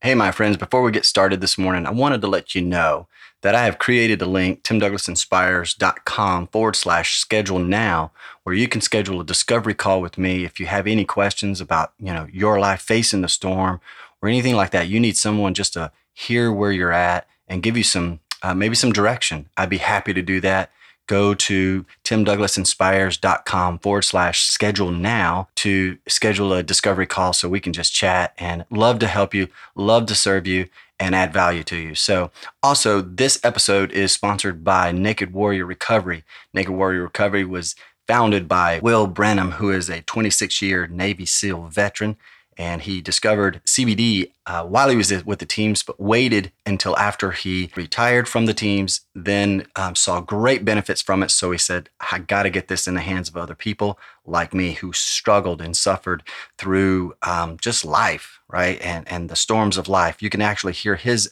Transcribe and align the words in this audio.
Hey, 0.00 0.14
my 0.14 0.30
friends, 0.30 0.56
before 0.56 0.82
we 0.82 0.92
get 0.92 1.04
started 1.04 1.40
this 1.40 1.58
morning, 1.58 1.84
I 1.84 1.90
wanted 1.90 2.20
to 2.20 2.28
let 2.28 2.54
you 2.54 2.62
know 2.62 3.08
that 3.42 3.56
I 3.56 3.64
have 3.64 3.80
created 3.80 4.22
a 4.22 4.26
link, 4.26 4.62
timdouglasinspires.com 4.62 6.46
forward 6.46 6.76
slash 6.76 7.16
schedule 7.18 7.58
now, 7.58 8.12
where 8.44 8.54
you 8.54 8.68
can 8.68 8.80
schedule 8.80 9.20
a 9.20 9.24
discovery 9.24 9.74
call 9.74 10.00
with 10.00 10.16
me 10.16 10.44
if 10.44 10.60
you 10.60 10.66
have 10.66 10.86
any 10.86 11.04
questions 11.04 11.60
about, 11.60 11.94
you 11.98 12.14
know, 12.14 12.28
your 12.32 12.60
life 12.60 12.80
facing 12.80 13.22
the 13.22 13.28
storm 13.28 13.80
or 14.22 14.28
anything 14.28 14.54
like 14.54 14.70
that. 14.70 14.86
You 14.86 15.00
need 15.00 15.16
someone 15.16 15.52
just 15.52 15.72
to 15.72 15.90
hear 16.12 16.52
where 16.52 16.70
you're 16.70 16.92
at 16.92 17.26
and 17.48 17.60
give 17.60 17.76
you 17.76 17.82
some, 17.82 18.20
uh, 18.40 18.54
maybe 18.54 18.76
some 18.76 18.92
direction. 18.92 19.48
I'd 19.56 19.68
be 19.68 19.78
happy 19.78 20.14
to 20.14 20.22
do 20.22 20.40
that 20.42 20.70
go 21.08 21.34
to 21.34 21.84
timdouglasinspires.com 22.04 23.80
forward 23.80 24.02
slash 24.02 24.42
schedule 24.42 24.92
now 24.92 25.48
to 25.56 25.98
schedule 26.06 26.52
a 26.52 26.62
discovery 26.62 27.06
call 27.06 27.32
so 27.32 27.48
we 27.48 27.58
can 27.58 27.72
just 27.72 27.92
chat 27.92 28.32
and 28.38 28.64
love 28.70 29.00
to 29.00 29.08
help 29.08 29.34
you, 29.34 29.48
love 29.74 30.06
to 30.06 30.14
serve 30.14 30.46
you, 30.46 30.68
and 31.00 31.14
add 31.14 31.32
value 31.32 31.64
to 31.64 31.76
you. 31.76 31.94
So, 31.94 32.30
also, 32.62 33.00
this 33.00 33.40
episode 33.44 33.92
is 33.92 34.12
sponsored 34.12 34.62
by 34.64 34.92
Naked 34.92 35.32
Warrior 35.32 35.64
Recovery. 35.64 36.24
Naked 36.52 36.72
Warrior 36.72 37.02
Recovery 37.02 37.44
was 37.44 37.74
founded 38.06 38.48
by 38.48 38.80
Will 38.80 39.06
Branham, 39.06 39.52
who 39.52 39.70
is 39.70 39.88
a 39.88 40.02
26 40.02 40.62
year 40.62 40.86
Navy 40.86 41.26
SEAL 41.26 41.68
veteran 41.68 42.16
and 42.58 42.82
he 42.82 43.00
discovered 43.00 43.60
CBD 43.64 44.32
uh, 44.44 44.64
while 44.64 44.88
he 44.88 44.96
was 44.96 45.24
with 45.24 45.38
the 45.38 45.46
teams, 45.46 45.84
but 45.84 46.00
waited 46.00 46.50
until 46.66 46.98
after 46.98 47.30
he 47.30 47.70
retired 47.76 48.26
from 48.26 48.46
the 48.46 48.52
teams. 48.52 49.02
Then 49.14 49.66
um, 49.76 49.94
saw 49.94 50.20
great 50.20 50.64
benefits 50.64 51.00
from 51.00 51.22
it. 51.22 51.30
So 51.30 51.52
he 51.52 51.58
said, 51.58 51.88
"I 52.12 52.18
got 52.18 52.42
to 52.42 52.50
get 52.50 52.66
this 52.66 52.88
in 52.88 52.94
the 52.94 53.00
hands 53.00 53.28
of 53.28 53.36
other 53.36 53.54
people 53.54 53.98
like 54.26 54.52
me 54.52 54.72
who 54.72 54.92
struggled 54.92 55.62
and 55.62 55.76
suffered 55.76 56.24
through 56.58 57.14
um, 57.22 57.56
just 57.60 57.84
life, 57.84 58.40
right, 58.48 58.80
and 58.82 59.06
and 59.08 59.28
the 59.28 59.36
storms 59.36 59.78
of 59.78 59.88
life." 59.88 60.20
You 60.20 60.28
can 60.28 60.42
actually 60.42 60.72
hear 60.72 60.96
his 60.96 61.30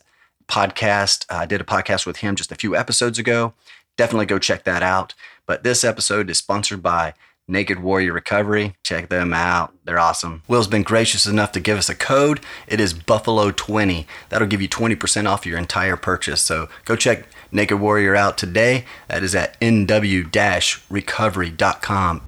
podcast. 0.49 1.27
I 1.29 1.45
did 1.45 1.61
a 1.61 1.65
podcast 1.65 2.07
with 2.07 2.19
him 2.19 2.37
just 2.37 2.53
a 2.53 2.57
few 2.57 2.77
episodes 2.77 3.19
ago. 3.19 3.53
Definitely 3.97 4.27
go 4.27 4.39
check 4.39 4.63
that 4.65 4.83
out. 4.83 5.15
But 5.45 5.65
this 5.65 5.83
episode 5.83 6.31
is 6.31 6.39
sponsored 6.39 6.83
by 6.83 7.15
Naked 7.49 7.81
Warrior 7.81 8.13
Recovery. 8.13 8.75
Check 8.83 9.09
them 9.09 9.33
out. 9.33 9.73
They're 9.85 10.01
awesome. 10.01 10.43
Will's 10.49 10.67
been 10.67 10.83
gracious 10.83 11.27
enough 11.27 11.53
to 11.53 11.61
give 11.61 11.79
us 11.79 11.89
a 11.89 11.95
code. 11.95 12.41
It 12.67 12.81
is 12.81 12.93
Buffalo20. 12.93 14.05
That'll 14.31 14.49
give 14.49 14.61
you 14.61 14.69
20% 14.69 15.31
off 15.31 15.47
your 15.47 15.57
entire 15.57 15.97
purchase. 15.97 16.43
So 16.43 16.69
go 16.85 16.97
check 16.97 17.29
Naked 17.53 17.79
Warrior 17.79 18.17
out 18.17 18.37
today. 18.37 18.85
That 19.07 19.23
is 19.23 19.37
at 19.37 19.61
nw-recovery.com. 19.61 22.23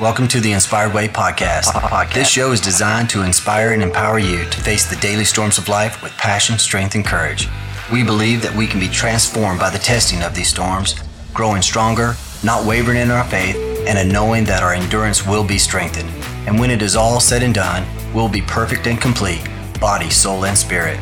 Welcome 0.00 0.26
to 0.28 0.40
the 0.40 0.52
Inspired 0.52 0.94
Way 0.94 1.08
podcast. 1.08 1.64
podcast. 1.64 2.14
This 2.14 2.30
show 2.30 2.52
is 2.52 2.62
designed 2.62 3.10
to 3.10 3.22
inspire 3.22 3.74
and 3.74 3.82
empower 3.82 4.18
you 4.18 4.46
to 4.46 4.60
face 4.62 4.88
the 4.88 4.96
daily 4.96 5.24
storms 5.24 5.58
of 5.58 5.68
life 5.68 6.02
with 6.02 6.12
passion, 6.12 6.58
strength, 6.58 6.94
and 6.94 7.04
courage. 7.04 7.48
We 7.92 8.02
believe 8.02 8.40
that 8.40 8.56
we 8.56 8.66
can 8.66 8.80
be 8.80 8.88
transformed 8.88 9.60
by 9.60 9.68
the 9.68 9.78
testing 9.78 10.22
of 10.22 10.34
these 10.34 10.48
storms 10.48 10.94
growing 11.34 11.60
stronger, 11.60 12.14
not 12.42 12.64
wavering 12.64 12.98
in 12.98 13.10
our 13.10 13.24
faith, 13.24 13.56
and 13.86 13.98
a 13.98 14.12
knowing 14.12 14.44
that 14.44 14.62
our 14.62 14.72
endurance 14.72 15.26
will 15.26 15.44
be 15.44 15.58
strengthened. 15.58 16.08
And 16.46 16.58
when 16.58 16.70
it 16.70 16.80
is 16.80 16.96
all 16.96 17.20
said 17.20 17.42
and 17.42 17.54
done, 17.54 17.84
we'll 18.14 18.28
be 18.28 18.40
perfect 18.40 18.86
and 18.86 19.00
complete, 19.00 19.46
body, 19.80 20.08
soul, 20.08 20.46
and 20.46 20.56
spirit. 20.56 20.98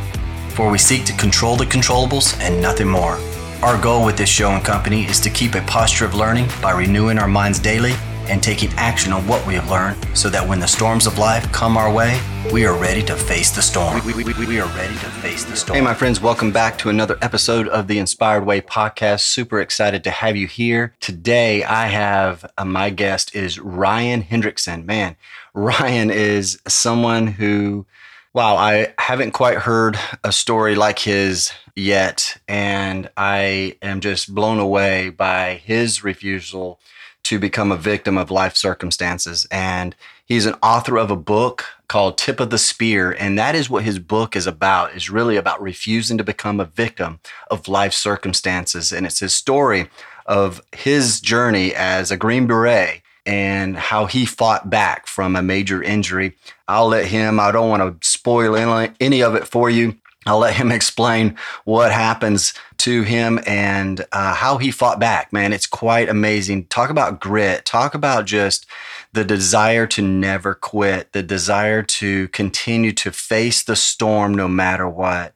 For 0.55 0.71
we 0.71 0.79
seek 0.79 1.05
to 1.05 1.13
control 1.17 1.57
the 1.57 1.67
controllables 1.67 2.39
and 2.41 2.61
nothing 2.61 2.89
more. 2.89 3.19
Our 3.63 3.81
goal 3.81 4.05
with 4.05 4.17
this 4.17 4.29
show 4.29 4.51
and 4.51 4.65
company 4.65 5.05
is 5.05 5.21
to 5.21 5.31
keep 5.31 5.55
a 5.55 5.61
posture 5.63 6.05
of 6.05 6.15
learning 6.15 6.49
by 6.61 6.73
renewing 6.73 7.19
our 7.19 7.29
minds 7.29 7.61
daily 7.61 7.93
and 8.33 8.43
taking 8.43 8.73
action 8.77 9.13
on 9.13 9.27
what 9.29 9.47
we 9.47 9.53
have 9.53 9.71
learned 9.71 9.95
so 10.17 10.31
that 10.31 10.49
when 10.49 10.59
the 10.59 10.67
storms 10.67 11.07
of 11.07 11.19
life 11.19 11.53
come 11.53 11.77
our 11.77 11.93
way, 11.93 12.19
we 12.51 12.65
are 12.65 12.75
ready 12.75 13.03
to 13.03 13.15
face 13.15 13.51
the 13.51 13.61
storm. 13.61 14.03
We, 14.07 14.15
we, 14.15 14.25
we, 14.25 14.47
we, 14.47 14.59
are 14.59 14.75
ready 14.75 14.95
to 14.95 15.11
face 15.21 15.45
the 15.45 15.55
storm. 15.55 15.77
Hey, 15.77 15.85
my 15.85 15.93
friends, 15.93 16.19
welcome 16.19 16.51
back 16.51 16.79
to 16.79 16.89
another 16.89 17.19
episode 17.21 17.69
of 17.69 17.89
the 17.89 17.99
Inspired 17.99 18.47
Way 18.47 18.63
podcast. 18.63 19.21
Super 19.21 19.61
excited 19.61 20.03
to 20.05 20.11
have 20.11 20.35
you 20.35 20.47
here. 20.47 20.95
Today, 20.99 21.63
I 21.63 21.89
have 21.89 22.51
uh, 22.57 22.65
my 22.65 22.89
guest 22.89 23.37
is 23.37 23.61
Ryan 23.61 24.23
Hendrickson. 24.23 24.87
Man, 24.87 25.17
Ryan 25.53 26.11
is 26.11 26.59
someone 26.67 27.27
who, 27.27 27.85
wow, 28.33 28.57
I 28.57 28.95
haven't 28.97 29.33
quite 29.33 29.59
heard 29.59 29.99
a 30.25 30.33
story 30.33 30.75
like 30.75 31.01
his 31.01 31.53
yet. 31.77 32.39
And 32.49 33.11
I 33.15 33.77
am 33.83 34.01
just 34.01 34.35
blown 34.35 34.59
away 34.59 35.11
by 35.11 35.57
his 35.57 36.03
refusal 36.03 36.81
to 37.25 37.39
become 37.39 37.71
a 37.71 37.77
victim 37.77 38.19
of 38.19 38.31
life 38.31 38.57
circumstances. 38.57 39.47
And 39.51 39.95
he's 40.25 40.47
an 40.47 40.57
author 40.63 40.97
of 40.97 41.11
a 41.11 41.17
book 41.17 41.65
called 41.89 42.19
Tip 42.19 42.41
of 42.41 42.51
the 42.51 42.59
Spear. 42.59 43.13
And 43.13 43.39
that 43.39 43.55
is 43.55 43.71
what 43.71 43.85
his 43.85 43.99
book 43.99 44.35
is 44.35 44.47
about, 44.47 44.95
is 44.95 45.11
really 45.11 45.37
about 45.37 45.63
refusing 45.63 46.19
to 46.19 46.25
become 46.25 46.59
a 46.59 46.65
victim 46.65 47.21
of 47.51 47.69
life 47.69 47.93
circumstances. 47.93 48.93
And 48.93 49.07
it's 49.07 49.21
his 49.21 49.35
story 49.35 49.89
of 50.27 50.61
his 50.73 51.21
journey 51.21 51.75
as 51.75 52.11
a 52.11 52.17
Green 52.17 52.47
Beret 52.47 53.03
and 53.25 53.77
how 53.77 54.07
he 54.07 54.27
fought 54.27 54.69
back 54.69 55.07
from 55.07 55.37
a 55.37 55.43
major 55.43 55.83
injury. 55.83 56.35
I'll 56.67 56.89
let 56.89 57.07
him, 57.07 57.39
I 57.39 57.53
don't 57.53 57.69
want 57.69 58.01
to 58.01 58.09
spoil 58.09 58.57
any 58.57 59.23
of 59.23 59.35
it 59.35 59.47
for 59.47 59.71
you. 59.71 59.97
I'll 60.27 60.39
let 60.39 60.55
him 60.55 60.73
explain 60.73 61.37
what 61.65 61.93
happens 61.93 62.55
to 62.83 63.03
him 63.03 63.39
and 63.47 64.05
uh, 64.11 64.35
how 64.35 64.59
he 64.59 64.73
fought 64.73 64.99
back. 64.99 65.33
Man, 65.33 65.53
it's 65.53 65.69
quite 65.69 66.09
amazing. 66.09 66.67
Talk 66.67 66.91
about 66.91 67.21
grit. 67.21 67.65
Talk 67.65 67.95
about 67.95 68.27
just 68.27 68.67
the 69.13 69.25
desire 69.25 69.87
to 69.87 70.03
never 70.03 70.55
quit, 70.55 71.13
the 71.13 71.23
desire 71.23 71.85
to 71.85 72.27
continue 72.29 72.91
to 72.91 73.13
face 73.13 73.63
the 73.63 73.77
storm 73.77 74.35
no 74.35 74.49
matter 74.49 74.89
what. 74.89 75.33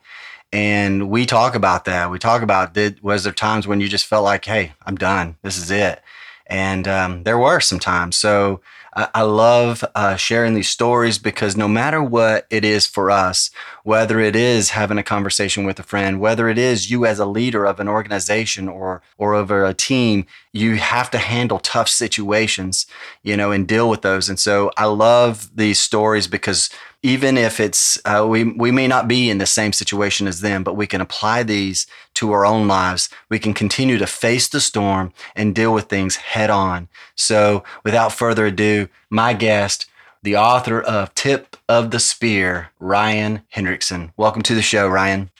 And 0.52 1.08
we 1.08 1.24
talk 1.24 1.54
about 1.54 1.84
that. 1.84 2.10
We 2.10 2.18
talk 2.18 2.42
about 2.42 2.74
did 2.74 3.00
was 3.00 3.22
there 3.22 3.32
times 3.32 3.68
when 3.68 3.80
you 3.80 3.88
just 3.88 4.06
felt 4.06 4.24
like, 4.24 4.44
hey, 4.44 4.72
I'm 4.84 4.96
done. 4.96 5.36
This 5.42 5.56
is 5.56 5.70
it. 5.70 6.02
And 6.48 6.88
um, 6.88 7.22
there 7.22 7.38
were 7.38 7.60
some 7.60 7.78
times. 7.78 8.16
So 8.16 8.60
I, 8.96 9.22
love 9.22 9.84
uh, 9.94 10.16
sharing 10.16 10.54
these 10.54 10.70
stories 10.70 11.18
because 11.18 11.54
no 11.54 11.68
matter 11.68 12.02
what 12.02 12.46
it 12.48 12.64
is 12.64 12.86
for 12.86 13.10
us, 13.10 13.50
whether 13.84 14.18
it 14.20 14.34
is 14.34 14.70
having 14.70 14.96
a 14.96 15.02
conversation 15.02 15.64
with 15.64 15.78
a 15.78 15.82
friend, 15.82 16.18
whether 16.18 16.48
it 16.48 16.56
is 16.56 16.90
you 16.90 17.04
as 17.04 17.18
a 17.18 17.26
leader 17.26 17.66
of 17.66 17.78
an 17.78 17.88
organization 17.88 18.68
or 18.68 19.02
or 19.18 19.34
over 19.34 19.66
a 19.66 19.74
team, 19.74 20.24
you 20.52 20.76
have 20.76 21.10
to 21.10 21.18
handle 21.18 21.58
tough 21.58 21.88
situations, 21.88 22.86
you 23.22 23.36
know, 23.36 23.52
and 23.52 23.68
deal 23.68 23.90
with 23.90 24.00
those. 24.00 24.30
And 24.30 24.38
so 24.38 24.70
I 24.78 24.86
love 24.86 25.54
these 25.54 25.78
stories 25.78 26.26
because 26.26 26.70
even 27.06 27.38
if 27.38 27.60
it's 27.60 28.00
uh, 28.04 28.26
we 28.28 28.42
we 28.42 28.72
may 28.72 28.88
not 28.88 29.06
be 29.06 29.30
in 29.30 29.38
the 29.38 29.46
same 29.46 29.72
situation 29.72 30.26
as 30.26 30.40
them, 30.40 30.64
but 30.64 30.74
we 30.74 30.88
can 30.88 31.00
apply 31.00 31.44
these 31.44 31.86
to 32.14 32.32
our 32.32 32.44
own 32.44 32.66
lives. 32.66 33.08
We 33.28 33.38
can 33.38 33.54
continue 33.54 33.96
to 33.98 34.08
face 34.08 34.48
the 34.48 34.60
storm 34.60 35.12
and 35.36 35.54
deal 35.54 35.72
with 35.72 35.84
things 35.84 36.16
head 36.16 36.50
on. 36.50 36.88
So, 37.14 37.62
without 37.84 38.12
further 38.12 38.46
ado, 38.46 38.88
my 39.08 39.34
guest, 39.34 39.86
the 40.24 40.36
author 40.36 40.80
of 40.80 41.14
Tip 41.14 41.56
of 41.68 41.92
the 41.92 42.00
Spear, 42.00 42.70
Ryan 42.80 43.42
Hendrickson. 43.54 44.12
Welcome 44.16 44.42
to 44.42 44.56
the 44.56 44.62
show, 44.62 44.88
Ryan. 44.88 45.30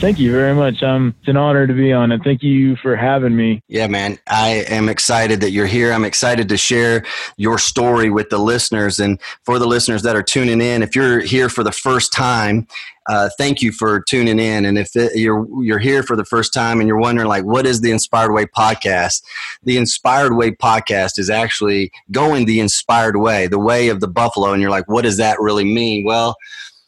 Thank 0.00 0.18
you 0.18 0.32
very 0.32 0.54
much. 0.54 0.82
Um, 0.82 1.14
it's 1.18 1.28
an 1.28 1.36
honor 1.36 1.66
to 1.66 1.74
be 1.74 1.92
on 1.92 2.10
it. 2.10 2.22
Thank 2.24 2.42
you 2.42 2.74
for 2.76 2.96
having 2.96 3.36
me. 3.36 3.62
Yeah, 3.68 3.86
man. 3.86 4.18
I 4.26 4.64
am 4.66 4.88
excited 4.88 5.42
that 5.42 5.50
you're 5.50 5.66
here. 5.66 5.92
I'm 5.92 6.06
excited 6.06 6.48
to 6.48 6.56
share 6.56 7.04
your 7.36 7.58
story 7.58 8.08
with 8.08 8.30
the 8.30 8.38
listeners. 8.38 8.98
And 8.98 9.20
for 9.44 9.58
the 9.58 9.66
listeners 9.66 10.00
that 10.04 10.16
are 10.16 10.22
tuning 10.22 10.62
in, 10.62 10.82
if 10.82 10.96
you're 10.96 11.20
here 11.20 11.50
for 11.50 11.62
the 11.62 11.70
first 11.70 12.14
time, 12.14 12.66
uh, 13.10 13.28
thank 13.36 13.60
you 13.60 13.72
for 13.72 14.00
tuning 14.00 14.38
in. 14.38 14.64
And 14.64 14.78
if 14.78 14.96
it, 14.96 15.18
you're 15.18 15.46
you're 15.62 15.78
here 15.78 16.02
for 16.02 16.16
the 16.16 16.24
first 16.24 16.54
time 16.54 16.80
and 16.80 16.88
you're 16.88 16.98
wondering 16.98 17.28
like, 17.28 17.44
what 17.44 17.66
is 17.66 17.82
the 17.82 17.90
Inspired 17.90 18.32
Way 18.32 18.46
podcast? 18.46 19.22
The 19.64 19.76
Inspired 19.76 20.34
Way 20.34 20.52
podcast 20.52 21.18
is 21.18 21.28
actually 21.28 21.92
going 22.10 22.46
the 22.46 22.60
inspired 22.60 23.18
way, 23.18 23.48
the 23.48 23.58
way 23.58 23.90
of 23.90 24.00
the 24.00 24.08
buffalo. 24.08 24.54
And 24.54 24.62
you're 24.62 24.70
like, 24.70 24.88
what 24.88 25.02
does 25.02 25.18
that 25.18 25.38
really 25.40 25.64
mean? 25.64 26.06
Well 26.06 26.36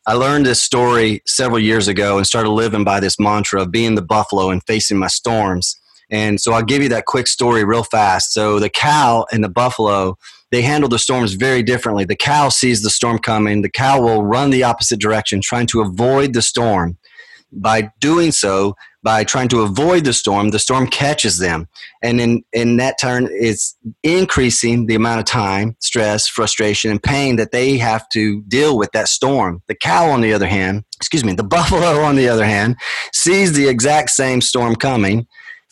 I 0.04 0.14
learned 0.14 0.46
this 0.46 0.60
story 0.60 1.22
several 1.26 1.60
years 1.60 1.86
ago 1.86 2.16
and 2.16 2.26
started 2.26 2.50
living 2.50 2.82
by 2.82 2.98
this 2.98 3.20
mantra 3.20 3.62
of 3.62 3.70
being 3.70 3.94
the 3.94 4.02
buffalo 4.02 4.50
and 4.50 4.60
facing 4.64 4.98
my 4.98 5.06
storms. 5.06 5.78
And 6.10 6.40
so 6.40 6.52
I'll 6.52 6.64
give 6.64 6.82
you 6.82 6.88
that 6.88 7.06
quick 7.06 7.28
story 7.28 7.62
real 7.62 7.84
fast. 7.84 8.32
So 8.32 8.58
the 8.58 8.68
cow 8.68 9.26
and 9.32 9.44
the 9.44 9.48
buffalo, 9.48 10.18
they 10.50 10.62
handle 10.62 10.88
the 10.88 10.98
storms 10.98 11.34
very 11.34 11.62
differently. 11.62 12.04
The 12.04 12.16
cow 12.16 12.48
sees 12.48 12.82
the 12.82 12.90
storm 12.90 13.20
coming. 13.20 13.62
The 13.62 13.70
cow 13.70 14.02
will 14.02 14.24
run 14.24 14.50
the 14.50 14.64
opposite 14.64 15.00
direction, 15.00 15.40
trying 15.40 15.68
to 15.68 15.82
avoid 15.82 16.34
the 16.34 16.42
storm. 16.42 16.98
By 17.52 17.90
doing 18.00 18.32
so, 18.32 18.74
by 19.02 19.24
trying 19.24 19.48
to 19.48 19.62
avoid 19.62 20.04
the 20.04 20.12
storm, 20.12 20.50
the 20.50 20.58
storm 20.58 20.86
catches 20.86 21.38
them. 21.38 21.68
And 22.02 22.20
in, 22.20 22.44
in 22.52 22.76
that 22.76 22.96
turn, 23.00 23.28
it's 23.30 23.76
increasing 24.02 24.86
the 24.86 24.94
amount 24.94 25.20
of 25.20 25.26
time, 25.26 25.76
stress, 25.80 26.28
frustration, 26.28 26.90
and 26.90 27.02
pain 27.02 27.36
that 27.36 27.50
they 27.50 27.78
have 27.78 28.08
to 28.10 28.42
deal 28.42 28.78
with 28.78 28.92
that 28.92 29.08
storm. 29.08 29.62
The 29.66 29.74
cow, 29.74 30.10
on 30.10 30.20
the 30.20 30.32
other 30.32 30.46
hand, 30.46 30.84
excuse 30.96 31.24
me, 31.24 31.32
the 31.32 31.42
buffalo, 31.52 32.02
on 32.02 32.16
the 32.16 32.28
other 32.28 32.44
hand, 32.44 32.76
sees 33.12 33.52
the 33.52 33.68
exact 33.68 34.10
same 34.10 34.40
storm 34.40 34.76
coming, 34.76 35.26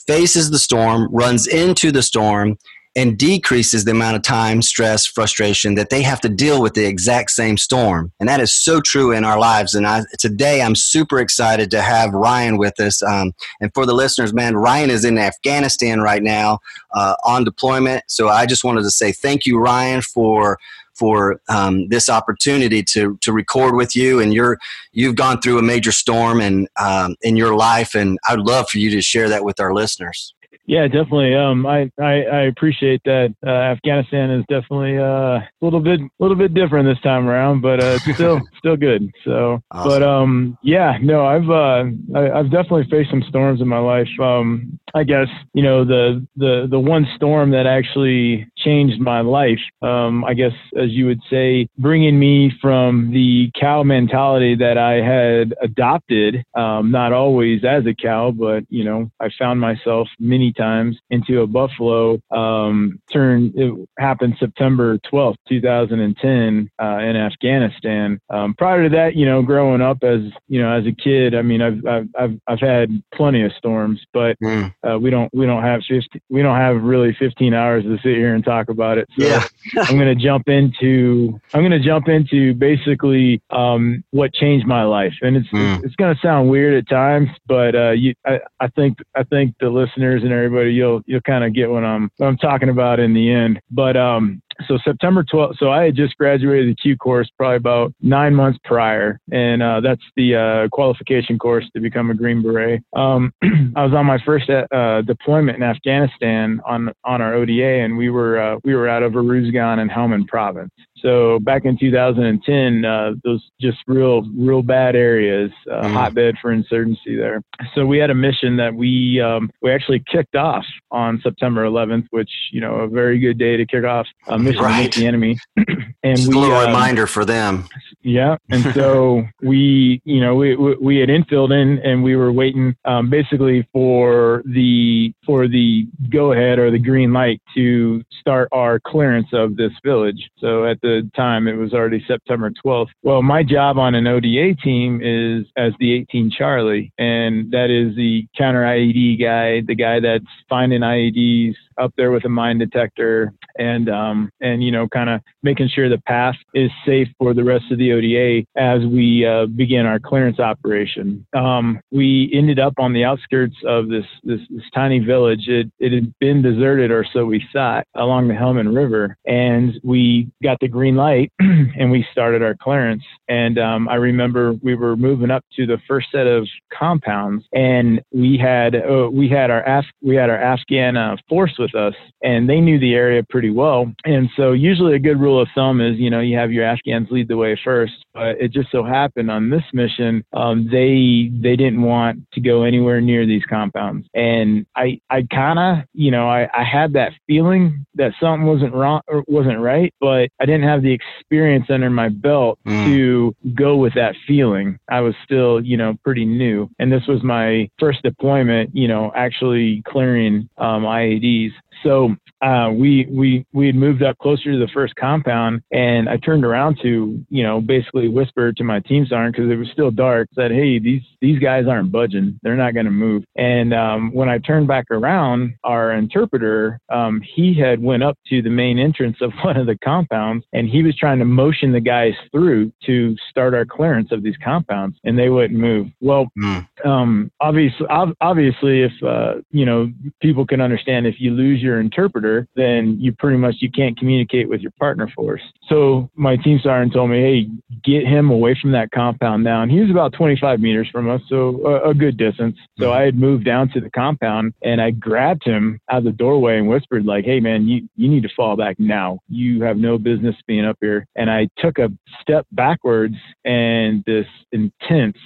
faces 0.07 0.51
the 0.51 0.59
storm, 0.59 1.09
runs 1.13 1.47
into 1.47 1.93
the 1.93 2.03
storm, 2.03 2.59
and 3.01 3.17
decreases 3.17 3.87
the 3.87 3.93
amount 3.93 4.15
of 4.15 4.23
time, 4.23 4.61
stress, 4.61 5.07
frustration 5.07 5.75
that 5.75 5.89
they 5.89 6.03
have 6.03 6.21
to 6.21 6.29
deal 6.29 6.61
with 6.61 6.75
the 6.75 6.85
exact 6.85 7.31
same 7.31 7.57
storm. 7.57 8.13
And 8.21 8.29
that 8.29 8.41
is 8.41 8.53
so 8.53 8.83
true 8.83 9.11
in 9.11 9.25
our 9.25 9.39
lives. 9.39 9.75
And 9.75 9.87
I, 9.87 10.03
today 10.19 10.61
I'm 10.61 10.75
super 10.75 11.19
excited 11.19 11.71
to 11.71 11.81
have 11.81 12.13
Ryan 12.13 12.59
with 12.59 12.79
us. 12.79 13.03
Um, 13.03 13.33
and 13.59 13.73
for 13.73 13.87
the 13.87 13.95
listeners, 13.95 14.35
man, 14.35 14.55
Ryan 14.55 14.91
is 14.91 15.07
in 15.07 15.17
Afghanistan 15.17 16.01
right 16.01 16.23
now 16.23 16.59
uh, 16.93 17.15
on 17.25 17.43
deployment. 17.43 18.05
So 18.07 18.29
I 18.29 18.45
just 18.45 18.65
wanted 18.65 18.83
to 18.83 18.91
say 18.91 19.13
thank 19.13 19.47
you, 19.47 19.59
Ryan, 19.59 20.03
for 20.03 20.59
for 20.93 21.41
um, 21.49 21.89
this 21.89 22.11
opportunity 22.11 22.83
to 22.83 23.17
to 23.23 23.33
record 23.33 23.77
with 23.77 23.97
you. 23.97 24.21
And 24.21 24.35
you're 24.35 24.59
you've 24.93 25.17
gone 25.17 25.41
through 25.41 25.59
a 25.59 25.63
major 25.63 25.93
storm 25.93 26.43
and 26.43 26.69
um, 26.79 27.17
in 27.23 27.37
your 27.37 27.57
life, 27.57 27.95
and 27.95 28.19
I'd 28.29 28.41
love 28.41 28.69
for 28.69 28.77
you 28.77 28.91
to 28.91 29.01
share 29.01 29.31
that 29.31 29.43
with 29.43 29.59
our 29.59 29.73
listeners. 29.73 30.35
Yeah, 30.71 30.87
definitely. 30.87 31.35
Um, 31.35 31.67
I, 31.67 31.91
I, 32.01 32.23
I 32.23 32.41
appreciate 32.43 33.03
that. 33.05 33.35
Uh, 33.45 33.51
Afghanistan 33.51 34.31
is 34.31 34.45
definitely 34.49 34.97
uh, 34.99 35.41
a 35.41 35.49
little 35.61 35.81
bit, 35.81 35.99
little 36.21 36.37
bit 36.37 36.55
different 36.55 36.89
this 36.89 37.03
time 37.03 37.27
around, 37.27 37.61
but 37.61 37.83
uh, 37.83 37.99
still, 37.99 38.41
still 38.59 38.77
good. 38.77 39.11
So, 39.25 39.61
awesome. 39.73 39.91
but 39.91 40.03
um, 40.05 40.59
yeah, 40.63 40.97
no, 41.03 41.27
I've, 41.27 41.51
uh, 41.51 41.91
I, 42.17 42.37
have 42.37 42.53
definitely 42.53 42.87
faced 42.89 43.11
some 43.11 43.25
storms 43.29 43.61
in 43.61 43.67
my 43.67 43.81
life. 43.81 44.07
Um, 44.23 44.79
I 44.95 45.05
guess 45.05 45.29
you 45.55 45.63
know 45.63 45.85
the 45.85 46.27
the 46.37 46.67
the 46.71 46.79
one 46.79 47.07
storm 47.17 47.51
that 47.51 47.67
actually 47.67 48.51
changed 48.57 49.01
my 49.01 49.21
life. 49.21 49.59
Um, 49.83 50.25
I 50.25 50.35
guess 50.35 50.53
as 50.77 50.91
you 50.91 51.07
would 51.07 51.21
say, 51.31 51.69
bringing 51.79 52.19
me 52.19 52.53
from 52.61 53.11
the 53.13 53.51
cow 53.59 53.83
mentality 53.83 54.55
that 54.57 54.79
I 54.79 54.95
had 54.95 55.55
adopted, 55.63 56.45
um, 56.55 56.91
not 56.91 57.13
always 57.13 57.65
as 57.65 57.87
a 57.87 57.95
cow, 57.95 58.31
but 58.31 58.65
you 58.69 58.85
know, 58.85 59.11
I 59.21 59.31
found 59.39 59.61
myself 59.61 60.09
many 60.19 60.53
times 60.61 60.99
into 61.11 61.41
a 61.41 61.47
buffalo. 61.47 62.21
Um, 62.31 63.01
turned 63.13 63.55
it 63.57 63.73
happened 63.99 64.37
September 64.39 64.99
12th, 65.13 65.37
2010, 65.49 66.71
uh, 66.81 66.85
in 66.99 67.17
Afghanistan. 67.17 68.21
Um, 68.29 68.55
prior 68.55 68.85
to 68.85 68.97
that, 68.97 69.17
you 69.17 69.25
know, 69.25 69.43
growing 69.43 69.81
up 69.81 70.03
as 70.03 70.21
you 70.49 70.61
know 70.61 70.73
as 70.73 70.87
a 70.87 70.93
kid, 70.93 71.35
I 71.35 71.43
mean, 71.43 71.63
I've 71.63 71.87
I've 71.87 72.09
I've, 72.19 72.41
I've 72.47 72.61
had 72.61 73.03
plenty 73.15 73.43
of 73.45 73.53
storms, 73.53 74.01
but 74.13 74.37
mm. 74.43 74.73
uh, 74.89 74.99
we 74.99 75.11
don't 75.11 75.33
we 75.33 75.47
don't 75.47 75.63
have 75.63 75.81
50, 75.89 76.21
we 76.29 76.43
don't 76.43 76.57
have 76.57 76.83
really 76.83 77.17
15 77.19 77.55
hours 77.55 77.85
to 77.85 77.97
sit 77.97 78.17
here 78.17 78.35
and 78.35 78.45
talk 78.45 78.69
about 78.69 78.99
it. 78.99 79.09
So 79.19 79.27
yeah. 79.27 79.47
I'm 79.79 79.97
going 79.97 80.17
to 80.17 80.23
jump 80.23 80.49
into 80.49 81.41
I'm 81.55 81.63
going 81.63 81.71
to 81.73 81.87
jump 81.87 82.09
into 82.09 82.55
basically 82.55 83.43
um, 83.51 84.05
what 84.11 84.35
changed 84.35 84.67
my 84.67 84.85
life, 84.85 85.15
and 85.23 85.37
it's 85.37 85.49
mm. 85.49 85.77
it's, 85.77 85.87
it's 85.87 85.97
going 85.97 86.15
to 86.15 86.21
sound 86.21 86.51
weird 86.51 86.75
at 86.75 86.89
times, 86.89 87.29
but 87.47 87.75
uh, 87.75 87.91
you, 87.91 88.15
I, 88.27 88.41
I 88.61 88.69
think 88.69 88.99
I 89.15 89.23
think 89.23 89.55
the 89.61 89.71
listeners 89.71 90.23
and 90.23 90.33
everybody 90.33 90.50
you'll 90.51 91.03
you'll 91.07 91.21
kind 91.23 91.45
of 91.45 91.53
get 91.53 91.71
what 91.71 91.85
I'm 91.85 92.11
what 92.17 92.27
I'm 92.27 92.37
talking 92.37 92.69
about 92.69 93.01
in 93.01 93.15
the 93.15 93.31
end. 93.31 93.61
But 93.71 93.97
um, 93.97 94.43
so 94.67 94.79
September 94.85 95.25
12th. 95.25 95.59
So 95.59 95.71
I 95.71 95.85
had 95.85 95.97
just 95.97 96.17
graduated 96.17 96.71
the 96.71 96.75
Q 96.75 96.97
course 96.97 97.31
probably 97.37 97.57
about 97.57 97.93
nine 98.01 98.35
months 98.35 98.59
prior, 98.65 99.21
and 99.33 99.63
uh, 99.63 99.81
that's 99.81 100.03
the 100.17 100.37
uh, 100.37 100.69
qualification 100.69 101.39
course 101.39 101.69
to 101.75 101.81
become 101.81 102.11
a 102.11 102.15
Green 102.15 102.43
Beret. 102.43 102.83
Um, 102.95 103.33
I 103.77 103.85
was 103.85 103.93
on 103.95 104.07
my 104.07 104.19
first 104.25 104.51
uh, 104.51 105.03
deployment 105.03 105.57
in 105.57 105.63
Afghanistan 105.63 106.61
on 106.67 106.93
on 107.05 107.21
our 107.21 107.35
ODA, 107.35 107.83
and 107.85 107.97
we 107.97 108.11
were 108.11 108.41
uh, 108.41 108.59
we 108.65 108.75
were 108.75 108.89
out 108.89 109.03
of 109.03 109.13
Uruzgan 109.13 109.79
and 109.79 109.91
Helmand 109.91 110.29
Province. 110.29 110.73
So 111.03 111.39
back 111.41 111.65
in 111.65 111.79
2010, 111.79 112.85
uh, 112.85 113.13
those 113.25 113.43
just 113.61 113.79
real, 113.87 114.23
real 114.37 114.63
bad 114.63 114.95
areas, 114.95 115.51
uh, 115.71 115.83
mm. 115.83 115.93
hotbed 115.93 116.37
for 116.41 116.53
insurgency 116.53 117.17
there. 117.17 117.43
So 117.75 117.87
we 117.87 117.99
had 117.99 118.11
a 118.11 118.15
mission 118.15 118.57
that 118.57 118.75
we 118.75 119.21
um, 119.21 119.51
we 119.63 119.71
actually 119.71 120.03
kicked 120.11 120.37
off 120.37 120.65
on 120.91 121.21
September 121.23 121.65
11th, 121.65 122.07
which 122.11 122.31
you 122.53 122.61
know 122.61 122.77
a 122.77 122.89
very 122.89 123.19
good 123.19 123.39
day 123.39 123.57
to 123.57 123.67
kick 123.67 123.85
off 123.85 124.07
a 124.29 124.39
mission 124.39 124.50
right. 124.59 124.81
against 124.81 124.99
the 124.99 125.07
enemy. 125.07 125.39
and 126.03 126.17
Just 126.17 126.29
we, 126.29 126.37
a 126.37 126.39
little 126.39 126.57
um, 126.57 126.67
reminder 126.67 127.07
for 127.07 127.25
them. 127.25 127.69
Yeah, 128.03 128.37
and 128.51 128.75
so 128.75 129.25
we, 129.43 130.01
you 130.05 130.21
know, 130.21 130.35
we 130.35 130.57
we 130.57 130.99
had 130.99 131.09
infilled 131.09 131.53
in, 131.53 131.79
and 131.79 132.03
we 132.03 132.17
were 132.17 132.33
waiting 132.33 132.77
um, 132.85 133.11
basically 133.11 133.67
for 133.73 134.43
the 134.47 135.13
for 135.25 135.49
the 135.49 135.87
go 136.11 136.33
ahead 136.33 136.59
or 136.59 136.71
the 136.71 136.79
green 136.79 137.13
light 137.13 137.41
to 137.55 138.03
start 138.21 138.49
our 138.53 138.81
clearance 138.81 139.29
of 139.33 139.57
this 139.57 139.73
village. 139.85 140.31
So 140.39 140.67
at 140.67 140.81
the 140.83 140.91
the 140.91 141.11
time, 141.17 141.49
it 141.49 141.55
was 141.55 141.73
already 141.73 142.05
September 142.07 142.51
12th. 142.65 142.89
Well, 143.03 143.23
my 143.23 143.43
job 143.43 143.79
on 143.79 143.95
an 143.95 144.07
ODA 144.07 144.55
team 144.63 145.01
is 145.03 145.47
as 145.57 145.73
the 145.79 145.93
18 145.93 146.31
Charlie, 146.37 146.93
and 146.99 147.51
that 147.53 147.71
is 147.71 147.97
the 147.97 148.27
counter 148.37 148.63
IED 148.63 149.21
guy, 149.21 149.61
the 149.67 149.75
guy 149.75 150.01
that's 150.01 150.25
finding 150.49 150.81
IEDs, 150.81 151.55
up 151.79 151.93
there 151.97 152.11
with 152.11 152.25
a 152.25 152.29
mine 152.29 152.59
detector 152.59 153.33
and 153.59 153.89
um, 153.89 154.31
and 154.41 154.63
you 154.63 154.71
know 154.71 154.89
kind 154.89 155.11
of 155.11 155.21
making 155.43 155.69
sure 155.69 155.89
the 155.89 155.99
path 155.99 156.37
is 156.55 156.71
safe 156.87 157.09
for 157.19 157.35
the 157.35 157.45
rest 157.45 157.65
of 157.71 157.79
the 157.79 157.93
ODA 157.93 158.47
as 158.57 158.87
we 158.87 159.27
uh, 159.27 159.47
begin 159.47 159.87
our 159.87 159.99
clearance 159.99 160.39
operation. 160.39 161.27
Um, 161.35 161.81
we 161.91 162.31
ended 162.35 162.59
up 162.59 162.75
on 162.79 162.93
the 162.93 163.05
outskirts 163.05 163.57
of 163.67 163.89
this 163.89 164.05
this, 164.25 164.41
this 164.51 164.65
tiny 164.75 164.99
village. 164.99 165.49
It, 165.49 165.71
it 165.79 165.93
had 165.93 166.13
been 166.19 166.43
deserted, 166.43 166.91
or 166.91 167.05
so 167.13 167.25
we 167.25 167.45
thought, 167.53 167.87
along 167.95 168.29
the 168.29 168.35
Helmand 168.35 168.75
River, 168.75 169.17
and 169.27 169.79
we 169.83 170.29
got 170.43 170.59
the 170.61 170.69
green 170.69 170.97
light 170.97 171.33
and 171.39 171.91
we 171.91 172.07
started 172.13 172.43
our 172.43 172.55
clearance. 172.55 173.03
And 173.29 173.59
um, 173.59 173.89
I 173.89 173.95
remember 173.95 174.55
we 174.63 174.75
were 174.75 174.97
moving 174.97 175.31
up 175.31 175.45
to 175.57 175.67
the 175.67 175.79
first 175.87 176.09
set 176.13 176.27
of 176.27 176.47
compounds, 176.73 177.45
and 177.53 178.01
we 178.13 178.39
had 178.39 178.75
uh, 178.75 179.09
we 179.11 179.29
had 179.29 179.51
our 179.51 179.63
Af- 179.63 179.85
we 180.03 180.17
had 180.17 180.31
our 180.31 180.39
Afghan 180.39 180.97
uh, 180.97 181.17
force 181.29 181.55
with 181.59 181.70
with 181.73 181.81
us 181.81 181.95
and 182.23 182.49
they 182.49 182.61
knew 182.61 182.79
the 182.79 182.95
area 182.95 183.23
pretty 183.29 183.51
well. 183.51 183.93
And 184.05 184.29
so 184.37 184.53
usually 184.53 184.95
a 184.95 184.99
good 184.99 185.21
rule 185.21 185.41
of 185.41 185.49
thumb 185.55 185.81
is, 185.81 185.99
you 185.99 186.11
know, 186.11 186.21
you 186.21 186.37
have 186.37 186.53
your 186.53 186.65
Afghans 186.65 187.09
lead 187.11 187.29
the 187.29 187.37
way 187.37 187.59
first. 187.63 187.93
But 188.15 188.41
it 188.41 188.53
just 188.53 188.71
so 188.71 188.85
happened 188.85 189.31
on 189.31 189.51
this 189.51 189.63
mission, 189.73 190.25
um, 190.33 190.69
they 190.71 191.31
they 191.33 191.57
didn't 191.57 191.83
want 191.83 192.21
to 192.33 192.41
go 192.41 192.63
anywhere 192.63 193.01
near 193.01 193.27
these 193.27 193.45
compounds. 193.49 194.07
And 194.15 194.67
I 194.77 195.01
I 195.11 195.27
kind 195.31 195.59
of, 195.59 195.85
you 195.95 196.11
know, 196.11 196.29
I, 196.29 196.49
I 196.55 196.65
had 196.65 196.93
that 196.95 197.13
feeling 197.27 197.87
that 197.95 198.13
something 198.21 198.47
wasn't 198.47 198.75
wrong 198.75 199.01
or 199.07 199.25
wasn't 199.29 199.61
right, 199.61 199.95
but 200.01 200.29
I 200.41 200.47
didn't 200.47 200.65
have 200.65 200.83
the 200.83 200.93
experience 200.93 201.67
under 201.71 201.91
my 201.91 202.09
belt 202.09 202.59
mm. 202.67 202.85
to 202.87 203.35
go 203.55 203.77
with 203.77 203.95
that 203.95 204.15
feeling. 204.27 204.79
I 204.91 205.01
was 205.01 205.15
still, 205.25 205.65
you 205.65 205.77
know, 205.77 205.95
pretty 206.05 206.25
new. 206.25 206.69
And 206.79 206.93
this 206.93 207.07
was 207.07 207.23
my 207.23 207.69
first 207.79 208.03
deployment, 208.03 208.75
you 208.75 208.89
know, 208.89 209.13
actually 209.15 209.83
clearing 209.87 210.49
um, 210.59 210.83
IEDs 210.83 211.50
these 211.51 211.70
so 211.83 212.15
uh, 212.43 212.71
we 212.73 213.07
we 213.11 213.45
we 213.53 213.67
had 213.67 213.75
moved 213.75 214.03
up 214.03 214.17
closer 214.19 214.53
to 214.53 214.59
the 214.59 214.69
first 214.73 214.95
compound, 214.97 215.63
and 215.71 216.09
I 216.09 216.17
turned 216.17 216.45
around 216.45 216.79
to 216.83 217.23
you 217.29 217.43
know 217.43 217.61
basically 217.61 218.09
whisper 218.09 218.53
to 218.53 218.65
my 218.65 218.81
team 218.81 219.07
sergeant 219.07 219.37
because 219.37 219.51
it 219.51 219.57
was 219.57 219.69
still 219.73 219.91
dark. 219.91 220.29
Said, 220.35 220.51
"Hey, 220.51 220.79
these 220.79 221.03
these 221.21 221.39
guys 221.39 221.67
aren't 221.69 221.93
budging. 221.93 222.39
They're 222.43 222.57
not 222.57 222.73
going 222.75 222.87
to 222.87 222.93
move." 222.93 223.25
And 223.37 223.75
um, 223.75 224.13
when 224.15 224.29
I 224.29 224.39
turned 224.39 224.69
back 224.69 224.87
around, 224.91 225.55
our 225.65 225.93
interpreter 225.93 226.81
um, 226.89 227.23
he 227.35 227.55
had 227.55 227.83
went 227.83 228.03
up 228.03 228.19
to 228.29 228.41
the 228.41 228.51
main 228.51 228.79
entrance 228.79 229.19
of 229.21 229.33
one 229.45 229.57
of 229.57 229.67
the 229.67 229.77
compounds, 229.85 230.45
and 230.53 230.69
he 230.69 230.83
was 230.83 230.97
trying 230.97 231.19
to 231.19 231.27
motion 231.27 231.73
the 231.73 231.81
guys 231.81 232.15
through 232.33 232.73
to 232.87 233.15
start 233.29 233.55
our 233.55 233.67
clearance 233.67 234.13
of 234.13 234.23
these 234.23 234.37
compounds, 234.43 234.99
and 235.05 235.19
they 235.19 235.29
wouldn't 235.29 235.59
move. 235.59 235.89
Well, 236.01 236.27
mm. 236.39 236.67
um, 236.87 237.31
obviously, 237.41 237.87
obviously, 238.21 238.83
if 238.83 238.93
uh, 239.07 239.35
you 239.51 239.67
know 239.67 239.93
people 240.23 240.47
can 240.47 240.63
understand 240.63 241.07
if 241.07 241.17
you 241.19 241.33
lose 241.33 241.61
your 241.61 241.70
interpreter, 241.79 242.49
then 242.57 242.97
you 242.99 243.13
pretty 243.13 243.37
much 243.37 243.57
you 243.61 243.71
can't 243.71 243.97
communicate 243.99 244.49
with 244.49 244.61
your 244.61 244.73
partner 244.73 245.09
force. 245.15 245.43
So 245.69 246.11
my 246.17 246.37
team 246.37 246.59
sergeant 246.63 246.95
told 246.95 247.11
me, 247.11 247.21
hey, 247.21 247.49
get 247.85 248.07
him 248.07 248.31
away 248.31 248.59
from 248.61 248.73
that 248.73 248.91
compound 248.91 249.45
now. 249.45 249.63
And 249.63 249.71
He 249.71 249.81
was 249.81 249.91
about 249.91 250.13
25 250.15 250.59
meters 250.61 250.89
from 250.91 251.09
us, 251.09 251.21
so 251.29 251.65
a, 251.67 251.91
a 251.91 251.95
good 251.95 252.17
distance. 252.17 252.57
So 252.79 252.87
mm-hmm. 252.87 252.99
I 252.99 253.03
had 253.03 253.15
moved 253.15 253.45
down 253.45 253.69
to 253.75 253.81
the 253.81 253.91
compound 253.91 254.55
and 254.63 254.81
I 254.81 254.91
grabbed 254.91 255.45
him 255.45 255.79
out 255.91 255.99
of 255.99 256.05
the 256.05 256.13
doorway 256.13 256.59
and 256.59 256.69
whispered 256.69 257.05
like, 257.05 257.25
hey 257.25 257.41
man, 257.41 257.69
you 257.69 257.89
you 257.97 258.09
need 258.09 258.23
to 258.23 258.31
fall 258.35 258.57
back 258.57 258.77
now. 258.79 259.21
You 259.29 259.63
have 259.63 259.77
no 259.77 259.99
business 259.99 260.35
being 260.47 260.65
up 260.65 260.79
here. 260.81 261.07
And 261.15 261.31
I 261.31 261.49
took 261.59 261.79
a 261.79 261.91
step 262.21 262.47
backwards 262.53 263.17
and 263.45 264.03
this 264.07 264.27
intense 264.53 265.17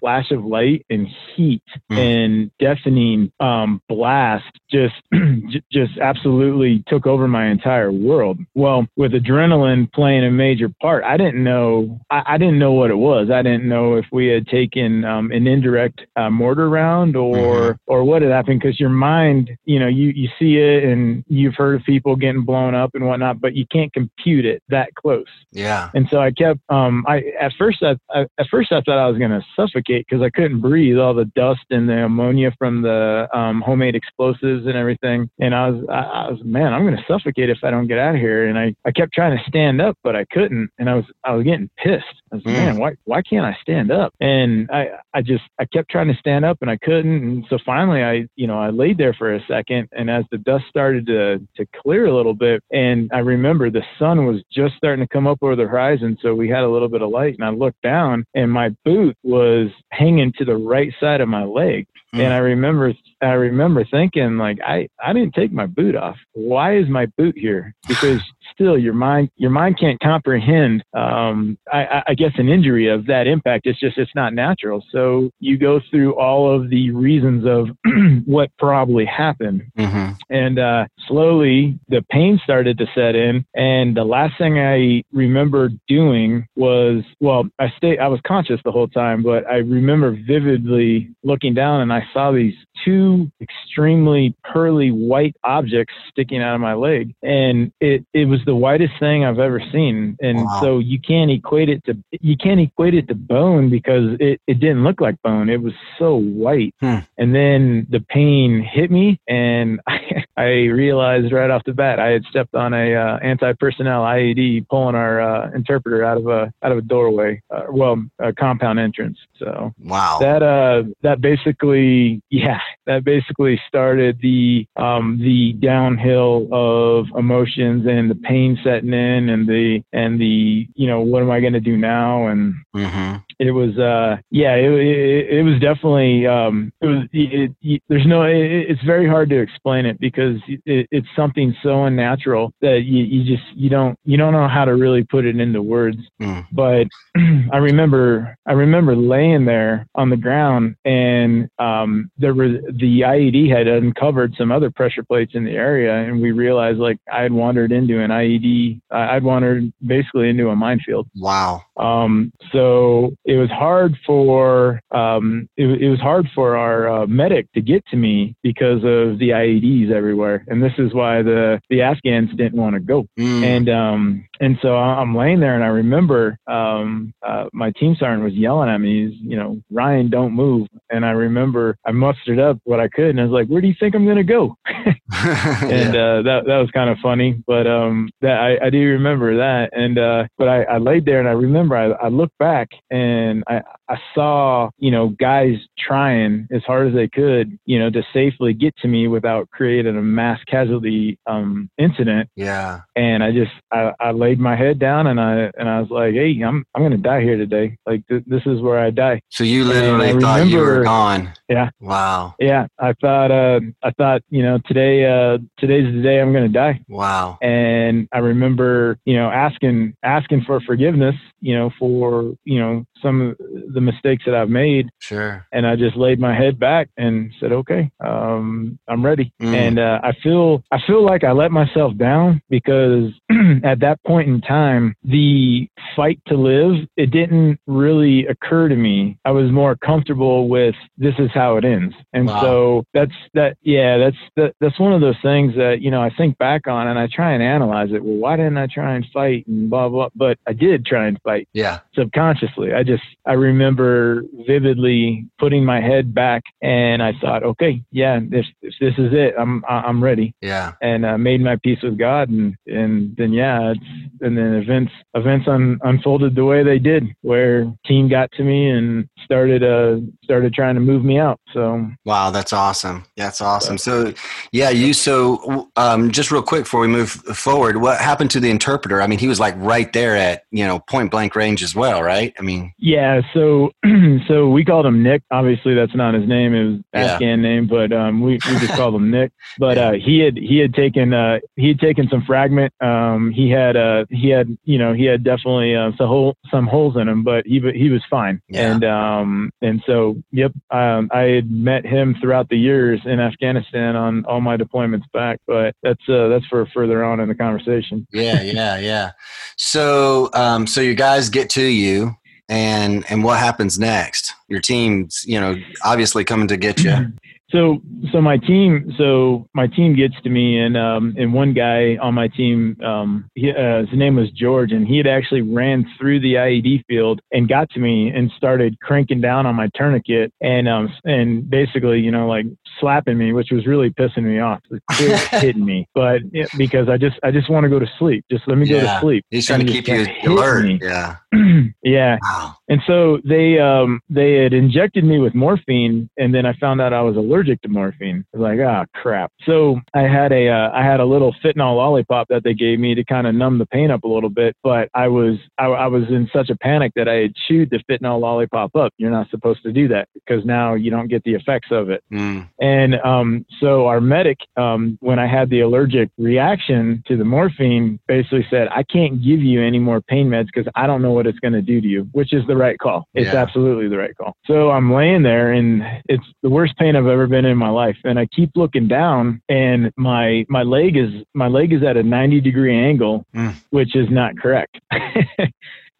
flash 0.00 0.30
of 0.30 0.44
light 0.44 0.84
and 0.90 1.06
heat 1.36 1.62
mm. 1.90 1.98
and 1.98 2.50
deafening 2.58 3.32
um, 3.40 3.80
blast 3.88 4.44
just 4.70 4.94
just 5.72 5.98
absolutely 5.98 6.82
took 6.86 7.06
over 7.06 7.28
my 7.28 7.46
entire 7.46 7.92
world. 7.92 8.38
Well, 8.54 8.86
with 8.96 9.12
adrenaline 9.12 9.92
playing 9.92 10.24
a 10.24 10.30
major 10.30 10.70
part, 10.80 11.04
I 11.04 11.16
didn't 11.16 11.42
know 11.42 12.00
I, 12.10 12.22
I 12.26 12.38
didn't 12.38 12.58
know 12.58 12.72
what 12.72 12.90
it 12.90 12.96
was. 12.96 13.30
I 13.30 13.42
didn't 13.42 13.68
know 13.68 13.96
if 13.96 14.06
we 14.12 14.28
had 14.28 14.46
taken 14.46 15.04
um, 15.04 15.30
an 15.30 15.46
indirect 15.46 16.02
uh, 16.16 16.30
mortar 16.30 16.68
round 16.68 17.16
or 17.16 17.36
mm-hmm. 17.36 17.76
or 17.86 18.04
what 18.04 18.22
had 18.22 18.30
happened 18.30 18.60
because 18.60 18.80
your 18.80 18.90
mind, 18.90 19.50
you 19.64 19.78
know, 19.78 19.88
you 19.88 20.08
you 20.08 20.28
see 20.38 20.56
it 20.56 20.84
and 20.84 21.24
you've 21.28 21.54
heard 21.54 21.74
of 21.76 21.84
people 21.84 22.16
getting 22.16 22.44
blown 22.44 22.74
up 22.74 22.90
and 22.94 23.06
whatnot, 23.06 23.40
but 23.40 23.54
you 23.54 23.66
can't 23.70 23.92
compute 23.92 24.44
it 24.44 24.62
that 24.68 24.94
close. 24.94 25.26
Yeah. 25.52 25.90
And 25.94 26.08
so 26.08 26.20
I 26.20 26.30
kept 26.30 26.60
um 26.68 27.04
I 27.08 27.22
at 27.40 27.52
first 27.58 27.82
I, 27.82 27.96
I 28.10 28.26
at 28.38 28.46
first 28.50 28.72
I 28.72 28.80
thought 28.80 28.98
I 28.98 29.08
was 29.08 29.18
going 29.18 29.30
to 29.30 29.44
suffocate 29.56 29.89
suffocate 29.90 30.06
because 30.08 30.22
I 30.22 30.30
couldn't 30.30 30.60
breathe 30.60 30.98
all 30.98 31.14
the 31.14 31.24
dust 31.36 31.64
and 31.70 31.88
the 31.88 32.04
ammonia 32.04 32.52
from 32.58 32.82
the 32.82 33.28
um, 33.34 33.60
homemade 33.60 33.94
explosives 33.94 34.66
and 34.66 34.76
everything. 34.76 35.28
And 35.40 35.54
I 35.54 35.70
was, 35.70 35.84
I, 35.88 36.00
I 36.00 36.30
was, 36.30 36.40
man, 36.44 36.72
I'm 36.72 36.84
going 36.84 36.96
to 36.96 37.04
suffocate 37.08 37.50
if 37.50 37.58
I 37.62 37.70
don't 37.70 37.86
get 37.86 37.98
out 37.98 38.14
of 38.14 38.20
here. 38.20 38.46
And 38.46 38.58
I, 38.58 38.74
I 38.84 38.92
kept 38.92 39.12
trying 39.12 39.36
to 39.36 39.44
stand 39.48 39.80
up, 39.80 39.96
but 40.02 40.16
I 40.16 40.24
couldn't. 40.30 40.70
And 40.78 40.88
I 40.88 40.94
was, 40.94 41.04
I 41.24 41.32
was 41.32 41.44
getting 41.44 41.70
pissed. 41.76 42.19
I 42.32 42.36
was, 42.36 42.44
mm. 42.44 42.52
man, 42.52 42.78
why, 42.78 42.92
why 43.04 43.22
can't 43.22 43.44
I 43.44 43.56
stand 43.60 43.90
up? 43.90 44.14
And 44.20 44.70
I, 44.70 44.90
I 45.14 45.22
just, 45.22 45.44
I 45.58 45.64
kept 45.66 45.90
trying 45.90 46.08
to 46.08 46.14
stand 46.18 46.44
up 46.44 46.58
and 46.60 46.70
I 46.70 46.76
couldn't. 46.76 47.22
And 47.22 47.44
so 47.48 47.58
finally 47.64 48.02
I, 48.02 48.26
you 48.36 48.46
know, 48.46 48.58
I 48.58 48.70
laid 48.70 48.98
there 48.98 49.14
for 49.14 49.34
a 49.34 49.40
second. 49.46 49.88
And 49.92 50.10
as 50.10 50.24
the 50.30 50.38
dust 50.38 50.64
started 50.68 51.06
to, 51.06 51.38
to 51.56 51.66
clear 51.82 52.06
a 52.06 52.14
little 52.14 52.34
bit, 52.34 52.62
and 52.70 53.10
I 53.12 53.18
remember 53.18 53.70
the 53.70 53.84
sun 53.98 54.26
was 54.26 54.42
just 54.52 54.76
starting 54.76 55.04
to 55.04 55.12
come 55.12 55.26
up 55.26 55.38
over 55.42 55.56
the 55.56 55.66
horizon. 55.66 56.16
So 56.22 56.34
we 56.34 56.48
had 56.48 56.62
a 56.62 56.68
little 56.68 56.88
bit 56.88 57.02
of 57.02 57.10
light 57.10 57.34
and 57.34 57.44
I 57.44 57.50
looked 57.50 57.82
down 57.82 58.24
and 58.34 58.50
my 58.50 58.70
boot 58.84 59.16
was 59.22 59.68
hanging 59.90 60.32
to 60.38 60.44
the 60.44 60.56
right 60.56 60.92
side 61.00 61.20
of 61.20 61.28
my 61.28 61.44
leg. 61.44 61.86
Mm. 62.14 62.24
And 62.24 62.32
I 62.32 62.38
remember, 62.38 62.92
I 63.22 63.32
remember 63.32 63.84
thinking 63.84 64.36
like, 64.38 64.58
I, 64.66 64.88
I 65.02 65.12
didn't 65.12 65.34
take 65.34 65.52
my 65.52 65.66
boot 65.66 65.94
off. 65.94 66.16
Why 66.32 66.76
is 66.76 66.88
my 66.88 67.06
boot 67.06 67.36
here? 67.36 67.74
Because 67.86 68.20
still 68.52 68.76
your 68.76 68.94
mind, 68.94 69.30
your 69.36 69.50
mind 69.50 69.78
can't 69.78 69.98
comprehend, 70.00 70.84
um, 70.92 71.56
I, 71.72 72.02
I 72.08 72.14
guess 72.14 72.32
an 72.36 72.48
injury 72.48 72.88
of 72.88 73.06
that 73.06 73.26
impact. 73.26 73.66
It's 73.66 73.78
just, 73.78 73.96
it's 73.96 74.14
not 74.14 74.34
natural. 74.34 74.84
So 74.90 75.30
you 75.38 75.56
go 75.56 75.80
through 75.90 76.18
all 76.18 76.52
of 76.52 76.68
the 76.68 76.90
reasons 76.90 77.46
of 77.46 77.68
what 78.26 78.50
probably 78.58 79.06
happened. 79.06 79.62
Mm-hmm. 79.78 80.12
And, 80.30 80.58
uh, 80.58 80.86
slowly 81.06 81.78
the 81.88 82.02
pain 82.10 82.40
started 82.42 82.76
to 82.78 82.86
set 82.94 83.14
in. 83.14 83.44
And 83.54 83.96
the 83.96 84.04
last 84.04 84.36
thing 84.36 84.58
I 84.58 85.02
remember 85.12 85.70
doing 85.88 86.46
was, 86.56 87.02
well, 87.20 87.48
I 87.58 87.72
stayed, 87.76 87.98
I 87.98 88.08
was 88.08 88.20
conscious 88.26 88.60
the 88.64 88.72
whole 88.72 88.88
time, 88.88 89.22
but 89.22 89.46
I 89.46 89.56
remember 89.56 90.10
vividly 90.26 91.10
looking 91.22 91.54
down 91.54 91.80
and 91.80 91.92
I 91.92 91.99
saw 92.12 92.32
these 92.32 92.54
two 92.84 93.30
extremely 93.40 94.34
pearly 94.44 94.90
white 94.90 95.36
objects 95.44 95.94
sticking 96.10 96.42
out 96.42 96.54
of 96.54 96.60
my 96.60 96.74
leg. 96.74 97.14
And 97.22 97.72
it, 97.80 98.04
it 98.14 98.26
was 98.26 98.40
the 98.46 98.54
whitest 98.54 98.94
thing 98.98 99.24
I've 99.24 99.38
ever 99.38 99.60
seen. 99.72 100.16
And 100.20 100.38
wow. 100.38 100.60
so 100.60 100.78
you 100.78 100.98
can't 100.98 101.30
equate 101.30 101.68
it 101.68 101.84
to, 101.84 101.96
you 102.20 102.36
can't 102.36 102.60
equate 102.60 102.94
it 102.94 103.08
to 103.08 103.14
bone 103.14 103.70
because 103.70 104.16
it, 104.20 104.40
it 104.46 104.60
didn't 104.60 104.84
look 104.84 105.00
like 105.00 105.20
bone. 105.22 105.48
It 105.48 105.62
was 105.62 105.74
so 105.98 106.16
white. 106.16 106.74
Hmm. 106.80 106.98
And 107.18 107.34
then 107.34 107.86
the 107.90 108.00
pain 108.00 108.66
hit 108.72 108.90
me 108.90 109.20
and 109.28 109.80
I, 109.86 110.24
I 110.36 110.44
realized 110.68 111.32
right 111.32 111.50
off 111.50 111.62
the 111.66 111.74
bat 111.74 112.00
I 112.00 112.08
had 112.08 112.24
stepped 112.30 112.54
on 112.54 112.72
a 112.72 112.94
uh, 112.94 113.18
anti-personnel 113.18 114.02
IED 114.02 114.68
pulling 114.68 114.94
our 114.94 115.20
uh, 115.20 115.50
interpreter 115.54 116.02
out 116.02 116.16
of 116.16 116.26
a 116.28 116.52
out 116.62 116.72
of 116.72 116.78
a 116.78 116.82
doorway, 116.82 117.42
uh, 117.50 117.64
well, 117.70 118.02
a 118.18 118.32
compound 118.32 118.78
entrance. 118.78 119.18
So 119.38 119.74
wow, 119.84 120.18
that 120.20 120.42
uh 120.42 120.84
that 121.02 121.20
basically 121.20 121.89
yeah 122.30 122.60
that 122.86 123.04
basically 123.04 123.60
started 123.68 124.18
the 124.22 124.66
um 124.76 125.18
the 125.18 125.52
downhill 125.60 126.48
of 126.52 127.06
emotions 127.16 127.86
and 127.86 128.10
the 128.10 128.14
pain 128.14 128.58
setting 128.64 128.92
in 128.92 129.28
and 129.28 129.48
the 129.48 129.80
and 129.92 130.20
the 130.20 130.66
you 130.74 130.86
know 130.86 131.00
what 131.00 131.22
am 131.22 131.30
I 131.30 131.40
going 131.40 131.52
to 131.52 131.60
do 131.60 131.76
now? 131.76 132.28
And 132.28 132.54
mm-hmm. 132.74 133.16
it 133.38 133.50
was 133.52 133.78
uh 133.78 134.16
yeah 134.30 134.54
it, 134.54 134.70
it, 134.72 135.38
it 135.38 135.42
was 135.42 135.60
definitely 135.60 136.26
um 136.26 136.72
it 136.80 136.86
was 136.86 137.08
it, 137.12 137.52
it, 137.62 137.82
there's 137.88 138.06
no 138.06 138.22
it's 138.22 138.82
very 138.84 139.08
hard 139.08 139.30
to 139.30 139.40
explain 139.40 139.86
it 139.86 139.98
because 140.00 140.36
it's 140.66 141.08
something 141.16 141.54
so 141.62 141.84
unnatural 141.84 142.52
that 142.60 142.82
you, 142.84 143.04
you 143.04 143.36
just 143.36 143.46
you 143.54 143.70
don't 143.70 143.98
you 144.04 144.16
don't 144.16 144.32
know 144.32 144.48
how 144.48 144.64
to 144.64 144.74
really 144.74 145.04
put 145.04 145.24
it 145.24 145.38
into 145.38 145.62
words. 145.62 145.98
Mm. 146.20 146.46
but 146.52 146.86
i 147.52 147.56
remember 147.56 148.36
i 148.46 148.52
remember 148.52 148.94
laying 148.96 149.44
there 149.44 149.86
on 149.94 150.10
the 150.10 150.16
ground 150.16 150.76
and 150.84 151.48
um 151.58 151.79
there 152.18 152.34
was 152.34 152.52
the 152.72 153.00
ied 153.00 153.50
had 153.50 153.66
uncovered 153.66 154.34
some 154.36 154.52
other 154.52 154.70
pressure 154.70 155.02
plates 155.02 155.32
in 155.34 155.44
the 155.44 155.52
area 155.52 155.94
and 155.94 156.20
we 156.20 156.32
realized 156.32 156.78
like 156.78 156.98
i 157.12 157.22
had 157.22 157.32
wandered 157.32 157.72
into 157.72 158.00
an 158.00 158.10
ied 158.10 158.80
i'd 158.90 159.22
wandered 159.22 159.72
basically 159.86 160.28
into 160.28 160.48
a 160.48 160.56
minefield 160.56 161.08
wow 161.16 161.62
um 161.76 162.32
so 162.52 163.12
it 163.24 163.36
was 163.36 163.50
hard 163.50 163.96
for 164.06 164.80
um, 164.90 165.48
it, 165.56 165.66
it, 165.82 165.88
was 165.88 166.00
hard 166.00 166.26
for 166.34 166.56
our 166.56 166.88
uh, 166.88 167.06
medic 167.06 167.50
to 167.52 167.60
get 167.60 167.84
to 167.88 167.96
me 167.96 168.34
because 168.42 168.78
of 168.78 169.18
the 169.18 169.30
IEDs 169.30 169.90
everywhere, 169.90 170.44
and 170.48 170.62
this 170.62 170.72
is 170.78 170.92
why 170.92 171.22
the 171.22 171.60
the 171.70 171.82
Afghans 171.82 172.30
didn't 172.36 172.58
want 172.58 172.74
to 172.74 172.80
go. 172.80 173.06
Mm. 173.18 173.42
And 173.42 173.68
um, 173.68 174.28
and 174.40 174.58
so 174.62 174.76
I'm 174.76 175.14
laying 175.14 175.40
there, 175.40 175.54
and 175.54 175.64
I 175.64 175.68
remember 175.68 176.38
um, 176.46 177.12
uh, 177.22 177.46
my 177.52 177.70
team 177.72 177.96
sergeant 177.98 178.24
was 178.24 178.34
yelling 178.34 178.68
at 178.68 178.78
me, 178.78 178.90
He's, 178.90 179.20
you 179.20 179.36
know, 179.36 179.60
Ryan, 179.70 180.10
don't 180.10 180.32
move. 180.32 180.68
And 180.90 181.04
I 181.04 181.10
remember 181.10 181.69
I 181.84 181.92
mustered 181.92 182.38
up 182.38 182.58
what 182.64 182.80
I 182.80 182.88
could, 182.88 183.10
and 183.10 183.20
I 183.20 183.24
was 183.24 183.32
like, 183.32 183.48
"Where 183.48 183.60
do 183.60 183.68
you 183.68 183.74
think 183.78 183.94
I'm 183.94 184.04
going 184.04 184.16
to 184.16 184.24
go?" 184.24 184.56
and 185.12 185.94
yeah. 185.94 186.00
uh, 186.00 186.22
that 186.22 186.42
that 186.46 186.58
was 186.58 186.70
kind 186.72 186.88
of 186.88 186.98
funny, 186.98 187.42
but 187.46 187.66
um, 187.66 188.08
that 188.20 188.38
I, 188.38 188.66
I 188.66 188.70
do 188.70 188.78
remember 188.78 189.36
that. 189.36 189.70
And 189.72 189.98
uh, 189.98 190.24
but 190.38 190.48
I, 190.48 190.62
I 190.62 190.78
laid 190.78 191.04
there, 191.04 191.18
and 191.18 191.28
I 191.28 191.32
remember 191.32 191.76
I, 191.76 191.90
I 191.90 192.08
looked 192.08 192.38
back, 192.38 192.68
and 192.90 193.42
I 193.48 193.62
I 193.88 193.98
saw 194.14 194.70
you 194.78 194.90
know 194.90 195.08
guys 195.08 195.56
trying 195.78 196.46
as 196.52 196.62
hard 196.62 196.88
as 196.88 196.94
they 196.94 197.08
could, 197.08 197.58
you 197.66 197.78
know, 197.78 197.90
to 197.90 198.02
safely 198.12 198.54
get 198.54 198.76
to 198.78 198.88
me 198.88 199.08
without 199.08 199.50
creating 199.50 199.96
a 199.96 200.02
mass 200.02 200.40
casualty 200.46 201.18
um, 201.26 201.68
incident. 201.76 202.28
Yeah. 202.36 202.80
And 202.96 203.24
I 203.24 203.32
just 203.32 203.52
I, 203.72 203.92
I 204.00 204.12
laid 204.12 204.38
my 204.38 204.56
head 204.56 204.78
down, 204.78 205.08
and 205.08 205.20
I 205.20 205.50
and 205.58 205.68
I 205.68 205.80
was 205.80 205.90
like, 205.90 206.14
hey, 206.14 206.40
I'm 206.42 206.64
I'm 206.74 206.82
going 206.82 206.92
to 206.92 206.98
die 206.98 207.22
here 207.22 207.36
today. 207.36 207.76
Like 207.84 208.06
th- 208.06 208.24
this 208.26 208.42
is 208.46 208.60
where 208.60 208.78
I 208.78 208.90
die. 208.90 209.20
So 209.30 209.44
you 209.44 209.64
literally 209.64 210.12
thought 210.20 210.40
remember, 210.40 210.44
you 210.44 210.58
were 210.58 210.84
gone. 210.84 211.32
Yeah. 211.48 211.59
Wow. 211.80 212.34
Yeah, 212.38 212.66
I 212.78 212.92
thought 213.00 213.30
uh, 213.30 213.60
I 213.82 213.90
thought 213.92 214.22
you 214.30 214.42
know 214.42 214.58
today 214.66 215.04
uh, 215.04 215.38
today's 215.58 215.92
the 215.94 216.02
day 216.02 216.20
I'm 216.20 216.32
going 216.32 216.50
to 216.50 216.52
die. 216.52 216.80
Wow. 216.88 217.38
And 217.42 218.08
I 218.12 218.18
remember 218.18 218.98
you 219.04 219.16
know 219.16 219.30
asking 219.30 219.94
asking 220.02 220.42
for 220.46 220.60
forgiveness, 220.60 221.14
you 221.40 221.54
know, 221.54 221.70
for 221.78 222.34
you 222.44 222.58
know 222.58 222.84
some 223.02 223.20
of 223.30 223.36
the 223.74 223.80
mistakes 223.80 224.24
that 224.26 224.34
I've 224.34 224.50
made. 224.50 224.90
Sure. 224.98 225.46
And 225.52 225.66
I 225.66 225.76
just 225.76 225.96
laid 225.96 226.20
my 226.20 226.34
head 226.34 226.58
back 226.58 226.88
and 226.96 227.32
said, 227.40 227.52
okay, 227.52 227.90
um, 228.04 228.78
I'm 228.88 229.04
ready. 229.04 229.32
Mm. 229.40 229.54
And 229.54 229.78
uh, 229.78 230.00
I 230.02 230.12
feel 230.22 230.62
I 230.70 230.78
feel 230.86 231.04
like 231.04 231.24
I 231.24 231.32
let 231.32 231.50
myself 231.50 231.96
down 231.96 232.42
because 232.48 233.12
at 233.64 233.80
that 233.80 233.98
point 234.06 234.28
in 234.28 234.40
time, 234.40 234.94
the 235.04 235.68
fight 235.96 236.20
to 236.26 236.36
live 236.36 236.86
it 236.96 237.10
didn't 237.10 237.58
really 237.66 238.26
occur 238.26 238.68
to 238.68 238.76
me. 238.76 239.18
I 239.24 239.30
was 239.30 239.50
more 239.50 239.76
comfortable 239.76 240.48
with 240.48 240.74
this 240.96 241.14
is 241.18 241.30
how 241.32 241.49
it 241.56 241.64
ends. 241.64 241.94
And 242.12 242.26
wow. 242.26 242.40
so 242.40 242.84
that's 242.94 243.12
that. 243.34 243.56
Yeah, 243.62 243.98
that's 243.98 244.16
that, 244.36 244.54
that's 244.60 244.78
one 244.78 244.92
of 244.92 245.00
those 245.00 245.20
things 245.22 245.54
that 245.56 245.80
you 245.80 245.90
know 245.90 246.00
I 246.00 246.10
think 246.16 246.38
back 246.38 246.66
on 246.66 246.88
and 246.88 246.98
I 246.98 247.08
try 247.12 247.32
and 247.32 247.42
analyze 247.42 247.90
it. 247.92 248.02
Well, 248.02 248.16
why 248.16 248.36
didn't 248.36 248.58
I 248.58 248.66
try 248.66 248.94
and 248.94 249.06
fight 249.12 249.46
and 249.46 249.70
blah 249.70 249.88
blah? 249.88 250.08
But 250.14 250.38
I 250.46 250.52
did 250.52 250.86
try 250.86 251.06
and 251.06 251.18
fight. 251.22 251.48
Yeah. 251.52 251.80
Subconsciously, 251.94 252.72
I 252.72 252.82
just 252.82 253.02
I 253.26 253.34
remember 253.34 254.22
vividly 254.46 255.26
putting 255.38 255.64
my 255.64 255.80
head 255.80 256.14
back 256.14 256.42
and 256.62 257.02
I 257.02 257.12
thought, 257.20 257.42
okay, 257.42 257.82
yeah, 257.90 258.20
this 258.20 258.46
this 258.62 258.94
is 258.98 259.12
it. 259.12 259.34
I'm 259.38 259.64
I'm 259.68 260.02
ready. 260.02 260.34
Yeah. 260.40 260.72
And 260.80 261.06
I 261.06 261.12
uh, 261.14 261.18
made 261.18 261.40
my 261.40 261.56
peace 261.62 261.78
with 261.82 261.98
God, 261.98 262.28
and 262.28 262.56
and 262.66 263.16
then 263.16 263.32
yeah, 263.32 263.72
it's 263.72 263.80
and 264.20 264.36
then 264.36 264.54
events 264.54 264.92
events 265.14 265.46
un, 265.48 265.78
unfolded 265.82 266.34
the 266.34 266.44
way 266.44 266.62
they 266.62 266.78
did, 266.78 267.04
where 267.22 267.72
team 267.86 268.08
got 268.08 268.30
to 268.32 268.44
me 268.44 268.70
and 268.70 269.08
started 269.24 269.62
uh 269.62 270.00
started 270.24 270.52
trying 270.54 270.74
to 270.74 270.80
move 270.80 271.04
me 271.04 271.18
out. 271.18 271.29
So 271.52 271.90
wow, 272.04 272.30
that's 272.30 272.52
awesome. 272.52 273.04
That's 273.16 273.40
awesome. 273.40 273.78
So 273.78 274.12
yeah, 274.52 274.70
you 274.70 274.92
so 274.92 275.70
um 275.76 276.10
just 276.10 276.30
real 276.30 276.42
quick 276.42 276.64
before 276.64 276.80
we 276.80 276.88
move 276.88 277.10
forward, 277.10 277.78
what 277.78 277.98
happened 278.00 278.30
to 278.32 278.40
the 278.40 278.50
interpreter? 278.50 279.02
I 279.02 279.06
mean, 279.06 279.18
he 279.18 279.28
was 279.28 279.40
like 279.40 279.54
right 279.58 279.92
there 279.92 280.16
at 280.16 280.44
you 280.50 280.66
know 280.66 280.80
point 280.80 281.10
blank 281.10 281.34
range 281.34 281.62
as 281.62 281.74
well, 281.74 282.02
right? 282.02 282.34
I 282.38 282.42
mean, 282.42 282.72
yeah. 282.78 283.20
So 283.32 283.72
so 284.28 284.48
we 284.48 284.64
called 284.64 284.86
him 284.86 285.02
Nick. 285.02 285.22
Obviously, 285.30 285.74
that's 285.74 285.94
not 285.94 286.14
his 286.14 286.26
name; 286.26 286.54
it 286.54 286.64
was 286.64 286.78
yeah. 286.94 287.00
Afghan 287.14 287.42
name, 287.42 287.66
but 287.66 287.92
um, 287.92 288.20
we 288.20 288.32
we 288.32 288.58
just 288.58 288.74
called 288.74 288.94
him 288.94 289.10
Nick. 289.10 289.32
But 289.58 289.78
uh, 289.78 289.92
he 289.92 290.20
had 290.20 290.36
he 290.36 290.58
had 290.58 290.74
taken 290.74 291.12
uh, 291.12 291.40
he 291.56 291.68
had 291.68 291.80
taken 291.80 292.08
some 292.08 292.22
fragment. 292.22 292.72
Um, 292.80 293.30
he 293.30 293.50
had 293.50 293.76
uh, 293.76 294.06
he 294.08 294.30
had 294.30 294.56
you 294.64 294.78
know 294.78 294.94
he 294.94 295.04
had 295.04 295.24
definitely 295.24 295.74
uh, 295.74 295.90
some 295.98 296.08
hole 296.08 296.36
some 296.50 296.66
holes 296.66 296.96
in 296.96 297.08
him, 297.08 297.22
but 297.22 297.46
he 297.46 297.60
he 297.74 297.90
was 297.90 298.02
fine. 298.08 298.40
Yeah. 298.48 298.72
And 298.72 298.84
um 298.84 299.50
and 299.60 299.82
so 299.86 300.16
yep, 300.30 300.52
um, 300.70 301.10
I 301.12 301.19
had 301.22 301.50
met 301.50 301.84
him 301.84 302.16
throughout 302.20 302.48
the 302.48 302.56
years 302.56 303.00
in 303.04 303.20
Afghanistan 303.20 303.96
on 303.96 304.24
all 304.26 304.40
my 304.40 304.56
deployments 304.56 305.10
back, 305.12 305.40
but 305.46 305.74
that's 305.82 306.08
uh, 306.08 306.28
that's 306.28 306.46
for 306.46 306.66
further 306.74 307.04
on 307.04 307.20
in 307.20 307.28
the 307.28 307.34
conversation. 307.34 308.06
Yeah, 308.12 308.42
yeah, 308.42 308.78
yeah. 308.78 309.12
So 309.56 310.30
um 310.34 310.66
so 310.66 310.80
you 310.80 310.94
guys 310.94 311.28
get 311.28 311.50
to 311.50 311.64
you 311.64 312.16
and 312.48 313.04
and 313.10 313.24
what 313.24 313.38
happens 313.38 313.78
next? 313.78 314.34
Your 314.48 314.60
team's 314.60 315.24
you 315.26 315.40
know 315.40 315.56
obviously 315.84 316.24
coming 316.24 316.48
to 316.48 316.56
get 316.56 316.82
you. 316.82 317.12
So, 317.52 317.82
so 318.12 318.20
my 318.20 318.36
team, 318.38 318.92
so 318.96 319.48
my 319.54 319.66
team 319.66 319.96
gets 319.96 320.14
to 320.22 320.30
me, 320.30 320.58
and 320.60 320.76
um, 320.76 321.14
and 321.18 321.34
one 321.34 321.52
guy 321.52 321.96
on 322.00 322.14
my 322.14 322.28
team, 322.28 322.76
um, 322.84 323.28
he, 323.34 323.50
uh, 323.50 323.80
his 323.86 323.98
name 323.98 324.16
was 324.16 324.30
George, 324.30 324.72
and 324.72 324.86
he 324.86 324.96
had 324.96 325.06
actually 325.06 325.42
ran 325.42 325.84
through 325.98 326.20
the 326.20 326.34
IED 326.34 326.84
field 326.86 327.20
and 327.32 327.48
got 327.48 327.68
to 327.70 327.80
me 327.80 328.10
and 328.10 328.30
started 328.36 328.78
cranking 328.80 329.20
down 329.20 329.46
on 329.46 329.54
my 329.54 329.68
tourniquet, 329.74 330.32
and 330.40 330.68
um, 330.68 330.88
and 331.04 331.48
basically, 331.50 331.98
you 332.00 332.10
know, 332.10 332.28
like 332.28 332.46
slapping 332.78 333.18
me, 333.18 333.32
which 333.32 333.48
was 333.50 333.66
really 333.66 333.90
pissing 333.90 334.24
me 334.24 334.38
off. 334.38 334.60
Hitting 335.30 335.64
me, 335.64 335.88
but 335.94 336.20
yeah, 336.32 336.46
because 336.56 336.88
I 336.88 336.96
just 336.96 337.18
I 337.22 337.30
just 337.30 337.50
want 337.50 337.64
to 337.64 337.70
go 337.70 337.78
to 337.78 337.86
sleep. 337.98 338.24
Just 338.30 338.46
let 338.46 338.58
me 338.58 338.66
yeah. 338.66 338.80
go 338.80 338.80
to 338.86 339.00
sleep. 339.00 339.24
He's 339.30 339.46
trying 339.46 339.60
And 339.60 339.68
to 339.68 339.82
keep 339.82 339.88
you 339.88 340.32
alert. 340.32 340.64
me. 340.66 340.78
Yeah. 340.82 341.16
yeah. 341.82 342.18
Wow. 342.22 342.56
And 342.68 342.80
so 342.86 343.18
they 343.24 343.58
um 343.58 344.00
they 344.08 344.34
had 344.34 344.52
injected 344.52 345.04
me 345.04 345.18
with 345.18 345.34
morphine, 345.34 346.08
and 346.16 346.34
then 346.34 346.46
I 346.46 346.54
found 346.54 346.80
out 346.80 346.92
I 346.92 347.02
was 347.02 347.16
allergic 347.16 347.62
to 347.62 347.68
morphine. 347.68 348.24
I 348.34 348.38
was 348.38 348.42
like, 348.42 348.66
ah, 348.66 348.84
crap. 349.00 349.32
So 349.46 349.80
I 349.94 350.02
had 350.02 350.32
a 350.32 350.48
uh, 350.48 350.70
I 350.72 350.84
had 350.84 351.00
a 351.00 351.04
little 351.04 351.34
fentanyl 351.44 351.76
lollipop 351.76 352.28
that 352.28 352.44
they 352.44 352.54
gave 352.54 352.78
me 352.78 352.94
to 352.94 353.04
kind 353.04 353.26
of 353.26 353.34
numb 353.34 353.58
the 353.58 353.66
pain 353.66 353.90
up 353.90 354.04
a 354.04 354.08
little 354.08 354.30
bit, 354.30 354.56
but 354.62 354.88
I 354.94 355.08
was 355.08 355.36
I, 355.58 355.66
I 355.66 355.86
was 355.86 356.04
in 356.08 356.28
such 356.32 356.50
a 356.50 356.56
panic 356.56 356.92
that 356.96 357.08
I 357.08 357.14
had 357.14 357.34
chewed 357.48 357.70
the 357.70 357.82
fentanyl 357.90 358.20
lollipop 358.20 358.74
up. 358.74 358.92
You're 358.98 359.10
not 359.10 359.30
supposed 359.30 359.62
to 359.62 359.72
do 359.72 359.88
that 359.88 360.08
because 360.14 360.44
now 360.44 360.74
you 360.74 360.90
don't 360.90 361.08
get 361.08 361.22
the 361.24 361.34
effects 361.34 361.68
of 361.70 361.90
it. 361.90 362.02
Mm. 362.12 362.48
And 362.60 362.94
um, 363.04 363.46
so 363.60 363.86
our 363.86 364.00
medic, 364.00 364.38
um, 364.56 364.98
when 365.00 365.18
I 365.18 365.26
had 365.26 365.50
the 365.50 365.60
allergic 365.60 366.10
reaction 366.18 367.02
to 367.06 367.16
the 367.16 367.24
morphine, 367.24 367.98
basically 368.06 368.46
said, 368.50 368.68
I 368.68 368.82
can't 368.82 369.22
give 369.22 369.40
you 369.40 369.62
any 369.62 369.78
more 369.78 370.00
pain 370.00 370.28
meds 370.28 370.46
because 370.52 370.70
I 370.74 370.86
don't 370.86 371.02
know 371.02 371.12
what 371.20 371.26
it's 371.26 371.38
going 371.40 371.52
to 371.52 371.60
do 371.60 371.82
to 371.82 371.86
you, 371.86 372.08
which 372.12 372.32
is 372.32 372.46
the 372.46 372.56
right 372.56 372.78
call. 372.78 373.04
It's 373.12 373.30
Yeah. 373.34 373.42
absolutely 373.42 373.88
the 373.88 373.98
right 373.98 374.16
call. 374.16 374.34
So 374.46 374.70
I'm 374.70 374.90
laying 374.90 375.22
there 375.22 375.52
and 375.52 375.82
it's 376.08 376.24
the 376.42 376.48
worst 376.48 376.74
pain 376.78 376.96
I've 376.96 377.06
ever 377.06 377.26
been 377.26 377.44
in 377.44 377.58
my 377.58 377.68
life. 377.68 377.98
And 378.04 378.18
I 378.18 378.24
keep 378.34 378.52
looking 378.56 378.88
down 378.88 379.42
and 379.50 379.92
my, 379.98 380.46
my 380.48 380.62
leg 380.62 380.96
is, 380.96 381.10
my 381.34 381.48
leg 381.48 381.74
is 381.74 381.82
at 381.82 381.98
a 381.98 382.02
90 382.02 382.40
degree 382.40 382.74
angle, 382.74 383.26
Mm. 383.36 383.54
which 383.68 383.94
is 383.94 384.08
not 384.08 384.38
correct. 384.38 384.80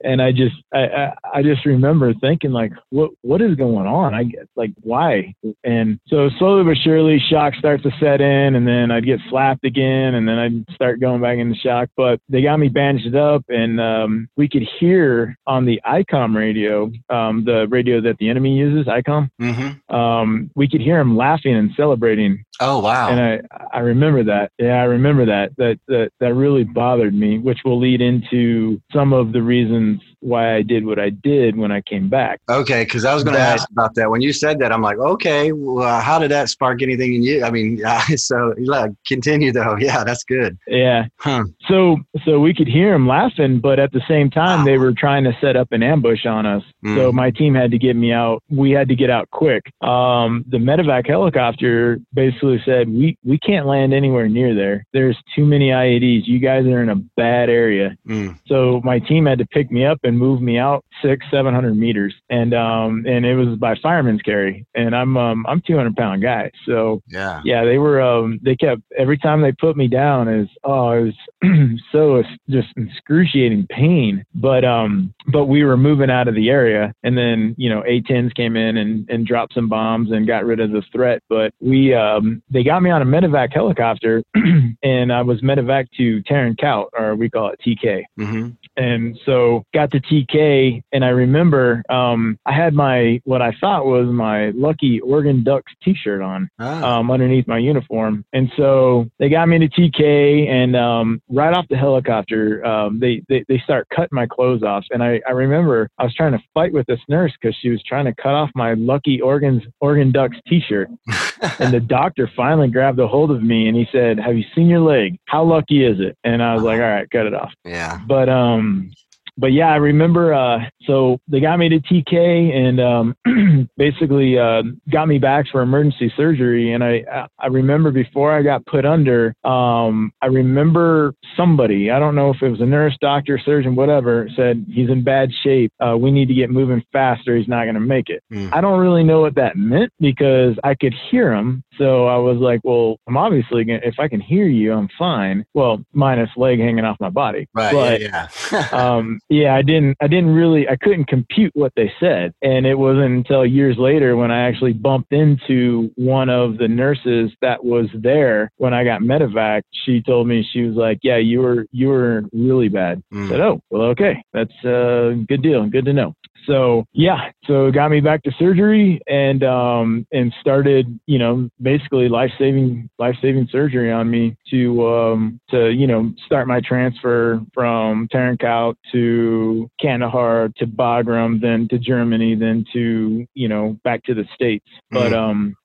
and 0.04 0.20
I 0.22 0.32
just 0.32 0.56
I, 0.72 0.86
I 0.86 1.12
I 1.34 1.42
just 1.42 1.64
remember 1.66 2.12
thinking 2.14 2.52
like 2.52 2.72
what 2.90 3.10
what 3.22 3.40
is 3.42 3.54
going 3.56 3.86
on? 3.86 4.14
I 4.14 4.24
get 4.24 4.48
like 4.56 4.72
why? 4.82 5.34
And 5.64 5.98
so 6.08 6.28
slowly 6.38 6.64
but 6.64 6.76
surely 6.82 7.18
shock 7.30 7.54
starts 7.54 7.82
to 7.84 7.90
set 8.00 8.20
in 8.20 8.54
and 8.54 8.66
then 8.66 8.90
I'd 8.90 9.04
get 9.06 9.20
slapped 9.28 9.64
again 9.64 10.14
and 10.14 10.26
then 10.28 10.38
I'd 10.38 10.74
start 10.74 11.00
going 11.00 11.20
back 11.20 11.38
into 11.38 11.54
shock. 11.58 11.88
But 11.96 12.20
they 12.28 12.42
got 12.42 12.58
me 12.58 12.68
bandaged 12.68 13.14
up 13.14 13.44
and 13.48 13.80
um, 13.80 14.28
we 14.36 14.48
could 14.48 14.66
hear 14.78 15.36
on 15.46 15.64
the 15.64 15.80
ICOM 15.86 16.34
radio, 16.34 16.90
um, 17.08 17.44
the 17.44 17.66
radio 17.68 18.00
that 18.00 18.16
the 18.18 18.28
enemy 18.28 18.56
uses, 18.56 18.86
ICOM, 18.86 19.28
hmm 19.38 19.94
um, 19.94 20.50
we 20.54 20.68
could 20.68 20.80
hear 20.80 20.98
them 20.98 21.16
laughing 21.16 21.54
and 21.56 21.70
celebrating 21.76 22.44
Oh 22.60 22.80
wow. 22.80 23.08
and 23.08 23.20
I 23.20 23.40
I 23.72 23.80
remember 23.80 24.22
that. 24.24 24.52
Yeah, 24.58 24.74
I 24.80 24.84
remember 24.84 25.24
that. 25.26 25.56
That 25.56 25.78
that 25.88 26.10
that 26.20 26.34
really 26.34 26.62
bothered 26.64 27.14
me, 27.14 27.38
which 27.38 27.58
will 27.64 27.80
lead 27.80 28.00
into 28.00 28.80
some 28.92 29.12
of 29.12 29.32
the 29.32 29.42
reasons 29.42 29.89
why 30.20 30.54
I 30.54 30.62
did 30.62 30.84
what 30.84 30.98
I 30.98 31.10
did 31.10 31.56
when 31.56 31.72
I 31.72 31.80
came 31.80 32.08
back. 32.08 32.40
Okay, 32.48 32.84
because 32.84 33.04
I 33.04 33.14
was 33.14 33.24
going 33.24 33.36
to 33.36 33.42
ask 33.42 33.68
about 33.70 33.94
that. 33.94 34.10
When 34.10 34.20
you 34.20 34.32
said 34.32 34.58
that, 34.58 34.70
I'm 34.72 34.82
like, 34.82 34.98
okay, 34.98 35.52
well, 35.52 36.00
how 36.00 36.18
did 36.18 36.30
that 36.30 36.48
spark 36.50 36.82
anything 36.82 37.14
in 37.14 37.22
you? 37.22 37.42
I 37.44 37.50
mean, 37.50 37.80
so 38.16 38.54
yeah, 38.58 38.88
continue 39.06 39.52
though. 39.52 39.76
Yeah, 39.80 40.04
that's 40.04 40.24
good. 40.24 40.58
Yeah. 40.66 41.06
Huh. 41.18 41.44
So 41.66 41.96
so 42.24 42.38
we 42.38 42.52
could 42.54 42.68
hear 42.68 42.92
them 42.92 43.08
laughing, 43.08 43.60
but 43.60 43.78
at 43.78 43.92
the 43.92 44.02
same 44.06 44.28
time 44.30 44.64
they 44.66 44.76
were 44.78 44.92
trying 44.92 45.24
to 45.24 45.32
set 45.40 45.56
up 45.56 45.68
an 45.72 45.82
ambush 45.82 46.26
on 46.26 46.44
us. 46.46 46.62
So 46.84 47.10
Mm. 47.10 47.14
my 47.14 47.30
team 47.30 47.54
had 47.54 47.70
to 47.70 47.78
get 47.78 47.96
me 47.96 48.12
out. 48.12 48.42
We 48.50 48.70
had 48.72 48.88
to 48.88 48.94
get 48.94 49.10
out 49.10 49.30
quick. 49.30 49.62
Um, 49.82 50.44
the 50.48 50.58
medevac 50.58 51.06
helicopter 51.06 51.98
basically 52.14 52.60
said, 52.64 52.88
"We 52.88 53.16
we 53.24 53.38
can't 53.38 53.66
land 53.66 53.94
anywhere 53.94 54.28
near 54.28 54.54
there. 54.54 54.84
There's 54.92 55.16
too 55.34 55.44
many 55.46 55.70
IEDs. 55.70 56.26
You 56.26 56.38
guys 56.38 56.66
are 56.66 56.82
in 56.82 56.88
a 56.90 56.96
bad 56.96 57.48
area." 57.48 57.96
Mm. 58.06 58.38
So 58.46 58.80
my 58.84 58.98
team 58.98 59.26
had 59.26 59.38
to 59.38 59.46
pick 59.46 59.70
me 59.70 59.79
up 59.84 59.98
and 60.02 60.18
moved 60.18 60.42
me 60.42 60.58
out 60.58 60.84
six, 61.02 61.26
seven 61.30 61.54
hundred 61.54 61.76
meters, 61.76 62.14
and 62.28 62.54
um, 62.54 63.04
and 63.06 63.24
it 63.24 63.34
was 63.34 63.58
by 63.58 63.74
fireman's 63.82 64.22
carry, 64.22 64.66
and 64.74 64.94
I'm 64.94 65.16
um, 65.16 65.46
I'm 65.46 65.62
200 65.66 65.96
pound 65.96 66.22
guy, 66.22 66.50
so 66.66 67.02
Yeah. 67.08 67.40
yeah, 67.44 67.64
they 67.64 67.78
were 67.78 68.00
um, 68.00 68.40
they 68.42 68.56
kept 68.56 68.82
every 68.98 69.18
time 69.18 69.40
they 69.40 69.52
put 69.52 69.76
me 69.76 69.88
down 69.88 70.28
is 70.28 70.48
oh 70.64 70.90
it 70.92 71.14
was 71.42 71.80
so 71.92 72.22
just 72.48 72.68
excruciating 72.76 73.66
pain, 73.70 74.24
but 74.34 74.64
um, 74.64 75.14
but 75.32 75.46
we 75.46 75.64
were 75.64 75.76
moving 75.76 76.10
out 76.10 76.28
of 76.28 76.34
the 76.34 76.50
area, 76.50 76.92
and 77.02 77.16
then 77.16 77.54
you 77.58 77.68
know 77.68 77.82
A10s 77.82 78.34
came 78.34 78.56
in 78.56 78.76
and 78.76 79.08
and 79.08 79.26
dropped 79.26 79.54
some 79.54 79.68
bombs 79.68 80.10
and 80.10 80.26
got 80.26 80.44
rid 80.44 80.60
of 80.60 80.70
the 80.70 80.82
threat, 80.92 81.22
but 81.28 81.52
we 81.60 81.94
um, 81.94 82.42
they 82.50 82.62
got 82.62 82.82
me 82.82 82.90
on 82.90 83.02
a 83.02 83.06
medevac 83.06 83.52
helicopter, 83.52 84.22
and 84.82 85.12
I 85.12 85.22
was 85.22 85.40
medevac 85.40 85.86
to 85.96 86.22
Tarin 86.22 86.58
Kowt, 86.58 86.90
or 86.98 87.14
we 87.16 87.30
call 87.30 87.50
it 87.50 87.60
TK 87.66 88.02
hmm 88.16 88.50
and 88.76 89.18
so 89.26 89.64
got 89.72 89.90
to 89.92 90.00
TK 90.00 90.82
and 90.92 91.04
I 91.04 91.08
remember 91.08 91.82
um, 91.88 92.38
I 92.46 92.52
had 92.52 92.74
my 92.74 93.20
what 93.24 93.42
I 93.42 93.52
thought 93.60 93.86
was 93.86 94.06
my 94.08 94.50
lucky 94.50 95.00
Oregon 95.00 95.42
Ducks 95.44 95.72
t-shirt 95.82 96.22
on 96.22 96.48
Oh. 96.58 96.84
um, 96.84 97.10
underneath 97.10 97.46
my 97.48 97.58
uniform. 97.58 98.24
And 98.32 98.50
so 98.56 99.06
they 99.18 99.28
got 99.28 99.48
me 99.48 99.58
to 99.58 99.68
TK 99.68 100.48
and 100.48 100.76
um, 100.76 101.20
right 101.28 101.54
off 101.54 101.66
the 101.68 101.76
helicopter 101.76 102.64
um, 102.64 102.98
they, 103.00 103.22
they 103.28 103.44
they 103.48 103.58
start 103.58 103.86
cutting 103.94 104.08
my 104.12 104.26
clothes 104.26 104.62
off. 104.62 104.84
And 104.90 105.02
I, 105.02 105.20
I 105.26 105.32
remember 105.32 105.88
I 105.98 106.04
was 106.04 106.14
trying 106.14 106.32
to 106.32 106.40
fight 106.54 106.72
with 106.72 106.86
this 106.86 107.00
nurse 107.08 107.32
because 107.40 107.56
she 107.60 107.70
was 107.70 107.82
trying 107.82 108.04
to 108.06 108.14
cut 108.14 108.34
off 108.34 108.50
my 108.54 108.74
lucky 108.74 109.20
Oregon's 109.20 109.62
Oregon 109.80 110.12
Ducks 110.12 110.36
t-shirt. 110.48 110.88
And 111.58 111.72
the 111.72 111.80
doctor 111.80 112.30
finally 112.36 112.68
grabbed 112.68 112.98
a 112.98 113.08
hold 113.08 113.30
of 113.30 113.42
me 113.42 113.66
and 113.66 113.74
he 113.76 113.86
said 113.90 114.18
have 114.20 114.36
you 114.36 114.44
seen 114.54 114.68
your 114.68 114.80
leg? 114.80 115.18
How 115.26 115.42
lucky 115.42 115.84
is 115.84 115.98
it? 115.98 116.16
And 116.22 116.42
I 116.42 116.54
was 116.54 116.62
like 116.62 116.80
all 116.80 116.86
right 116.86 117.10
cut 117.10 117.24
it 117.26 117.32
off. 117.34 117.50
Yeah. 117.64 117.98
but 118.06 118.28
um 118.28 118.90
but 119.36 119.48
yeah 119.48 119.68
i 119.68 119.76
remember 119.76 120.32
uh 120.32 120.58
so 120.86 121.18
they 121.28 121.40
got 121.40 121.58
me 121.58 121.68
to 121.68 121.80
tk 121.80 122.14
and 122.14 122.80
um 122.80 123.68
basically 123.76 124.38
uh 124.38 124.62
got 124.90 125.06
me 125.08 125.18
back 125.18 125.46
for 125.50 125.62
emergency 125.62 126.12
surgery 126.16 126.72
and 126.72 126.82
i 126.82 127.02
i 127.38 127.46
remember 127.46 127.90
before 127.90 128.32
i 128.32 128.42
got 128.42 128.64
put 128.66 128.84
under 128.84 129.34
um 129.44 130.12
i 130.22 130.26
remember 130.26 131.14
somebody 131.36 131.90
i 131.90 131.98
don't 131.98 132.14
know 132.14 132.30
if 132.30 132.42
it 132.42 132.48
was 132.48 132.60
a 132.60 132.66
nurse 132.66 132.96
doctor 133.00 133.38
surgeon 133.44 133.74
whatever 133.74 134.28
said 134.36 134.64
he's 134.68 134.88
in 134.88 135.02
bad 135.04 135.30
shape 135.42 135.72
uh 135.84 135.96
we 135.96 136.10
need 136.10 136.28
to 136.28 136.34
get 136.34 136.50
moving 136.50 136.82
faster 136.92 137.36
he's 137.36 137.48
not 137.48 137.64
going 137.64 137.74
to 137.74 137.80
make 137.80 138.08
it 138.08 138.22
Mm. 138.32 138.50
I 138.52 138.60
don't 138.60 138.78
really 138.78 139.02
know 139.02 139.20
what 139.20 139.34
that 139.34 139.56
meant 139.56 139.92
because 139.98 140.54
I 140.62 140.74
could 140.74 140.94
hear 141.10 141.32
him. 141.32 141.62
So 141.78 142.06
I 142.06 142.16
was 142.16 142.38
like, 142.38 142.60
well, 142.62 142.98
I'm 143.08 143.16
obviously 143.16 143.64
to, 143.64 143.78
if 143.86 143.98
I 143.98 144.08
can 144.08 144.20
hear 144.20 144.46
you, 144.46 144.72
I'm 144.72 144.88
fine. 144.98 145.44
Well, 145.54 145.82
minus 145.92 146.30
leg 146.36 146.60
hanging 146.60 146.84
off 146.84 146.96
my 147.00 147.10
body. 147.10 147.48
Right. 147.54 147.72
But, 147.72 148.00
yeah. 148.00 148.28
Yeah. 148.52 148.68
um, 148.72 149.20
yeah, 149.30 149.54
I 149.54 149.62
didn't, 149.62 149.96
I 150.00 150.08
didn't 150.08 150.34
really, 150.34 150.68
I 150.68 150.76
couldn't 150.76 151.06
compute 151.06 151.52
what 151.54 151.72
they 151.76 151.90
said. 152.00 152.34
And 152.42 152.66
it 152.66 152.74
wasn't 152.74 153.12
until 153.16 153.46
years 153.46 153.76
later 153.78 154.16
when 154.16 154.30
I 154.30 154.46
actually 154.48 154.72
bumped 154.72 155.12
into 155.12 155.90
one 155.94 156.28
of 156.28 156.58
the 156.58 156.68
nurses 156.68 157.30
that 157.40 157.64
was 157.64 157.86
there 157.94 158.50
when 158.56 158.74
I 158.74 158.84
got 158.84 159.00
medevac. 159.02 159.62
She 159.86 160.02
told 160.02 160.26
me, 160.26 160.46
she 160.52 160.62
was 160.62 160.74
like, 160.76 160.98
yeah, 161.02 161.16
you 161.16 161.40
were, 161.40 161.66
you 161.72 161.88
were 161.88 162.24
really 162.32 162.68
bad. 162.68 163.02
I 163.12 163.14
Mm. 163.14 163.28
said, 163.30 163.40
oh, 163.40 163.62
well, 163.70 163.82
okay. 163.90 164.22
That's 164.32 164.52
a 164.64 165.14
good 165.28 165.42
deal. 165.42 165.66
Good 165.66 165.84
to 165.86 165.92
know. 165.92 166.14
So 166.46 166.84
yeah, 166.92 167.30
so 167.46 167.66
it 167.66 167.74
got 167.74 167.90
me 167.90 168.00
back 168.00 168.22
to 168.24 168.32
surgery 168.38 169.00
and 169.06 169.42
um 169.44 170.06
and 170.12 170.32
started, 170.40 170.98
you 171.06 171.18
know, 171.18 171.48
basically 171.60 172.08
life 172.08 172.30
saving 172.38 172.88
life 172.98 173.16
saving 173.22 173.48
surgery 173.50 173.90
on 173.92 174.10
me 174.10 174.36
to 174.50 174.86
um 174.88 175.40
to, 175.50 175.70
you 175.70 175.86
know, 175.86 176.12
start 176.26 176.48
my 176.48 176.60
transfer 176.60 177.40
from 177.54 178.08
Tarin 178.08 178.38
Kowt 178.38 178.76
to 178.92 179.70
Kandahar 179.80 180.50
to 180.56 180.66
Bagram, 180.66 181.40
then 181.40 181.68
to 181.68 181.78
Germany, 181.78 182.34
then 182.34 182.64
to, 182.72 183.26
you 183.34 183.48
know, 183.48 183.76
back 183.84 184.02
to 184.04 184.14
the 184.14 184.24
States. 184.34 184.66
But 184.90 185.12
Mhm. 185.12 185.18
um 185.30 185.56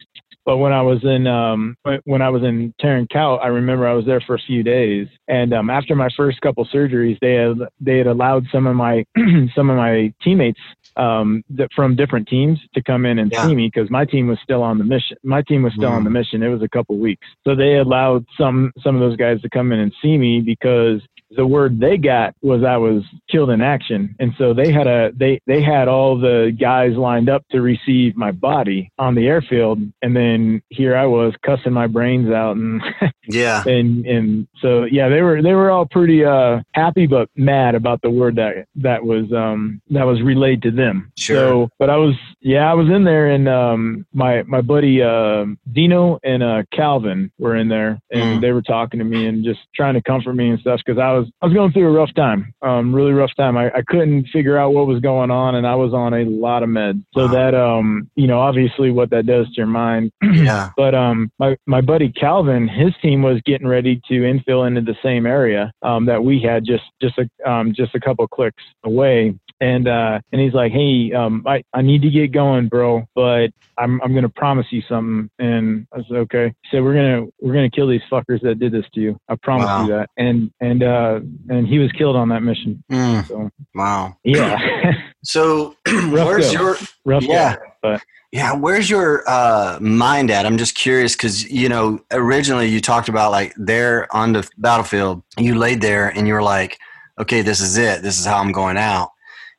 but 0.45 0.57
when 0.57 0.71
I 0.71 0.81
was 0.81 1.03
in 1.03 1.27
um, 1.27 1.75
when 2.05 2.21
I 2.21 2.29
was 2.29 2.43
in 2.43 2.73
Tarin 2.81 3.09
Kowt, 3.09 3.39
I 3.43 3.47
remember 3.47 3.87
I 3.87 3.93
was 3.93 4.05
there 4.05 4.21
for 4.21 4.35
a 4.35 4.39
few 4.39 4.63
days, 4.63 5.07
and 5.27 5.53
um, 5.53 5.69
after 5.69 5.95
my 5.95 6.09
first 6.15 6.39
couple 6.41 6.65
surgeries, 6.73 7.17
they 7.19 7.33
had 7.33 7.57
they 7.79 7.97
had 7.97 8.07
allowed 8.07 8.45
some 8.51 8.67
of 8.67 8.75
my 8.75 9.05
some 9.55 9.69
of 9.69 9.77
my 9.77 10.13
teammates 10.23 10.59
um, 10.97 11.43
that 11.49 11.69
from 11.75 11.95
different 11.95 12.27
teams 12.27 12.59
to 12.73 12.81
come 12.81 13.05
in 13.05 13.19
and 13.19 13.31
Yeah. 13.31 13.45
see 13.47 13.55
me 13.55 13.69
because 13.73 13.89
my 13.89 14.05
team 14.05 14.27
was 14.27 14.37
still 14.43 14.63
on 14.63 14.77
the 14.77 14.83
mission. 14.85 15.17
My 15.23 15.41
team 15.41 15.63
was 15.63 15.73
still 15.73 15.89
on 15.89 16.03
the 16.03 16.09
mission. 16.09 16.41
It 16.41 16.49
was 16.49 16.61
a 16.61 16.69
couple 16.69 16.97
weeks, 16.97 17.25
so 17.43 17.55
they 17.55 17.75
allowed 17.75 18.25
some 18.37 18.71
some 18.83 18.95
of 18.95 19.01
those 19.01 19.17
guys 19.17 19.41
to 19.41 19.49
come 19.49 19.71
in 19.71 19.79
and 19.79 19.91
see 20.01 20.17
me 20.17 20.41
because 20.41 21.01
the 21.31 21.45
word 21.45 21.79
they 21.79 21.97
got 21.97 22.33
was 22.41 22.63
I 22.63 22.77
was 22.77 23.03
killed 23.31 23.49
in 23.49 23.61
action, 23.61 24.15
and 24.19 24.31
so 24.37 24.53
they 24.53 24.71
had 24.71 24.87
a 24.87 25.11
they 25.15 25.39
they 25.47 25.61
had 25.61 25.87
all 25.87 26.17
the 26.19 26.55
guys 26.59 26.95
lined 26.95 27.29
up 27.29 27.43
to 27.51 27.61
receive 27.61 28.15
my 28.15 28.31
body 28.31 28.89
on 28.97 29.15
the 29.15 29.27
airfield, 29.27 29.79
and 30.01 30.15
then 30.15 30.61
here 30.69 30.95
I 30.95 31.05
was 31.05 31.33
cussing 31.45 31.73
my 31.73 31.87
brains 31.87 32.29
out, 32.31 32.55
and 32.57 32.81
yeah, 33.27 33.63
and 33.65 34.05
and 34.05 34.47
so 34.61 34.83
yeah, 34.85 35.09
they 35.09 35.21
were 35.21 35.41
they 35.41 35.53
were 35.53 35.71
all 35.71 35.85
pretty 35.85 36.23
uh 36.23 36.59
happy 36.73 37.07
but 37.07 37.29
mad 37.35 37.75
about 37.75 38.01
the 38.01 38.09
word 38.09 38.35
that 38.35 38.65
that 38.75 39.03
was 39.03 39.31
um 39.33 39.81
that 39.89 40.03
was 40.05 40.21
relayed 40.21 40.61
to 40.63 40.71
them. 40.71 41.11
Sure. 41.17 41.37
So, 41.37 41.69
but 41.79 41.89
I 41.89 41.97
was 41.97 42.15
yeah, 42.41 42.69
I 42.69 42.73
was 42.73 42.87
in 42.89 43.03
there, 43.03 43.27
and 43.31 43.47
um 43.49 44.05
my 44.13 44.43
my 44.43 44.61
buddy 44.61 45.01
uh, 45.01 45.45
Dino 45.71 46.19
and 46.23 46.43
uh 46.43 46.63
Calvin 46.71 47.31
were 47.39 47.55
in 47.55 47.67
there, 47.67 47.99
and 48.11 48.25
Mm. 48.25 48.41
they 48.41 48.51
were 48.51 48.61
talking 48.61 48.97
to 48.99 49.03
me 49.05 49.25
and 49.27 49.43
just 49.43 49.59
trying 49.75 49.93
to 49.95 50.01
comfort 50.01 50.33
me 50.33 50.49
and 50.49 50.59
stuff 50.59 50.79
because 50.85 50.99
I 50.99 51.11
was 51.17 51.31
I 51.41 51.45
was 51.45 51.53
going 51.53 51.71
through 51.71 51.87
a 51.87 51.91
rough 51.91 52.13
time, 52.15 52.53
um 52.61 52.93
really 52.93 53.11
rough 53.11 53.35
time. 53.37 53.57
I, 53.57 53.67
I 53.67 53.81
couldn't 53.87 54.27
figure 54.33 54.57
out 54.57 54.73
what 54.73 54.87
was 54.87 55.01
going 55.01 55.31
on, 55.31 55.55
and 55.55 55.65
I 55.67 55.75
was 55.75 55.93
on 55.93 56.13
a 56.13 56.25
lot 56.25 56.63
of 56.63 56.69
meds. 56.69 57.03
So 57.13 57.27
Wow. 57.27 57.33
that 57.33 57.55
um 57.55 58.09
you 58.15 58.27
know 58.27 58.39
obviously 58.39 58.91
what 58.91 59.09
that 59.11 59.25
does 59.25 59.47
to 59.47 59.53
your 59.57 59.67
mind 59.67 60.11
yeah, 60.23 60.71
but 60.77 60.95
um, 60.95 61.31
my 61.39 61.55
my 61.65 61.81
buddy 61.81 62.11
Calvin, 62.11 62.67
his 62.67 62.93
team 63.01 63.21
was 63.21 63.41
getting 63.45 63.67
ready 63.67 64.01
to 64.07 64.13
infill 64.21 64.67
into 64.67 64.81
the 64.81 64.95
same 65.03 65.25
area 65.25 65.71
um, 65.81 66.05
that 66.05 66.23
we 66.23 66.41
had, 66.41 66.65
just 66.65 66.83
just 67.01 67.17
a 67.17 67.49
um, 67.49 67.73
just 67.75 67.95
a 67.95 67.99
couple 67.99 68.27
clicks 68.27 68.63
away. 68.83 69.33
And 69.61 69.87
uh, 69.87 70.19
and 70.31 70.41
he's 70.41 70.53
like, 70.53 70.71
hey, 70.73 71.11
um, 71.13 71.43
I 71.47 71.63
I 71.73 71.81
need 71.81 72.01
to 72.01 72.09
get 72.09 72.31
going, 72.33 72.67
bro, 72.67 73.05
but 73.15 73.47
I'm 73.77 74.01
I'm 74.01 74.13
gonna 74.13 74.27
promise 74.29 74.65
you 74.69 74.81
something. 74.89 75.29
And 75.39 75.87
I 75.93 75.97
said, 76.07 76.17
okay. 76.17 76.47
He 76.63 76.69
said, 76.71 76.83
we're 76.83 76.93
gonna 76.93 77.25
we're 77.41 77.53
gonna 77.53 77.69
kill 77.69 77.87
these 77.87 78.01
fuckers 78.11 78.41
that 78.41 78.59
did 78.59 78.71
this 78.73 78.85
to 78.95 79.01
you. 79.01 79.17
I 79.29 79.35
promise 79.41 79.67
Wow. 79.67 79.81
you 79.85 79.91
that. 79.93 80.09
And 80.17 80.51
and 80.59 80.83
uh, 80.83 81.19
and 81.49 81.67
he 81.67 81.79
was 81.79 81.91
killed 81.93 82.15
on 82.17 82.29
that 82.29 82.41
mission. 82.43 82.83
Mm, 82.91 83.25
So 83.27 83.49
wow. 83.73 84.17
yeah, 84.25 84.59
So 85.23 85.75
where's 86.09 86.53
go. 86.53 86.61
your 86.61 86.77
rough. 87.05 87.23
Yeah. 87.23 87.55
go, 87.55 87.61
but 87.81 88.01
Yeah, 88.33 88.53
where's 88.53 88.89
your 88.89 89.23
uh, 89.27 89.77
mind 89.79 90.31
at? 90.31 90.45
I'm 90.45 90.57
just 90.57 90.75
curious 90.75 91.15
because 91.15 91.49
you 91.49 91.69
know 91.69 91.99
originally 92.11 92.67
you 92.67 92.81
talked 92.81 93.07
about 93.07 93.31
like 93.31 93.53
there 93.55 94.13
on 94.13 94.33
the 94.33 94.49
battlefield, 94.57 95.23
you 95.37 95.55
laid 95.55 95.79
there 95.81 96.09
and 96.09 96.27
you 96.27 96.33
were 96.33 96.43
like, 96.43 96.77
okay, 97.19 97.41
this 97.41 97.61
is 97.61 97.77
it. 97.77 98.01
This 98.01 98.19
is 98.19 98.25
how 98.25 98.37
I'm 98.39 98.51
going 98.51 98.75
out. 98.77 99.11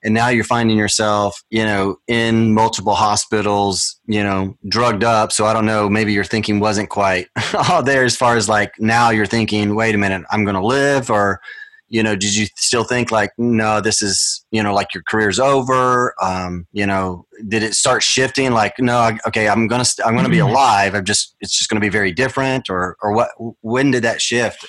And 0.07 0.15
now 0.15 0.29
you're 0.29 0.45
finding 0.45 0.79
yourself, 0.79 1.43
you 1.51 1.65
know, 1.65 1.97
in 2.07 2.55
multiple 2.55 2.95
hospitals, 2.95 4.01
you 4.07 4.23
know, 4.23 4.57
drugged 4.69 5.03
up. 5.03 5.33
So 5.33 5.47
I 5.47 5.53
don't 5.53 5.67
know, 5.67 5.91
maybe 5.91 6.13
your 6.13 6.23
thinking 6.25 6.61
wasn't 6.61 6.89
quite 6.91 7.27
all 7.69 7.83
there 7.83 8.05
as 8.05 8.17
far 8.17 8.37
as 8.37 8.49
like 8.49 8.73
now 8.79 9.11
you're 9.11 9.27
thinking, 9.27 9.75
wait 9.75 9.97
a 9.97 9.99
minute, 9.99 10.23
I'm 10.31 10.45
going 10.45 10.55
to 10.55 10.65
live 10.65 11.11
or 11.11 11.41
you 11.89 12.03
know 12.03 12.17
did 12.17 12.35
you 12.35 12.47
still 12.57 12.83
think 12.83 13.13
like 13.13 13.31
no 13.39 13.81
this 13.81 14.03
is 14.03 14.45
you 14.51 14.61
know 14.61 14.75
like 14.75 14.93
your 14.93 15.05
career's 15.09 15.39
over 15.39 16.15
um 16.21 16.67
you 16.73 16.85
know 16.85 17.25
did 17.47 17.63
it 17.63 17.75
start 17.75 18.03
shifting 18.03 18.51
like 18.51 18.75
no 18.81 18.99
I- 18.99 19.19
okay 19.29 19.49
i'm 19.49 19.69
gonna 19.69 19.85
st- 19.85 20.05
i'm 20.05 20.17
gonna 20.17 20.29
be 20.29 20.41
alive. 20.41 20.97
I'm 20.97 21.05
just 21.05 21.37
it's 21.41 21.57
just 21.57 21.71
gonna 21.71 21.81
be 21.81 21.89
very 21.89 22.11
different 22.11 22.69
or 22.69 22.97
or 23.01 23.13
what 23.13 23.31
when 23.61 23.93
did 23.93 24.03
that 24.03 24.21
shift 24.21 24.67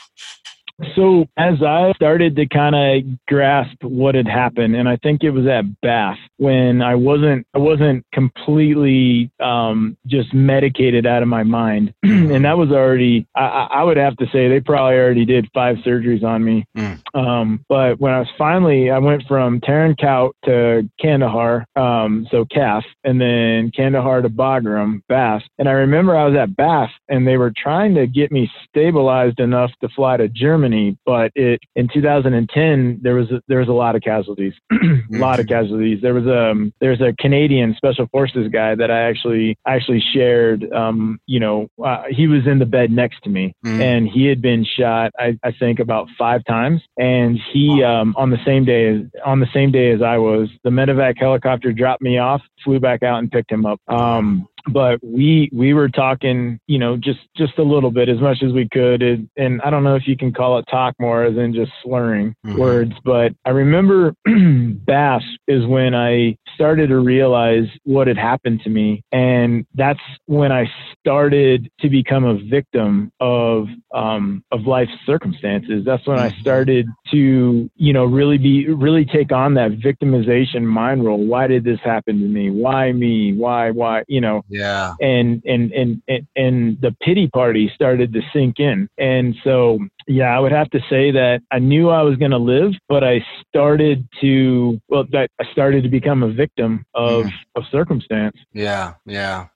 So 0.96 1.26
as 1.38 1.62
I 1.64 1.92
started 1.96 2.36
to 2.36 2.48
kind 2.48 2.76
of 2.76 3.18
grasp 3.28 3.84
what 3.84 4.16
had 4.16 4.28
happened, 4.28 4.76
and 4.76 4.88
I 4.88 4.98
think 4.98 5.24
it 5.24 5.32
was 5.32 5.48
at 5.48 5.66
BAF 5.84 6.18
when 6.38 6.82
I 6.82 6.94
wasn't 6.94 7.48
I 7.56 7.58
wasn't 7.58 8.06
completely 8.14 9.32
um, 9.40 9.98
just 10.06 10.34
medicated 10.34 11.08
out 11.08 11.24
of 11.24 11.28
my 11.28 11.44
mind, 11.44 11.94
and 12.04 12.46
that 12.46 12.58
was 12.58 12.70
already 12.70 13.28
I, 13.36 13.68
I 13.72 13.84
would 13.84 13.98
have 13.98 14.16
to 14.18 14.26
say 14.32 14.48
they 14.48 14.60
probably 14.60 14.98
already 14.98 15.26
did 15.26 15.50
five 15.54 15.78
surgeries 15.78 16.24
on 16.24 16.44
me. 16.44 16.66
Mm. 16.78 17.02
Um, 17.16 17.66
but 17.68 18.00
when 18.00 18.14
I 18.14 18.20
was 18.20 18.30
finally 18.38 18.92
I 18.92 19.00
went 19.00 19.24
from 19.28 19.60
Tarin 19.62 20.00
Kowt 20.00 20.36
to 20.46 20.88
Kandahar, 21.02 21.66
um, 21.76 22.28
so 22.30 22.46
KAF, 22.46 22.84
and 23.04 23.20
then 23.20 23.72
Kandahar 23.76 24.22
to 24.22 24.30
Bagram, 24.30 25.02
BAF, 25.10 25.42
and 25.58 25.68
I 25.68 25.72
remember 25.72 26.16
I 26.16 26.28
was 26.28 26.38
at 26.38 26.56
BAF 26.56 26.90
and 27.10 27.28
they 27.28 27.38
were 27.38 27.52
trying 27.56 27.96
to 27.96 28.06
get 28.06 28.32
me 28.32 28.50
stabilized 28.70 29.40
enough 29.40 29.72
to 29.82 29.90
fly 29.90 30.18
to 30.18 30.28
Germany, 30.28 30.67
but 31.06 31.32
it 31.36 31.60
in 31.76 31.88
2010 31.94 33.00
there 33.02 33.16
was 33.16 33.32
a, 33.32 33.42
there 33.48 33.60
was 33.60 33.68
a 33.68 33.74
lot 33.74 33.96
of 33.96 34.02
casualties, 34.02 34.54
a 34.72 34.78
lot 35.18 35.40
of 35.40 35.48
casualties. 35.48 36.00
There 36.02 36.14
was 36.14 36.28
um 36.28 36.74
there's 36.80 37.02
a 37.02 37.14
Canadian 37.20 37.76
special 37.76 38.08
forces 38.12 38.50
guy 38.52 38.76
that 38.76 38.92
I 38.92 39.02
actually 39.10 39.58
actually 39.66 40.04
shared. 40.14 40.72
Um, 40.74 41.20
you 41.26 41.40
know, 41.40 41.68
uh, 41.84 42.04
he 42.10 42.28
was 42.28 42.46
in 42.48 42.60
the 42.60 42.66
bed 42.66 42.92
next 42.92 43.24
to 43.24 43.30
me, 43.30 43.54
Mm. 43.66 43.80
and 43.82 44.08
he 44.08 44.26
had 44.26 44.42
been 44.42 44.66
shot 44.66 45.12
I, 45.18 45.38
I 45.44 45.52
think 45.52 45.80
about 45.80 46.08
five 46.18 46.44
times, 46.46 46.82
and 46.98 47.40
he 47.54 47.84
um 47.84 48.14
on 48.18 48.30
the 48.30 48.38
same 48.46 48.66
day 48.66 48.88
as 48.90 49.02
on 49.26 49.40
the 49.40 49.48
same 49.54 49.72
day 49.72 49.92
as 49.92 50.02
I 50.02 50.18
was, 50.18 50.50
the 50.64 50.70
medevac 50.70 51.18
helicopter 51.18 51.72
dropped 51.72 52.02
me 52.02 52.18
off, 52.18 52.42
flew 52.64 52.80
back 52.80 53.04
out 53.04 53.20
and 53.20 53.32
picked 53.32 53.52
him 53.52 53.66
up. 53.66 53.80
Um, 53.88 54.48
but 54.70 55.00
we 55.04 55.50
we 55.54 55.74
were 55.74 55.90
talking 55.90 56.60
you 56.68 56.78
know 56.80 56.98
just 56.98 57.20
just 57.36 57.58
a 57.58 57.64
little 57.64 57.92
bit 57.92 58.10
as 58.10 58.20
much 58.20 58.44
as 58.44 58.52
we 58.54 58.68
could 58.70 59.02
and, 59.02 59.30
and 59.38 59.62
i 59.62 59.70
don't 59.70 59.84
know 59.84 59.96
if 59.96 60.08
you 60.08 60.18
can 60.18 60.34
call 60.34 60.58
it 60.58 60.66
talk 60.70 60.94
more 61.00 61.32
than 61.32 61.54
just 61.54 61.72
slurring 61.84 62.34
Mhm. 62.46 62.58
words 62.58 62.94
but 63.04 63.34
i 63.46 63.50
remember 63.50 64.14
BAF 64.28 65.22
is 65.48 65.66
when 65.66 65.94
i 65.96 66.36
started 66.56 66.88
to 66.88 67.00
realize 67.00 67.68
what 67.84 68.08
had 68.08 68.18
happened 68.18 68.62
to 68.64 68.70
me 68.70 69.02
and 69.12 69.66
that's 69.76 70.00
when 70.26 70.52
i 70.52 70.66
started 71.00 71.70
to 71.80 71.90
become 71.90 72.26
a 72.26 72.38
victim 72.50 73.12
of 73.20 73.68
um 73.94 74.44
of 74.52 74.62
life's 74.66 74.92
circumstances. 75.06 75.84
That's 75.86 76.06
when 76.08 76.20
i 76.20 76.30
Mhm. 76.30 76.40
started 76.42 76.86
to 77.12 77.70
you 77.76 77.94
know 77.94 78.06
really 78.06 78.38
be 78.38 78.68
really 78.68 79.06
take 79.06 79.32
on 79.32 79.54
that 79.56 79.72
victimization 79.80 80.64
mind 80.64 81.06
role. 81.06 81.26
Why 81.26 81.48
did 81.48 81.64
this 81.64 81.80
happen 81.84 82.20
to 82.20 82.26
me? 82.28 82.50
Why 82.50 82.92
me? 82.92 83.34
Why 83.34 83.72
why 83.72 84.04
you 84.08 84.20
know? 84.22 84.44
yeah 84.50 84.57
and 85.00 85.42
and 85.46 85.72
and 85.72 86.02
and, 86.08 86.28
and 86.36 86.82
the 86.82 86.96
pity 87.02 87.28
party 87.28 87.72
started 87.74 88.12
to 88.14 88.22
sink 88.34 88.60
in 88.60 88.88
and 88.98 89.36
so 89.44 89.80
yeah 90.08 90.36
i 90.36 90.40
would 90.40 90.52
have 90.52 90.70
to 90.70 90.80
say 90.90 91.12
that 91.12 91.42
i 91.52 91.60
knew 91.60 91.90
i 91.90 92.02
was 92.02 92.16
going 92.18 92.32
to 92.32 92.38
live 92.38 92.72
but 92.90 93.04
i 93.04 93.24
started 93.48 94.08
to 94.22 94.80
well 94.90 95.06
that 95.12 95.30
i 95.40 95.46
started 95.52 95.84
to 95.84 95.90
become 95.90 96.24
a 96.24 96.32
victim 96.44 96.86
of 96.94 97.26
Mhm. 97.26 97.32
of 97.56 97.64
circumstance 97.72 98.38
Yeah, 98.54 98.94
yeah. 99.06 99.48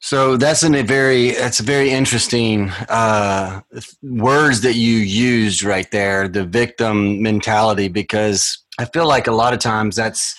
So 0.00 0.36
that's 0.36 0.62
in 0.62 0.74
a 0.74 0.82
very 0.82 1.30
that's 1.30 1.60
a 1.60 1.62
very 1.62 1.90
interesting 1.90 2.70
uh, 2.90 3.62
words 4.02 4.60
that 4.60 4.74
you 4.74 4.96
used 4.96 5.62
right 5.64 5.90
there, 5.90 6.28
the 6.28 6.44
victim 6.44 7.22
mentality, 7.22 7.88
because 7.88 8.58
I 8.78 8.84
feel 8.84 9.06
like 9.08 9.26
a 9.26 9.32
lot 9.32 9.54
of 9.54 9.60
times 9.60 9.96
that's 9.96 10.34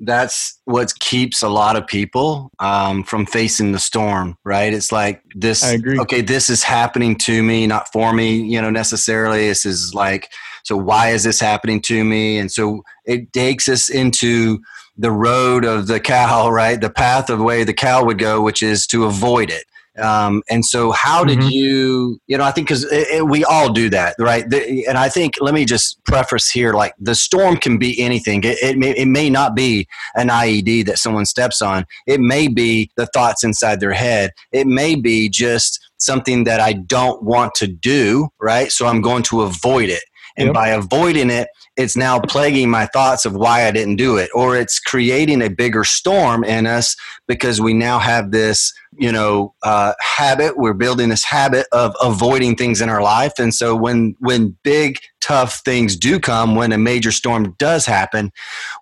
that's 0.00 0.60
what 0.64 0.98
keeps 0.98 1.42
a 1.42 1.48
lot 1.48 1.76
of 1.76 1.86
people 1.86 2.50
um, 2.58 3.04
from 3.04 3.26
facing 3.26 3.72
the 3.72 3.78
storm, 3.78 4.36
right? 4.44 4.72
It's 4.72 4.90
like 4.90 5.22
this. 5.34 5.62
I 5.62 5.72
agree. 5.72 5.98
Okay, 6.00 6.22
this 6.22 6.48
is 6.48 6.62
happening 6.62 7.16
to 7.18 7.42
me, 7.42 7.66
not 7.66 7.92
for 7.92 8.12
me, 8.12 8.36
you 8.36 8.60
know, 8.60 8.70
necessarily. 8.70 9.48
This 9.48 9.66
is 9.66 9.94
like, 9.94 10.30
so 10.64 10.76
why 10.76 11.10
is 11.10 11.24
this 11.24 11.38
happening 11.38 11.80
to 11.82 12.02
me? 12.02 12.38
And 12.38 12.50
so 12.50 12.82
it 13.04 13.32
takes 13.32 13.68
us 13.68 13.90
into 13.90 14.60
the 14.96 15.10
road 15.10 15.64
of 15.64 15.86
the 15.86 16.00
cow, 16.00 16.48
right? 16.50 16.80
The 16.80 16.90
path 16.90 17.30
of 17.30 17.38
the 17.38 17.44
way 17.44 17.64
the 17.64 17.74
cow 17.74 18.04
would 18.04 18.18
go, 18.18 18.40
which 18.40 18.62
is 18.62 18.86
to 18.88 19.04
avoid 19.04 19.50
it. 19.50 19.64
Um, 20.00 20.42
and 20.50 20.64
so, 20.64 20.92
how 20.92 21.24
did 21.24 21.38
Mhm. 21.38 21.50
you, 21.50 22.20
you 22.26 22.38
know, 22.38 22.44
I 22.44 22.50
think 22.50 22.68
because 22.68 22.86
we 23.24 23.44
all 23.44 23.72
do 23.72 23.90
that, 23.90 24.16
right? 24.18 24.48
The, 24.48 24.86
and 24.86 24.96
I 24.98 25.08
think, 25.08 25.34
let 25.40 25.54
me 25.54 25.64
just 25.64 26.02
preface 26.04 26.50
here 26.50 26.72
like 26.72 26.94
the 26.98 27.14
storm 27.14 27.56
can 27.56 27.78
be 27.78 28.00
anything. 28.00 28.42
It, 28.44 28.58
it, 28.62 28.78
may, 28.78 28.90
it 28.90 29.06
may 29.06 29.30
not 29.30 29.54
be 29.54 29.86
an 30.14 30.28
IED 30.28 30.86
that 30.86 30.98
someone 30.98 31.26
steps 31.26 31.60
on, 31.62 31.86
it 32.06 32.20
may 32.20 32.48
be 32.48 32.90
the 32.96 33.06
thoughts 33.06 33.44
inside 33.44 33.80
their 33.80 33.92
head, 33.92 34.32
it 34.52 34.66
may 34.66 34.94
be 34.94 35.28
just 35.28 35.78
something 35.98 36.44
that 36.44 36.60
I 36.60 36.72
don't 36.72 37.22
want 37.22 37.54
to 37.56 37.66
do, 37.66 38.28
right? 38.40 38.72
So, 38.72 38.86
I'm 38.86 39.00
going 39.02 39.22
to 39.24 39.42
avoid 39.42 39.88
it. 39.90 40.02
And 40.36 40.46
Yep. 40.46 40.54
by 40.54 40.68
avoiding 40.68 41.30
it, 41.30 41.48
it's 41.76 41.96
now 41.96 42.20
plaguing 42.20 42.68
my 42.70 42.86
thoughts 42.86 43.24
of 43.24 43.34
why 43.34 43.66
I 43.66 43.70
didn't 43.70 43.96
do 43.96 44.16
it, 44.16 44.28
or 44.34 44.56
it's 44.56 44.78
creating 44.78 45.42
a 45.42 45.48
bigger 45.48 45.84
storm 45.84 46.44
in 46.44 46.66
us 46.66 46.94
because 47.26 47.60
we 47.60 47.72
now 47.72 47.98
have 47.98 48.32
this, 48.32 48.72
you 48.98 49.10
know, 49.10 49.54
uh, 49.62 49.94
habit. 50.00 50.58
We're 50.58 50.74
building 50.74 51.08
this 51.08 51.24
habit 51.24 51.66
of 51.72 51.94
avoiding 52.02 52.56
things 52.56 52.80
in 52.80 52.88
our 52.88 53.02
life, 53.02 53.34
and 53.38 53.54
so 53.54 53.74
when 53.76 54.14
when 54.18 54.56
big 54.62 54.98
tough 55.20 55.60
things 55.64 55.96
do 55.96 56.18
come, 56.18 56.54
when 56.54 56.72
a 56.72 56.78
major 56.78 57.12
storm 57.12 57.54
does 57.58 57.86
happen, 57.86 58.32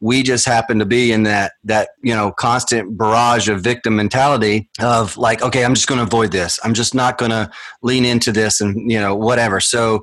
we 0.01 0.23
just 0.23 0.47
happen 0.47 0.79
to 0.79 0.87
be 0.87 1.13
in 1.13 1.23
that 1.25 1.53
that 1.65 1.91
you 2.03 2.15
know 2.15 2.33
constant 2.33 2.97
barrage 2.97 3.49
of 3.49 3.61
victim 3.61 3.97
mentality 3.97 4.69
of 4.81 5.17
like, 5.17 5.43
okay, 5.43 5.65
I'm 5.65 5.75
just 5.75 5.87
going 5.89 5.99
to 5.99 6.05
avoid 6.07 6.33
this. 6.33 6.59
I'm 6.65 6.75
just 6.75 6.95
not 6.95 7.19
going 7.19 7.31
to 7.31 7.51
lean 7.83 8.05
into 8.05 8.33
this, 8.33 8.61
and 8.61 8.91
you 8.91 8.99
know, 8.99 9.15
whatever. 9.15 9.61
So 9.61 10.03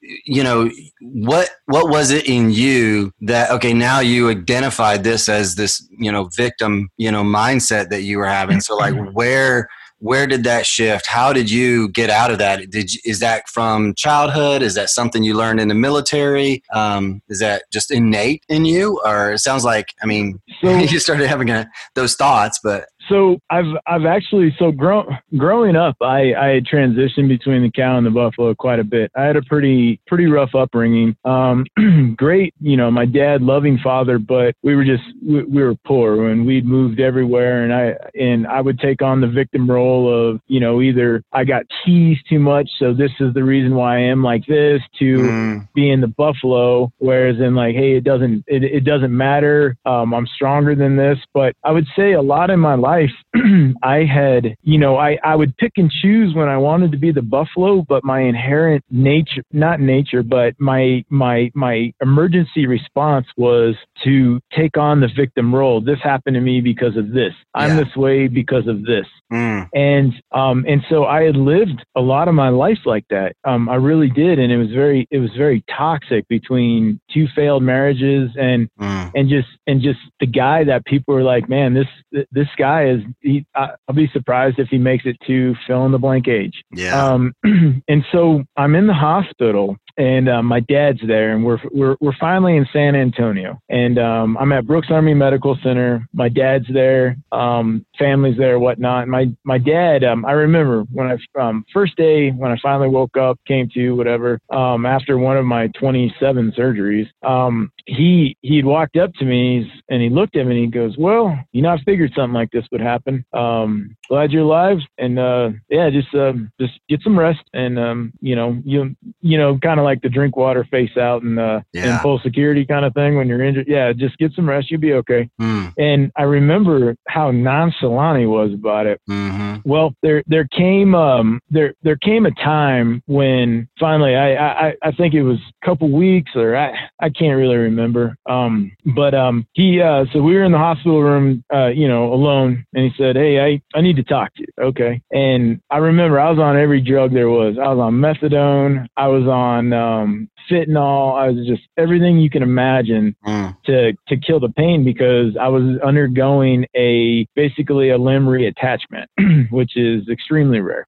you 0.00 0.42
know 0.42 0.70
what 1.00 1.50
what 1.66 1.88
was 1.88 2.10
it 2.10 2.26
in 2.26 2.50
you 2.50 3.12
that 3.20 3.50
okay 3.50 3.72
now 3.72 4.00
you 4.00 4.28
identified 4.28 5.02
this 5.02 5.28
as 5.28 5.54
this 5.54 5.86
you 5.98 6.12
know 6.12 6.28
victim 6.36 6.90
you 6.96 7.10
know 7.10 7.22
mindset 7.22 7.88
that 7.88 8.02
you 8.02 8.18
were 8.18 8.26
having 8.26 8.60
so 8.60 8.76
like 8.76 8.94
where 9.12 9.68
where 9.98 10.26
did 10.26 10.44
that 10.44 10.66
shift? 10.66 11.06
How 11.06 11.32
did 11.32 11.50
you 11.50 11.88
get 11.88 12.10
out 12.10 12.30
of 12.30 12.38
that? 12.38 12.70
Did 12.70 12.92
you, 12.92 13.00
is 13.04 13.20
that 13.20 13.48
from 13.48 13.94
childhood? 13.94 14.62
Is 14.62 14.74
that 14.74 14.90
something 14.90 15.24
you 15.24 15.34
learned 15.34 15.58
in 15.58 15.68
the 15.68 15.74
military? 15.74 16.62
Um, 16.72 17.22
is 17.28 17.40
that 17.40 17.64
just 17.72 17.90
innate 17.90 18.44
in 18.48 18.66
you, 18.66 19.00
or 19.04 19.32
it 19.32 19.38
sounds 19.38 19.64
like 19.64 19.94
I 20.02 20.06
mean 20.06 20.40
so, 20.60 20.76
you 20.78 20.98
started 20.98 21.28
having 21.28 21.50
a, 21.50 21.68
those 21.94 22.14
thoughts, 22.14 22.60
but 22.62 22.88
so 23.08 23.38
I've 23.50 23.66
I've 23.86 24.04
actually 24.04 24.54
so 24.58 24.72
grow, 24.72 25.04
growing 25.36 25.76
up 25.76 25.96
I 26.00 26.34
I 26.34 26.60
transitioned 26.72 27.28
between 27.28 27.62
the 27.62 27.70
cow 27.70 27.96
and 27.96 28.06
the 28.06 28.10
buffalo 28.10 28.54
quite 28.54 28.78
a 28.78 28.84
bit. 28.84 29.10
I 29.16 29.22
had 29.24 29.36
a 29.36 29.42
pretty 29.42 30.00
pretty 30.06 30.26
rough 30.26 30.54
upbringing. 30.54 31.16
Um, 31.24 31.64
great, 32.16 32.54
you 32.60 32.76
know, 32.76 32.90
my 32.90 33.06
dad 33.06 33.42
loving 33.42 33.78
father, 33.82 34.18
but 34.18 34.54
we 34.62 34.74
were 34.74 34.84
just 34.84 35.04
we, 35.24 35.44
we 35.44 35.62
were 35.62 35.74
poor 35.86 36.28
and 36.28 36.46
we'd 36.46 36.66
moved 36.66 37.00
everywhere, 37.00 37.64
and 37.64 37.72
I 37.72 37.96
and 38.18 38.46
I 38.46 38.60
would 38.60 38.78
take 38.78 39.02
on 39.02 39.20
the 39.20 39.28
victim 39.28 39.70
role 39.70 40.12
of 40.12 40.40
you 40.46 40.60
know 40.60 40.80
either 40.80 41.22
I 41.32 41.44
got 41.44 41.64
teased 41.84 42.28
too 42.28 42.40
much, 42.40 42.68
so 42.78 42.92
this 42.92 43.12
is 43.20 43.34
the 43.34 43.44
reason 43.44 43.74
why 43.74 43.98
I 43.98 44.00
am 44.00 44.22
like 44.22 44.46
this, 44.46 44.80
to 44.98 45.18
mm. 45.18 45.68
being 45.74 46.00
the 46.00 46.08
buffalo, 46.08 46.92
whereas 46.98 47.36
in 47.40 47.54
like 47.54 47.74
hey 47.74 47.96
it 47.96 48.04
doesn't 48.04 48.44
it, 48.46 48.64
it 48.64 48.84
doesn't 48.84 49.16
matter, 49.16 49.76
um, 49.86 50.14
I'm 50.14 50.26
stronger 50.26 50.74
than 50.74 50.96
this. 50.96 51.18
But 51.32 51.54
I 51.64 51.72
would 51.72 51.86
say 51.96 52.12
a 52.12 52.22
lot 52.22 52.50
in 52.50 52.60
my 52.60 52.74
life 52.74 52.95
life, 52.96 53.10
I 53.82 54.04
had, 54.04 54.56
you 54.62 54.78
know, 54.78 54.96
I, 54.96 55.18
I 55.24 55.36
would 55.36 55.56
pick 55.56 55.72
and 55.76 55.90
choose 55.90 56.34
when 56.34 56.48
I 56.48 56.56
wanted 56.56 56.92
to 56.92 56.98
be 56.98 57.12
the 57.12 57.22
buffalo, 57.22 57.84
but 57.88 58.04
my 58.04 58.20
inherent 58.20 58.84
nature, 58.90 59.42
not 59.52 59.80
nature, 59.80 60.22
but 60.22 60.54
my, 60.58 61.04
my, 61.08 61.50
my 61.54 61.92
emergency 62.00 62.66
response 62.66 63.26
was 63.36 63.74
to 64.04 64.40
take 64.54 64.76
on 64.76 65.00
the 65.00 65.08
victim 65.14 65.54
role. 65.54 65.80
This 65.80 65.98
happened 66.02 66.34
to 66.34 66.40
me 66.40 66.60
because 66.60 66.96
of 66.96 67.12
this. 67.12 67.32
I'm 67.54 67.70
yeah. 67.70 67.84
this 67.84 67.96
way 67.96 68.28
because 68.28 68.66
of 68.66 68.84
this. 68.84 69.06
Mm. 69.32 69.68
And, 69.74 70.12
um, 70.32 70.64
and 70.68 70.82
so 70.88 71.04
I 71.04 71.22
had 71.22 71.36
lived 71.36 71.84
a 71.96 72.00
lot 72.00 72.28
of 72.28 72.34
my 72.34 72.48
life 72.50 72.78
like 72.84 73.04
that. 73.10 73.34
Um, 73.44 73.68
I 73.68 73.76
really 73.76 74.10
did. 74.10 74.38
And 74.38 74.52
it 74.52 74.58
was 74.58 74.70
very, 74.70 75.06
it 75.10 75.18
was 75.18 75.30
very 75.36 75.64
toxic 75.76 76.26
between 76.28 77.00
two 77.12 77.26
failed 77.34 77.62
marriages 77.62 78.30
and, 78.38 78.68
mm. 78.80 79.10
and 79.14 79.28
just, 79.28 79.48
and 79.66 79.80
just 79.80 79.98
the 80.20 80.26
guy 80.26 80.64
that 80.64 80.84
people 80.84 81.14
were 81.14 81.22
like, 81.22 81.48
man, 81.48 81.74
this, 81.74 82.26
this 82.30 82.48
guy 82.58 82.88
is 82.88 83.00
he, 83.20 83.46
I'll 83.54 83.94
be 83.94 84.08
surprised 84.12 84.58
if 84.58 84.68
he 84.68 84.78
makes 84.78 85.06
it 85.06 85.16
to 85.26 85.54
fill 85.66 85.86
in 85.86 85.92
the 85.92 85.98
blank 85.98 86.28
age. 86.28 86.62
Yeah. 86.72 87.04
Um, 87.04 87.34
and 87.44 88.04
so 88.12 88.44
I'm 88.56 88.74
in 88.74 88.86
the 88.86 88.94
hospital 88.94 89.76
and 89.96 90.28
uh, 90.28 90.42
my 90.42 90.60
dad's 90.60 91.00
there, 91.06 91.34
and 91.34 91.44
we're 91.44 91.58
we're 91.72 91.96
we're 92.00 92.16
finally 92.18 92.56
in 92.56 92.66
San 92.72 92.94
Antonio, 92.94 93.60
and 93.68 93.98
um, 93.98 94.36
I'm 94.38 94.52
at 94.52 94.66
Brooks 94.66 94.88
Army 94.90 95.14
Medical 95.14 95.56
Center. 95.62 96.06
My 96.12 96.28
dad's 96.28 96.66
there, 96.72 97.16
um, 97.32 97.84
family's 97.98 98.36
there, 98.36 98.58
whatnot. 98.58 99.08
My 99.08 99.26
my 99.44 99.58
dad, 99.58 100.04
um, 100.04 100.24
I 100.24 100.32
remember 100.32 100.82
when 100.92 101.06
I 101.06 101.40
um, 101.40 101.64
first 101.72 101.96
day 101.96 102.30
when 102.30 102.50
I 102.50 102.56
finally 102.62 102.88
woke 102.88 103.16
up, 103.16 103.38
came 103.46 103.68
to 103.74 103.92
whatever 103.92 104.40
um, 104.50 104.86
after 104.86 105.18
one 105.18 105.36
of 105.36 105.44
my 105.44 105.68
27 105.78 106.52
surgeries. 106.56 107.06
Um, 107.22 107.70
he 107.86 108.36
he'd 108.42 108.64
walked 108.64 108.96
up 108.96 109.12
to 109.14 109.24
me 109.24 109.70
and 109.88 110.02
he 110.02 110.10
looked 110.10 110.36
at 110.36 110.46
me 110.46 110.56
and 110.56 110.64
he 110.64 110.70
goes, 110.70 110.96
"Well, 110.98 111.38
you 111.52 111.62
know, 111.62 111.70
I 111.70 111.78
figured 111.84 112.12
something 112.14 112.34
like 112.34 112.50
this 112.50 112.64
would 112.72 112.80
happen. 112.80 113.24
Um, 113.32 113.96
glad 114.08 114.32
you're 114.32 114.42
alive, 114.42 114.78
and 114.98 115.18
uh, 115.18 115.50
yeah, 115.68 115.90
just 115.90 116.14
uh, 116.14 116.32
just 116.60 116.74
get 116.88 117.02
some 117.02 117.18
rest, 117.18 117.42
and 117.52 117.78
um, 117.78 118.12
you 118.20 118.36
know, 118.36 118.60
you 118.64 118.94
you 119.20 119.38
know, 119.38 119.58
kind 119.58 119.80
of 119.80 119.84
like 119.84 120.02
the 120.02 120.08
drink 120.08 120.36
water 120.36 120.66
face 120.70 120.96
out 120.96 121.22
and 121.22 121.38
uh, 121.38 121.60
yeah. 121.72 121.92
and 121.92 122.00
full 122.00 122.18
security 122.20 122.64
kind 122.64 122.84
of 122.84 122.94
thing 122.94 123.16
when 123.16 123.28
you're 123.28 123.42
injured. 123.42 123.66
Yeah, 123.68 123.92
just 123.92 124.16
get 124.18 124.32
some 124.32 124.48
rest, 124.48 124.70
you'll 124.70 124.80
be 124.80 124.92
okay. 124.94 125.28
Mm. 125.40 125.72
And 125.78 126.12
I 126.16 126.22
remember 126.22 126.96
how 127.08 127.30
nonchalant 127.30 128.20
he 128.20 128.26
was 128.26 128.52
about 128.52 128.86
it. 128.86 129.00
Mm-hmm. 129.08 129.68
Well, 129.68 129.94
there 130.02 130.22
there 130.26 130.46
came 130.46 130.94
um 130.94 131.40
there 131.50 131.74
there 131.82 131.96
came 131.96 132.26
a 132.26 132.30
time 132.32 133.02
when 133.06 133.68
finally 133.78 134.14
I 134.14 134.68
I 134.68 134.74
I 134.82 134.92
think 134.92 135.14
it 135.14 135.22
was 135.22 135.38
a 135.38 135.66
couple 135.66 135.90
weeks 135.90 136.32
or 136.34 136.56
I 136.56 136.72
I 137.00 137.10
can't 137.10 137.36
really 137.36 137.56
remember. 137.56 138.16
Um, 138.28 138.72
but 138.94 139.14
um 139.14 139.46
he 139.52 139.80
uh 139.80 140.04
so 140.12 140.22
we 140.22 140.34
were 140.34 140.44
in 140.44 140.52
the 140.52 140.58
hospital 140.58 141.02
room 141.02 141.44
uh 141.52 141.68
you 141.68 141.88
know 141.88 142.12
alone 142.12 142.64
and 142.74 142.84
he 142.84 142.90
said 142.96 143.16
hey 143.16 143.40
I 143.40 143.62
I 143.76 143.80
need 143.80 143.95
to 143.96 144.02
talk 144.02 144.34
to 144.34 144.42
you 144.42 144.64
okay 144.64 145.02
and 145.10 145.60
I 145.70 145.78
remember 145.78 146.20
I 146.20 146.30
was 146.30 146.38
on 146.38 146.56
every 146.56 146.80
drug 146.80 147.12
there 147.12 147.28
was 147.28 147.56
I 147.58 147.68
was 147.68 147.78
on 147.78 147.94
methadone 147.94 148.86
I 148.96 149.08
was 149.08 149.26
on 149.26 149.72
um, 149.72 150.30
fentanyl. 150.50 151.18
I 151.18 151.30
was 151.30 151.46
just 151.46 151.62
everything 151.76 152.18
you 152.18 152.30
can 152.30 152.42
imagine 152.42 153.14
mm. 153.26 153.56
to 153.64 153.92
to 154.08 154.16
kill 154.16 154.40
the 154.40 154.48
pain 154.50 154.84
because 154.84 155.36
I 155.40 155.48
was 155.48 155.78
undergoing 155.84 156.66
a 156.76 157.26
basically 157.34 157.90
a 157.90 157.98
limb 157.98 158.26
reattachment, 158.26 159.06
which 159.50 159.76
is 159.76 160.08
extremely 160.08 160.60
rare. 160.60 160.86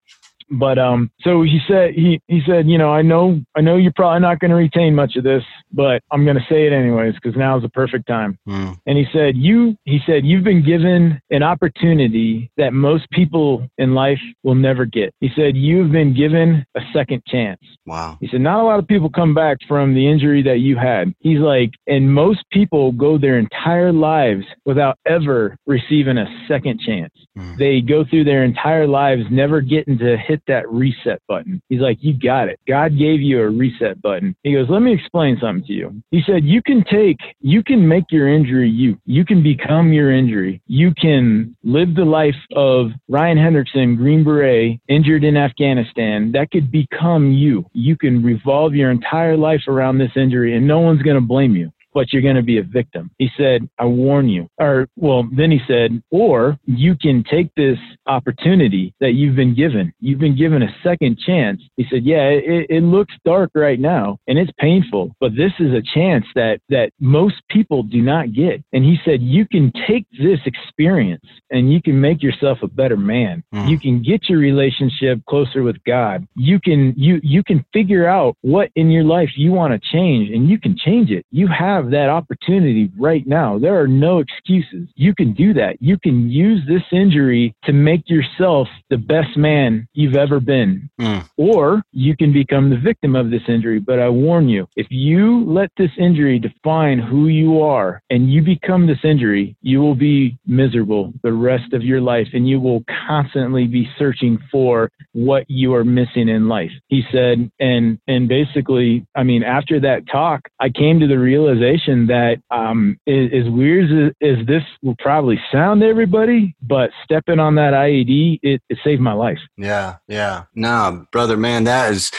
But 0.51 0.79
um, 0.79 1.11
so 1.21 1.43
he 1.43 1.61
said 1.69 1.95
he 1.95 2.21
he 2.27 2.41
said, 2.47 2.69
you 2.69 2.79
know, 2.79 2.91
I 2.91 3.03
know 3.03 3.41
I 3.55 3.61
know 3.61 3.77
you're 3.77 3.93
probably 3.95 4.21
not 4.21 4.39
going 4.39 4.51
to 4.51 4.57
retain 4.57 4.95
much 4.95 5.17
of 5.17 5.25
this, 5.25 5.43
but 5.73 6.03
I'm 6.11 6.25
going 6.25 6.37
to 6.37 6.47
say 6.49 6.67
it 6.67 6.73
anyways 6.73 7.15
because 7.15 7.37
now 7.37 7.57
is 7.57 7.63
the 7.63 7.69
perfect 7.69 8.07
time. 8.07 8.39
Mm. 8.49 8.79
And 8.87 8.99
he 8.99 9.05
said, 9.13 9.37
you 9.37 9.77
he 9.85 10.01
said 10.07 10.25
you've 10.25 10.45
been 10.45 10.65
given 10.65 11.21
an 11.31 11.43
opportunity 11.43 12.51
that 12.57 12.73
most 12.73 13.11
people 13.11 13.69
in 13.77 13.95
life 13.95 14.21
will 14.43 14.55
never 14.55 14.87
get. 14.87 15.15
He 15.21 15.29
said 15.37 15.57
you've 15.57 15.93
been 15.93 16.17
given 16.17 16.65
a 16.77 16.81
second 16.95 17.23
chance. 17.27 17.61
Wow. 17.87 18.17
He 18.21 18.29
said 18.29 18.41
not 18.41 18.61
a 18.61 18.65
lot 18.65 18.79
of 18.79 18.87
people 18.87 19.11
come 19.11 19.35
back 19.35 19.59
from 19.69 19.95
the 19.95 20.09
injury 20.09 20.43
that 20.45 20.61
you 20.61 20.77
had. 20.77 21.13
He's 21.21 21.41
like, 21.41 21.73
and 21.87 22.13
most 22.13 22.41
people 22.51 22.93
go 22.93 23.19
their 23.19 23.39
entire 23.39 23.93
lives 23.93 24.45
without 24.65 24.99
ever 25.07 25.57
receiving 25.67 26.17
a 26.17 26.27
second 26.49 26.81
chance. 26.81 27.13
Mm. 27.37 27.59
They 27.59 27.81
go 27.81 28.05
through 28.09 28.25
their 28.25 28.45
entire 28.45 28.87
lives 28.87 29.23
never 29.31 29.61
getting 29.61 29.99
to 29.99 30.17
hit 30.17 30.38
hit 30.39 30.43
that 30.47 30.71
reset 30.71 31.21
button. 31.27 31.61
He's 31.69 31.81
like, 31.81 31.99
You 32.01 32.19
got 32.19 32.49
it. 32.49 32.61
God 32.67 32.99
gave 32.99 33.21
you 33.21 33.41
a 33.41 33.49
reset 33.49 34.01
button. 34.01 34.35
He 34.43 34.53
goes, 34.53 34.67
Let 34.69 34.81
me 34.81 34.93
explain 34.93 35.39
something 35.41 35.67
to 35.67 35.73
you. 35.73 36.03
He 36.11 36.23
said, 36.27 36.45
You 36.45 36.63
can 36.63 36.85
take, 36.85 37.19
you 37.41 37.63
can 37.63 37.87
make 37.87 38.05
your 38.11 38.29
injury 38.29 38.71
you. 38.71 38.99
You 39.07 39.25
can 39.25 39.43
become 39.43 39.93
your 39.93 40.13
injury. 40.13 40.61
You 40.67 40.93
can 40.95 41.57
live 41.65 41.95
the 41.95 42.05
life 42.05 42.37
of 42.55 42.91
Ryan 43.09 43.39
Hendrickson, 43.39 43.97
Green 43.97 44.25
Beret, 44.25 44.81
injured 44.89 45.25
in 45.25 45.37
Afghanistan. 45.37 46.33
That 46.33 46.51
could 46.51 46.71
become 46.71 47.33
you. 47.33 47.67
You 47.73 47.97
can 47.97 48.23
revolve 48.23 48.75
your 48.75 48.91
entire 48.91 49.37
life 49.37 49.63
around 49.69 49.99
this 49.99 50.13
injury 50.17 50.57
and 50.57 50.67
no 50.67 50.81
one's 50.81 51.03
going 51.03 51.17
to 51.17 51.21
blame 51.21 51.55
you 51.57 51.71
but 51.95 52.13
you're 52.13 52.23
going 52.23 52.37
to 52.37 52.43
be 52.43 52.59
a 52.59 52.63
victim. 52.63 53.11
He 53.19 53.29
said, 53.37 53.69
I 53.79 53.85
warn 53.85 54.29
you. 54.29 54.49
Or, 54.59 54.89
well, 54.97 55.29
then 55.33 55.51
he 55.51 55.61
said, 55.67 56.03
or 56.11 56.59
you 56.67 56.97
can 56.97 57.25
take 57.25 57.55
this 57.55 57.79
opportunity 58.07 58.95
that 59.01 59.13
you've 59.13 59.37
been 59.37 59.55
given. 59.55 59.93
You've 60.01 60.19
been 60.19 60.37
given 60.37 60.63
a 60.63 60.75
second 60.83 61.19
chance. 61.19 61.61
He 61.77 61.87
said, 61.91 62.05
yeah, 62.05 62.29
it, 62.29 62.67
it 62.69 62.83
looks 62.83 63.15
dark 63.25 63.51
right 63.55 63.81
now 63.81 64.19
and 64.27 64.39
it's 64.39 64.53
painful, 64.59 65.15
but 65.21 65.33
this 65.37 65.53
is 65.59 65.73
a 65.73 65.83
chance 65.95 66.25
that, 66.35 66.61
that 66.69 66.91
most 67.01 67.37
people 67.51 67.83
do 67.83 68.03
not 68.03 68.33
get. 68.33 68.63
And 68.73 68.85
he 68.85 68.99
said, 69.05 69.23
you 69.23 69.47
can 69.47 69.73
take 69.87 70.07
this 70.13 70.41
experience 70.47 71.25
and 71.51 71.73
you 71.73 71.83
can 71.83 72.01
make 72.01 72.23
yourself 72.23 72.59
a 72.63 72.69
better 72.69 72.97
man. 72.97 73.43
Mm. 73.55 73.69
You 73.69 73.79
can 73.79 74.03
get 74.03 74.29
your 74.29 74.39
relationship 74.39 75.25
closer 75.27 75.63
with 75.63 75.83
God. 75.85 76.27
You 76.35 76.61
can, 76.61 76.95
you, 76.97 77.21
you 77.23 77.43
can 77.43 77.65
figure 77.73 78.07
out 78.07 78.37
what 78.43 78.71
in 78.75 78.91
your 78.91 79.05
life 79.05 79.31
you 79.37 79.53
want 79.53 79.73
to 79.73 79.91
change 79.93 80.31
and 80.31 80.49
you 80.49 80.59
can 80.59 80.77
change 80.77 81.11
it. 81.11 81.25
You 81.31 81.49
have 81.49 81.78
that 81.87 82.09
opportunity 82.09 82.91
right 82.99 83.27
now. 83.27 83.59
There 83.59 83.81
are 83.81 83.89
no 83.89 84.19
excuses. 84.19 84.89
You 84.95 85.15
can 85.15 85.33
do 85.35 85.55
that. 85.55 85.77
You 85.81 85.99
can 85.99 86.31
use 86.31 86.61
this 86.67 86.83
injury 86.93 87.55
to 87.65 87.73
make 87.73 88.09
yourself 88.09 88.69
the 88.91 88.97
best 88.97 89.37
man 89.37 89.89
you've 89.93 90.17
ever 90.17 90.41
been. 90.41 90.91
Mm. 91.01 91.29
Or 91.37 91.83
you 91.93 92.17
can 92.17 92.33
become 92.33 92.71
the 92.71 92.77
victim 92.77 93.17
of 93.17 93.31
this 93.31 93.43
injury. 93.49 93.79
But 93.79 93.99
I 93.99 94.09
warn 94.09 94.49
you, 94.49 94.67
if 94.77 94.87
you 94.91 95.45
let 95.45 95.71
this 95.77 95.91
injury 95.99 96.39
define 96.39 96.99
who 96.99 97.29
you 97.29 97.63
are 97.63 98.03
and 98.11 98.33
you 98.33 98.43
become 98.43 98.87
this 98.87 99.05
injury, 99.05 99.57
you 99.63 99.81
will 99.81 99.95
be 99.95 100.39
miserable 100.47 101.13
the 101.23 101.33
rest 101.33 101.73
of 101.73 101.83
your 101.83 102.01
life 102.01 102.29
and 102.33 102.49
you 102.49 102.61
will 102.61 102.83
constantly 103.07 103.67
be 103.67 103.89
searching 103.99 104.39
for 104.51 104.91
what 105.13 105.45
you 105.49 105.75
are 105.75 105.85
missing 105.85 106.29
in 106.29 106.49
life. 106.49 106.71
He 106.89 107.03
said, 107.13 107.51
and, 107.61 107.99
and 108.07 108.29
basically, 108.29 109.07
I 109.15 109.23
mean, 109.23 109.43
after 109.43 109.81
that 109.81 110.09
talk, 110.11 110.49
I 110.61 110.69
came 110.71 111.01
to 111.01 111.07
the 111.07 111.19
realization 111.19 111.68
realization 111.69 112.07
that 112.07 112.43
um, 112.51 112.99
as, 113.07 113.31
as 113.33 113.51
weird 113.51 113.91
as, 114.23 114.39
as, 114.39 114.47
this 114.47 114.63
will 114.83 114.97
probably 114.99 115.39
sound 115.53 115.81
to 115.81 115.87
everybody, 115.87 116.55
but 116.63 116.91
stepping 117.05 117.39
on 117.39 117.55
that 117.57 117.73
IED, 117.73 118.41
it, 118.43 118.63
it 118.69 118.79
saved 118.85 119.01
my 119.01 119.13
life. 119.13 119.39
Yeah, 119.57 119.97
yeah. 120.07 120.45
No, 120.55 121.07
brother, 121.13 121.37
man, 121.37 121.65
that 121.65 121.93
is 121.93 122.11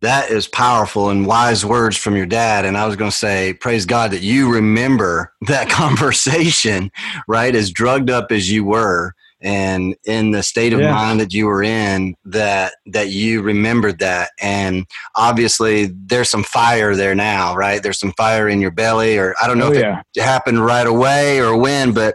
that 0.00 0.30
is 0.30 0.46
powerful 0.46 1.08
and 1.08 1.26
wise 1.26 1.64
words 1.64 1.96
from 1.96 2.14
your 2.14 2.26
dad. 2.26 2.66
And 2.66 2.76
I 2.76 2.86
was 2.86 2.94
going 2.94 3.10
to 3.10 3.16
say, 3.16 3.54
praise 3.54 3.86
God 3.86 4.10
that 4.10 4.20
you 4.20 4.52
remember 4.52 5.32
that 5.42 5.70
conversation, 5.70 6.90
right? 7.26 7.54
As 7.54 7.70
drugged 7.70 8.10
up 8.10 8.30
as 8.30 8.50
you 8.50 8.64
were, 8.64 9.14
and 9.44 9.94
in 10.04 10.32
the 10.32 10.42
state 10.42 10.72
of 10.72 10.80
yeah. 10.80 10.92
mind 10.92 11.20
that 11.20 11.32
you 11.32 11.46
were 11.46 11.62
in 11.62 12.16
that 12.24 12.74
that 12.86 13.10
you 13.10 13.42
remembered 13.42 13.98
that 14.00 14.30
and 14.40 14.86
obviously 15.14 15.92
there's 16.06 16.30
some 16.30 16.42
fire 16.42 16.96
there 16.96 17.14
now 17.14 17.54
right 17.54 17.82
there's 17.82 18.00
some 18.00 18.12
fire 18.12 18.48
in 18.48 18.60
your 18.60 18.70
belly 18.72 19.16
or 19.18 19.34
i 19.40 19.46
don't 19.46 19.58
know 19.58 19.68
oh, 19.68 19.72
if 19.72 19.80
yeah. 19.80 20.02
it 20.16 20.22
happened 20.22 20.64
right 20.64 20.86
away 20.86 21.40
or 21.40 21.56
when 21.56 21.92
but 21.92 22.14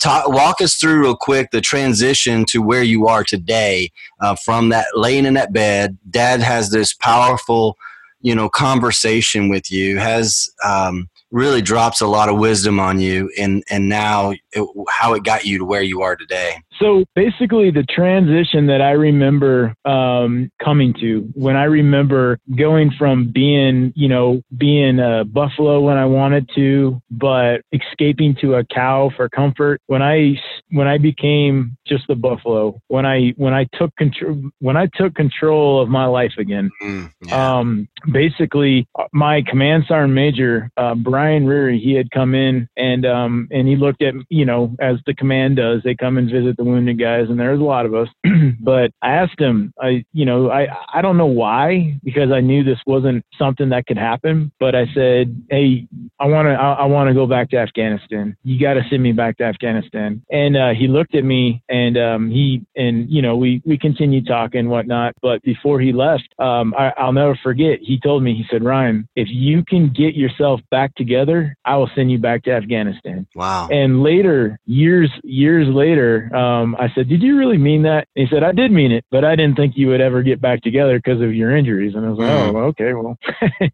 talk, 0.00 0.28
walk 0.28 0.60
us 0.60 0.76
through 0.76 1.00
real 1.00 1.16
quick 1.16 1.50
the 1.52 1.60
transition 1.60 2.44
to 2.46 2.60
where 2.60 2.82
you 2.82 3.06
are 3.06 3.24
today 3.24 3.90
uh, 4.20 4.34
from 4.44 4.70
that 4.70 4.86
laying 4.94 5.26
in 5.26 5.34
that 5.34 5.52
bed. 5.52 5.96
Dad 6.10 6.40
has 6.40 6.70
this 6.70 6.94
powerful, 6.94 7.76
you 8.20 8.34
know, 8.34 8.48
conversation 8.48 9.48
with 9.48 9.70
you. 9.70 9.98
Has 9.98 10.50
um, 10.64 11.08
really 11.30 11.60
drops 11.60 12.00
a 12.00 12.06
lot 12.06 12.28
of 12.28 12.38
wisdom 12.38 12.78
on 12.78 13.00
you 13.00 13.30
and 13.38 13.64
and 13.68 13.88
now 13.88 14.30
it, 14.52 14.86
how 14.88 15.14
it 15.14 15.24
got 15.24 15.44
you 15.44 15.58
to 15.58 15.64
where 15.64 15.82
you 15.82 16.02
are 16.02 16.16
today 16.16 16.62
so 16.80 17.04
basically 17.14 17.70
the 17.70 17.84
transition 17.84 18.66
that 18.66 18.80
i 18.80 18.90
remember 18.90 19.74
um, 19.84 20.50
coming 20.62 20.94
to 20.94 21.28
when 21.34 21.56
i 21.56 21.64
remember 21.64 22.38
going 22.56 22.90
from 22.98 23.30
being 23.32 23.92
you 23.96 24.08
know 24.08 24.40
being 24.56 24.98
a 24.98 25.24
buffalo 25.24 25.80
when 25.80 25.96
i 25.96 26.04
wanted 26.04 26.48
to 26.54 27.00
but 27.10 27.60
escaping 27.72 28.34
to 28.40 28.54
a 28.54 28.64
cow 28.64 29.10
for 29.16 29.28
comfort 29.28 29.80
when 29.86 30.02
i 30.02 30.34
when 30.70 30.86
i 30.86 30.98
became 30.98 31.76
just 31.86 32.06
the 32.08 32.14
buffalo 32.14 32.80
when 32.88 33.06
i 33.06 33.32
when 33.36 33.54
i 33.54 33.64
took 33.74 33.94
control 33.96 34.50
when 34.60 34.76
i 34.76 34.86
took 34.94 35.14
control 35.14 35.80
of 35.80 35.88
my 35.88 36.06
life 36.06 36.32
again 36.38 36.70
mm, 36.82 37.10
yeah. 37.22 37.58
um, 37.58 37.88
basically 38.12 38.86
my 39.12 39.42
command 39.42 39.84
sergeant 39.86 40.12
major 40.12 40.70
uh, 40.76 40.94
Brian 40.94 41.46
Reary, 41.46 41.78
he 41.78 41.94
had 41.94 42.10
come 42.10 42.34
in 42.34 42.68
and 42.76 43.06
um 43.06 43.48
and 43.50 43.68
he 43.68 43.76
looked 43.76 44.02
at 44.02 44.14
you 44.28 44.44
know 44.44 44.74
as 44.80 44.96
the 45.06 45.14
command 45.14 45.56
does, 45.56 45.82
they 45.84 45.94
come 45.94 46.18
and 46.18 46.30
visit 46.30 46.56
the 46.56 46.64
wounded 46.66 46.98
guys, 46.98 47.26
and 47.28 47.38
there's 47.38 47.60
a 47.60 47.64
lot 47.64 47.86
of 47.86 47.94
us. 47.94 48.08
but 48.60 48.90
I 49.02 49.10
asked 49.10 49.40
him, 49.40 49.72
I 49.80 50.04
you 50.12 50.24
know 50.24 50.50
I 50.50 50.66
I 50.92 51.02
don't 51.02 51.16
know 51.16 51.26
why 51.26 51.98
because 52.04 52.30
I 52.32 52.40
knew 52.40 52.64
this 52.64 52.80
wasn't 52.86 53.24
something 53.38 53.68
that 53.70 53.86
could 53.86 53.98
happen, 53.98 54.52
but 54.60 54.74
I 54.74 54.86
said, 54.94 55.44
hey, 55.50 55.86
I 56.18 56.26
want 56.26 56.46
to 56.46 56.52
I, 56.52 56.72
I 56.72 56.84
want 56.86 57.08
to 57.08 57.14
go 57.14 57.26
back 57.26 57.50
to 57.50 57.56
Afghanistan. 57.56 58.36
You 58.44 58.60
got 58.60 58.74
to 58.74 58.82
send 58.90 59.02
me 59.02 59.12
back 59.12 59.38
to 59.38 59.44
Afghanistan. 59.44 60.22
And 60.30 60.56
uh, 60.56 60.70
he 60.78 60.88
looked 60.88 61.14
at 61.14 61.24
me 61.24 61.62
and 61.68 61.96
um 61.96 62.30
he 62.30 62.62
and 62.76 63.08
you 63.10 63.22
know 63.22 63.36
we 63.36 63.62
we 63.64 63.78
continued 63.78 64.26
talking 64.26 64.60
and 64.60 64.70
whatnot. 64.70 65.14
But 65.22 65.42
before 65.42 65.80
he 65.80 65.92
left, 65.92 66.28
um 66.38 66.74
I, 66.78 66.92
I'll 66.98 67.12
never 67.12 67.38
forget. 67.42 67.78
He 67.80 68.00
told 68.00 68.22
me 68.22 68.34
he 68.34 68.44
said, 68.50 68.64
Ryan, 68.64 69.08
if 69.16 69.28
you 69.30 69.64
can 69.64 69.92
get 69.92 70.14
yourself 70.14 70.60
back 70.70 70.94
together 70.94 71.56
I 71.64 71.76
will 71.76 71.90
send 71.94 72.10
you 72.10 72.18
back 72.18 72.44
to 72.44 72.52
Afghanistan. 72.52 73.26
Wow. 73.34 73.68
And 73.70 74.02
later, 74.02 74.58
years 74.66 75.10
years 75.24 75.66
later, 75.68 76.34
um, 76.34 76.55
I 76.78 76.88
said, 76.94 77.08
Did 77.08 77.22
you 77.22 77.36
really 77.36 77.58
mean 77.58 77.82
that? 77.82 78.08
And 78.16 78.26
he 78.28 78.34
said, 78.34 78.42
I 78.42 78.52
did 78.52 78.72
mean 78.72 78.92
it, 78.92 79.04
but 79.10 79.24
I 79.24 79.36
didn't 79.36 79.56
think 79.56 79.74
you 79.76 79.88
would 79.88 80.00
ever 80.00 80.22
get 80.22 80.40
back 80.40 80.62
together 80.62 80.98
because 80.98 81.20
of 81.20 81.34
your 81.34 81.56
injuries. 81.56 81.94
And 81.94 82.06
I 82.06 82.10
was 82.10 82.18
like, 82.18 82.28
mm. 82.28 82.54
Oh, 82.54 82.58
okay, 82.68 82.92
well. 82.94 83.18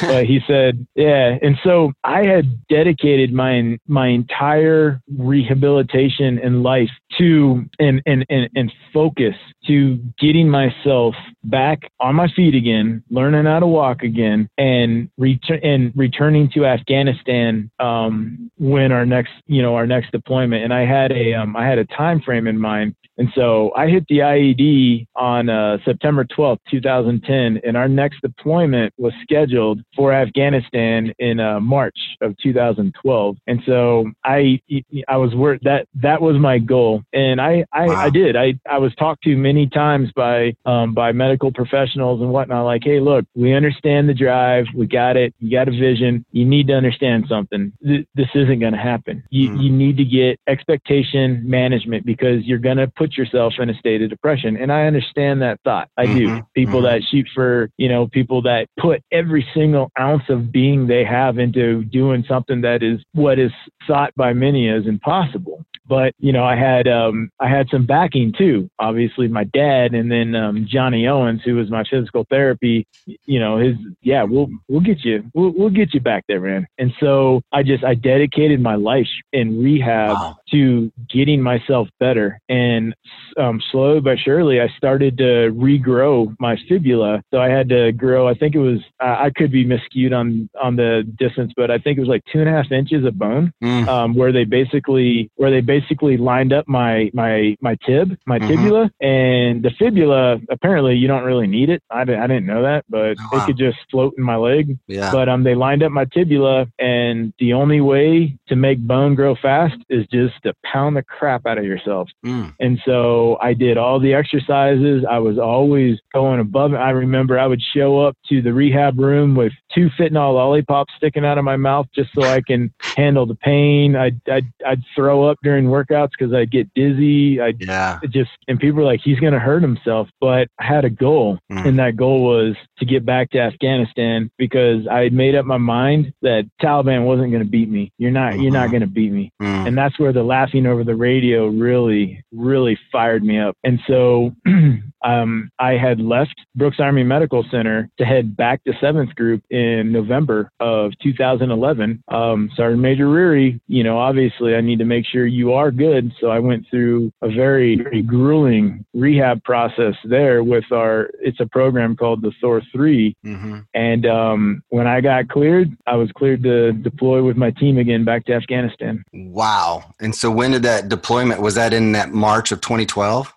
but 0.02 0.24
he 0.26 0.40
said, 0.46 0.86
Yeah. 0.94 1.38
And 1.42 1.56
so 1.64 1.92
I 2.04 2.24
had 2.24 2.66
dedicated 2.68 3.32
my 3.32 3.78
my 3.86 4.08
entire 4.08 5.00
rehabilitation 5.18 6.38
and 6.38 6.62
life 6.62 6.90
to 7.18 7.64
and 7.78 8.02
and 8.06 8.26
and, 8.28 8.48
and 8.54 8.72
focus 8.92 9.34
to 9.66 9.96
getting 10.18 10.48
myself 10.48 11.14
back 11.44 11.90
on 12.00 12.14
my 12.14 12.28
feet 12.34 12.54
again, 12.54 13.02
learning 13.10 13.44
how 13.44 13.60
to 13.60 13.66
walk 13.66 14.02
again, 14.02 14.48
and 14.58 15.10
return 15.16 15.60
and 15.62 15.92
returning 15.96 16.50
to 16.50 16.66
Afghanistan 16.66 17.70
um, 17.78 18.50
when 18.58 18.92
our 18.92 19.06
next 19.06 19.32
you 19.46 19.62
know 19.62 19.74
our 19.74 19.86
next 19.86 20.12
deployment. 20.12 20.64
And 20.64 20.72
I 20.72 20.86
had 20.86 21.12
a 21.12 21.34
um, 21.34 21.56
I 21.56 21.66
had 21.66 21.78
a 21.78 21.84
time 21.84 22.20
frame 22.26 22.46
in 22.46 22.58
mind 22.58 22.94
and 23.18 23.28
so 23.34 23.72
I 23.74 23.88
hit 23.88 24.04
the 24.08 24.18
IED 24.18 25.06
on 25.16 25.48
uh, 25.48 25.78
September 25.84 26.24
12th, 26.24 26.58
2010, 26.70 27.60
and 27.64 27.76
our 27.76 27.88
next 27.88 28.20
deployment 28.20 28.92
was 28.98 29.12
scheduled 29.22 29.80
for 29.94 30.12
Afghanistan 30.12 31.14
in 31.18 31.40
uh, 31.40 31.60
March 31.60 31.96
of 32.20 32.36
2012. 32.42 33.36
And 33.46 33.62
so 33.64 34.10
I 34.24 34.60
I 35.08 35.16
was 35.16 35.34
work 35.34 35.60
that 35.62 35.86
that 35.94 36.20
was 36.20 36.36
my 36.36 36.58
goal, 36.58 37.02
and 37.12 37.40
I 37.40 37.64
I, 37.72 37.86
wow. 37.86 37.94
I 37.94 38.10
did. 38.10 38.36
I 38.36 38.54
I 38.68 38.78
was 38.78 38.94
talked 38.96 39.22
to 39.24 39.36
many 39.36 39.66
times 39.66 40.10
by 40.14 40.54
um, 40.66 40.92
by 40.92 41.12
medical 41.12 41.52
professionals 41.52 42.20
and 42.20 42.30
whatnot, 42.30 42.64
like, 42.66 42.82
hey, 42.84 43.00
look, 43.00 43.24
we 43.34 43.54
understand 43.54 44.08
the 44.08 44.14
drive, 44.14 44.66
we 44.74 44.86
got 44.86 45.16
it, 45.16 45.34
you 45.38 45.50
got 45.50 45.68
a 45.68 45.70
vision. 45.70 46.24
You 46.32 46.44
need 46.44 46.66
to 46.68 46.74
understand 46.74 47.24
something. 47.28 47.72
Th- 47.82 48.06
this 48.14 48.28
isn't 48.34 48.60
going 48.60 48.72
to 48.72 48.78
happen. 48.78 49.24
You 49.30 49.50
mm. 49.50 49.62
you 49.62 49.70
need 49.70 49.96
to 49.96 50.04
get 50.04 50.38
expectation 50.46 51.48
management 51.48 52.04
because 52.16 52.44
you're 52.44 52.58
going 52.58 52.76
to 52.78 52.86
put 52.88 53.16
yourself 53.16 53.54
in 53.58 53.70
a 53.70 53.74
state 53.74 54.02
of 54.02 54.10
depression. 54.10 54.56
And 54.56 54.72
I 54.72 54.86
understand 54.86 55.42
that 55.42 55.60
thought. 55.64 55.88
I 55.96 56.06
mm-hmm. 56.06 56.36
do. 56.38 56.46
People 56.54 56.80
mm-hmm. 56.80 57.00
that 57.00 57.02
shoot 57.10 57.26
for, 57.34 57.70
you 57.76 57.88
know, 57.88 58.06
people 58.06 58.42
that 58.42 58.68
put 58.78 59.02
every 59.12 59.46
single 59.54 59.90
ounce 59.98 60.24
of 60.28 60.50
being 60.52 60.86
they 60.86 61.04
have 61.04 61.38
into 61.38 61.84
doing 61.84 62.24
something 62.28 62.60
that 62.62 62.82
is 62.82 63.00
what 63.12 63.38
is 63.38 63.52
thought 63.86 64.14
by 64.16 64.32
many 64.32 64.68
as 64.68 64.86
impossible 64.86 65.64
but 65.88 66.14
you 66.18 66.32
know 66.32 66.44
i 66.44 66.56
had 66.56 66.88
um 66.88 67.30
i 67.40 67.48
had 67.48 67.68
some 67.70 67.86
backing 67.86 68.32
too 68.36 68.68
obviously 68.78 69.28
my 69.28 69.44
dad 69.44 69.94
and 69.94 70.10
then 70.10 70.34
um 70.34 70.66
johnny 70.68 71.06
owens 71.06 71.40
who 71.44 71.54
was 71.54 71.70
my 71.70 71.84
physical 71.90 72.26
therapy 72.30 72.86
you 73.24 73.38
know 73.38 73.58
his 73.58 73.76
yeah 74.02 74.22
we'll 74.22 74.48
we'll 74.68 74.80
get 74.80 75.04
you 75.04 75.24
we'll, 75.34 75.52
we'll 75.56 75.70
get 75.70 75.94
you 75.94 76.00
back 76.00 76.24
there 76.28 76.40
man 76.40 76.66
and 76.78 76.92
so 77.00 77.40
i 77.52 77.62
just 77.62 77.84
i 77.84 77.94
dedicated 77.94 78.60
my 78.60 78.74
life 78.74 79.08
in 79.32 79.62
rehab 79.62 80.10
wow. 80.10 80.36
To 80.50 80.92
getting 81.08 81.42
myself 81.42 81.88
better 81.98 82.40
and 82.48 82.94
um 83.38 83.60
slowly 83.70 84.00
but 84.00 84.18
surely 84.18 84.60
i 84.60 84.68
started 84.76 85.16
to 85.16 85.50
regrow 85.52 86.34
my 86.38 86.56
fibula 86.68 87.22
so 87.32 87.40
i 87.40 87.48
had 87.48 87.68
to 87.68 87.92
grow 87.92 88.28
i 88.28 88.34
think 88.34 88.54
it 88.54 88.60
was 88.60 88.80
i 89.00 89.30
could 89.34 89.50
be 89.50 89.64
miscued 89.64 90.16
on 90.16 90.48
on 90.62 90.76
the 90.76 91.02
distance 91.18 91.52
but 91.56 91.70
i 91.70 91.78
think 91.78 91.96
it 91.96 92.00
was 92.00 92.08
like 92.08 92.22
two 92.32 92.40
and 92.40 92.48
a 92.48 92.52
half 92.52 92.70
inches 92.70 93.04
of 93.04 93.18
bone 93.18 93.52
mm. 93.62 93.86
um 93.88 94.14
where 94.14 94.32
they 94.32 94.44
basically 94.44 95.30
where 95.36 95.50
they 95.50 95.60
basically 95.60 95.86
basically 95.86 96.16
lined 96.16 96.52
up 96.52 96.66
my 96.68 97.10
my 97.14 97.56
my 97.60 97.76
tib, 97.86 98.16
my 98.26 98.38
mm-hmm. 98.38 98.48
tibula, 98.48 98.90
and 99.00 99.62
the 99.62 99.70
fibula. 99.78 100.38
Apparently, 100.50 100.94
you 100.94 101.08
don't 101.08 101.24
really 101.24 101.46
need 101.46 101.70
it. 101.70 101.82
I, 101.90 102.04
didn't, 102.04 102.22
I 102.22 102.26
didn't 102.26 102.46
know 102.46 102.62
that, 102.62 102.84
but 102.88 103.16
oh, 103.18 103.28
wow. 103.32 103.42
it 103.42 103.46
could 103.46 103.58
just 103.58 103.78
float 103.90 104.14
in 104.16 104.24
my 104.24 104.36
leg. 104.36 104.78
Yeah. 104.86 105.10
But 105.12 105.28
um, 105.28 105.44
they 105.44 105.54
lined 105.54 105.82
up 105.82 105.92
my 105.92 106.04
tibula, 106.04 106.66
and 106.78 107.32
the 107.38 107.52
only 107.52 107.80
way 107.80 108.36
to 108.48 108.56
make 108.56 108.78
bone 108.78 109.14
grow 109.14 109.36
fast 109.40 109.76
is 109.88 110.06
just 110.12 110.34
to 110.42 110.54
pound 110.64 110.96
the 110.96 111.02
crap 111.02 111.46
out 111.46 111.58
of 111.58 111.64
yourself. 111.64 112.08
Mm. 112.24 112.54
And 112.60 112.78
so 112.84 113.38
I 113.40 113.54
did 113.54 113.76
all 113.78 114.00
the 114.00 114.14
exercises. 114.14 115.04
I 115.08 115.18
was 115.18 115.38
always 115.38 115.98
going 116.12 116.40
above. 116.40 116.74
I 116.74 116.90
remember 116.90 117.38
I 117.38 117.46
would 117.46 117.62
show 117.74 118.00
up 118.00 118.16
to 118.28 118.42
the 118.42 118.52
rehab 118.52 118.98
room 118.98 119.34
with 119.34 119.52
two 119.74 119.88
fentanyl 119.98 120.34
lollipops 120.34 120.92
sticking 120.96 121.24
out 121.24 121.38
of 121.38 121.44
my 121.44 121.56
mouth 121.56 121.86
just 121.94 122.10
so 122.14 122.22
I 122.22 122.40
can 122.40 122.72
handle 122.80 123.26
the 123.26 123.34
pain. 123.34 123.96
I'd 123.96 124.20
I'd, 124.28 124.52
I'd 124.66 124.82
throw 124.94 125.24
up 125.24 125.38
during 125.42 125.66
workouts 125.66 126.10
because 126.18 126.32
I'd 126.32 126.50
get 126.50 126.72
dizzy. 126.74 127.40
I 127.40 127.52
yeah. 127.58 127.98
just 128.10 128.30
and 128.48 128.58
people 128.58 128.78
were 128.78 128.84
like, 128.84 129.00
he's 129.02 129.20
going 129.20 129.32
to 129.32 129.38
hurt 129.38 129.62
himself. 129.62 130.08
But 130.20 130.48
I 130.58 130.64
had 130.64 130.84
a 130.84 130.90
goal, 130.90 131.38
mm. 131.50 131.66
and 131.66 131.78
that 131.78 131.96
goal 131.96 132.24
was 132.24 132.56
to 132.78 132.84
get 132.84 133.04
back 133.04 133.30
to 133.30 133.38
Afghanistan 133.38 134.30
because 134.38 134.86
I 134.88 135.00
had 135.00 135.12
made 135.12 135.34
up 135.34 135.46
my 135.46 135.58
mind 135.58 136.12
that 136.22 136.48
Taliban 136.62 137.04
wasn't 137.04 137.30
going 137.30 137.42
to 137.42 137.48
beat 137.48 137.68
me. 137.68 137.92
You're 137.98 138.10
not. 138.10 138.32
Mm-hmm. 138.32 138.42
You're 138.42 138.52
not 138.52 138.64
mm-hmm. 138.64 138.70
going 138.72 138.80
to 138.82 138.86
beat 138.86 139.12
me. 139.12 139.32
Mm. 139.40 139.68
And 139.68 139.78
that's 139.78 139.98
where 139.98 140.12
the 140.12 140.22
laughing 140.26 140.66
over 140.66 140.84
the 140.84 140.94
radio 140.94 141.46
really, 141.46 142.24
really 142.32 142.78
fired 142.92 143.24
me 143.24 143.38
up. 143.38 143.56
And 143.64 143.80
so 143.86 144.34
um, 145.06 145.50
I 145.58 145.72
had 145.72 146.00
left 146.00 146.34
Brooks 146.56 146.78
Army 146.80 147.04
Medical 147.04 147.44
Center 147.50 147.88
to 147.98 148.04
head 148.04 148.36
back 148.36 148.62
to 148.64 148.72
Seventh 148.80 149.14
Group 149.14 149.42
in 149.50 149.92
November 149.92 150.50
of 150.58 150.92
2011. 151.02 152.02
Um, 152.08 152.50
Sergeant 152.56 152.82
Major 152.82 153.08
Reary, 153.08 153.60
you 153.68 153.84
know, 153.84 153.98
obviously 153.98 154.56
I 154.56 154.60
need 154.60 154.80
to 154.80 154.84
make 154.84 155.06
sure 155.06 155.26
you 155.26 155.52
are 155.52 155.70
good. 155.70 156.12
So 156.20 156.28
I 156.28 156.40
went 156.40 156.66
through 156.68 157.12
a 157.22 157.28
very, 157.28 157.76
very 157.76 158.02
grueling 158.02 158.84
rehab 158.94 159.44
process 159.44 159.94
there 160.04 160.42
with 160.42 160.64
our, 160.72 161.10
it's 161.20 161.40
a 161.40 161.46
program 161.46 161.96
called 161.96 162.22
the 162.22 162.32
Thor 162.40 162.60
3. 162.72 163.16
Mm-hmm. 163.24 163.58
And 163.74 164.06
um, 164.06 164.62
when 164.70 164.88
I 164.88 165.00
got 165.00 165.28
cleared, 165.28 165.76
I 165.86 165.94
was 165.94 166.10
cleared 166.12 166.42
to 166.42 166.72
deploy 166.72 167.22
with 167.22 167.36
my 167.36 167.52
team 167.52 167.78
again 167.78 168.04
back 168.04 168.24
to 168.26 168.32
Afghanistan. 168.32 169.04
Wow. 169.12 169.84
And 170.00 170.14
so 170.14 170.30
when 170.32 170.50
did 170.50 170.64
that 170.64 170.88
deployment, 170.88 171.40
was 171.40 171.54
that 171.54 171.72
in 171.72 171.92
that 171.92 172.10
March 172.10 172.50
of 172.50 172.60
2012? 172.60 173.35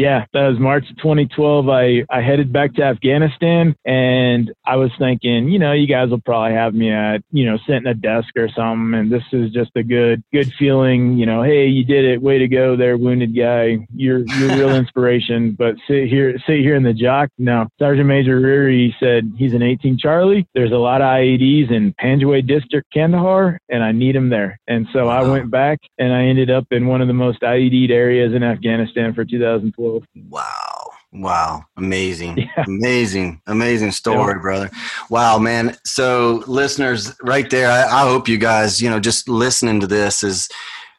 Yeah, 0.00 0.24
that 0.32 0.48
was 0.48 0.58
March 0.58 0.86
2012. 0.96 1.68
I, 1.68 2.06
I 2.08 2.22
headed 2.22 2.50
back 2.50 2.72
to 2.76 2.82
Afghanistan 2.82 3.76
and 3.84 4.50
I 4.64 4.76
was 4.76 4.90
thinking, 4.98 5.50
you 5.50 5.58
know, 5.58 5.72
you 5.72 5.86
guys 5.86 6.08
will 6.08 6.22
probably 6.22 6.56
have 6.56 6.72
me 6.72 6.90
at, 6.90 7.18
you 7.32 7.44
know, 7.44 7.58
sitting 7.66 7.86
at 7.86 7.96
a 7.96 8.00
desk 8.00 8.28
or 8.34 8.48
something. 8.48 8.98
And 8.98 9.12
this 9.12 9.24
is 9.30 9.52
just 9.52 9.72
a 9.76 9.82
good, 9.82 10.24
good 10.32 10.50
feeling, 10.58 11.18
you 11.18 11.26
know, 11.26 11.42
hey, 11.42 11.66
you 11.66 11.84
did 11.84 12.06
it. 12.06 12.22
Way 12.22 12.38
to 12.38 12.48
go 12.48 12.76
there, 12.76 12.96
wounded 12.96 13.36
guy. 13.36 13.86
You're, 13.94 14.24
you're 14.38 14.56
real 14.56 14.74
inspiration. 14.74 15.52
But 15.52 15.74
sit 15.86 16.08
here, 16.08 16.32
sit 16.46 16.60
here 16.60 16.76
in 16.76 16.82
the 16.82 16.94
JOC. 16.94 17.28
No, 17.36 17.68
Sergeant 17.78 18.08
Major 18.08 18.40
Reary 18.40 18.96
said 18.98 19.30
he's 19.36 19.52
an 19.52 19.62
18 19.62 19.98
Charlie. 19.98 20.48
There's 20.54 20.72
a 20.72 20.76
lot 20.76 21.02
of 21.02 21.08
IEDs 21.08 21.70
in 21.70 21.92
Panjway 22.00 22.46
District, 22.46 22.90
Kandahar, 22.90 23.60
and 23.68 23.84
I 23.84 23.92
need 23.92 24.16
him 24.16 24.30
there. 24.30 24.58
And 24.66 24.86
so 24.94 25.08
I 25.08 25.22
went 25.28 25.50
back 25.50 25.78
and 25.98 26.10
I 26.10 26.22
ended 26.22 26.50
up 26.50 26.68
in 26.70 26.86
one 26.86 27.02
of 27.02 27.08
the 27.08 27.12
most 27.12 27.42
IED 27.42 27.90
areas 27.90 28.32
in 28.32 28.42
Afghanistan 28.42 29.12
for 29.12 29.26
2012. 29.26 29.89
Wow. 30.14 30.90
Wow. 31.12 31.64
Amazing. 31.76 32.38
Yeah. 32.56 32.64
Amazing. 32.66 33.40
Amazing 33.46 33.92
story, 33.92 34.34
yeah. 34.34 34.40
brother. 34.40 34.70
Wow, 35.08 35.38
man. 35.38 35.76
So 35.84 36.42
listeners 36.46 37.14
right 37.22 37.48
there, 37.50 37.70
I, 37.70 37.82
I, 37.82 38.08
hope 38.08 38.28
you 38.28 38.38
guys, 38.38 38.80
you 38.80 38.88
know, 38.88 38.98
just 39.00 39.28
listening 39.28 39.80
to 39.80 39.86
this 39.86 40.22
is 40.22 40.48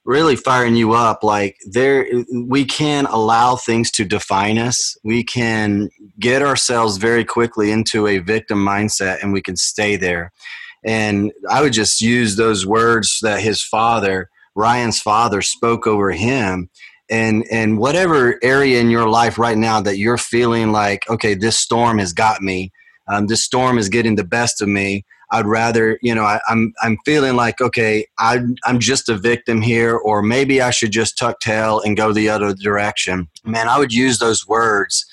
really 0.06 0.36
firing 0.36 0.76
you 0.76 0.94
up 0.94 1.24
like 1.24 1.58
there 1.70 2.08
we 2.34 2.66
can 2.66 3.06
allow 3.08 3.56
things 3.56 3.92
to 3.92 4.04
define 4.04 4.58
us 4.58 4.98
we 5.04 5.24
can 5.24 5.90
get 6.20 6.42
ourselves 6.42 6.98
very 6.98 7.24
quickly 7.24 7.72
into 7.72 8.08
a 8.08 8.18
victim 8.18 8.58
mindset 8.58 9.22
and 9.22 9.32
we 9.32 9.42
can 9.42 9.56
stay 9.56 9.96
there 9.96 10.32
and 10.84 11.32
i 11.52 11.62
would 11.62 11.74
just 11.74 12.02
use 12.02 12.36
those 12.36 12.66
words 12.66 13.20
that 13.22 13.42
his 13.42 13.62
father 13.62 14.28
ryan's 14.56 15.00
father 15.00 15.42
spoke 15.42 15.86
over 15.86 16.12
him 16.12 16.68
and 17.12 17.46
and 17.52 17.78
whatever 17.78 18.40
area 18.42 18.80
in 18.80 18.90
your 18.90 19.08
life 19.08 19.38
right 19.38 19.58
now 19.58 19.80
that 19.82 19.98
you're 19.98 20.18
feeling 20.18 20.72
like 20.72 21.08
okay 21.10 21.34
this 21.34 21.60
storm 21.60 22.00
has 22.00 22.14
got 22.14 22.42
me 22.42 22.72
um, 23.08 23.28
this 23.28 23.44
storm 23.44 23.78
is 23.78 23.90
getting 23.90 24.16
the 24.16 24.24
best 24.24 24.62
of 24.62 24.68
me 24.68 25.06
I'd 25.32 25.46
rather, 25.46 25.98
you 26.02 26.14
know, 26.14 26.24
I, 26.24 26.36
am 26.36 26.42
I'm, 26.50 26.74
I'm 26.84 26.98
feeling 27.06 27.36
like, 27.36 27.62
okay, 27.62 28.06
I, 28.20 28.40
I'm 28.66 28.80
just 28.80 29.08
a 29.08 29.18
victim 29.18 29.62
here, 29.62 29.96
or 29.96 30.22
maybe 30.22 30.62
I 30.62 30.72
should 30.72 30.92
just 30.92 31.18
tuck 31.18 31.40
tail 31.40 31.80
and 31.80 31.96
go 31.96 32.12
the 32.12 32.30
other 32.30 32.54
direction. 32.54 33.30
Man, 33.46 33.70
I 33.70 33.80
would 33.80 33.94
use 33.94 34.20
those 34.20 34.46
words 34.46 35.06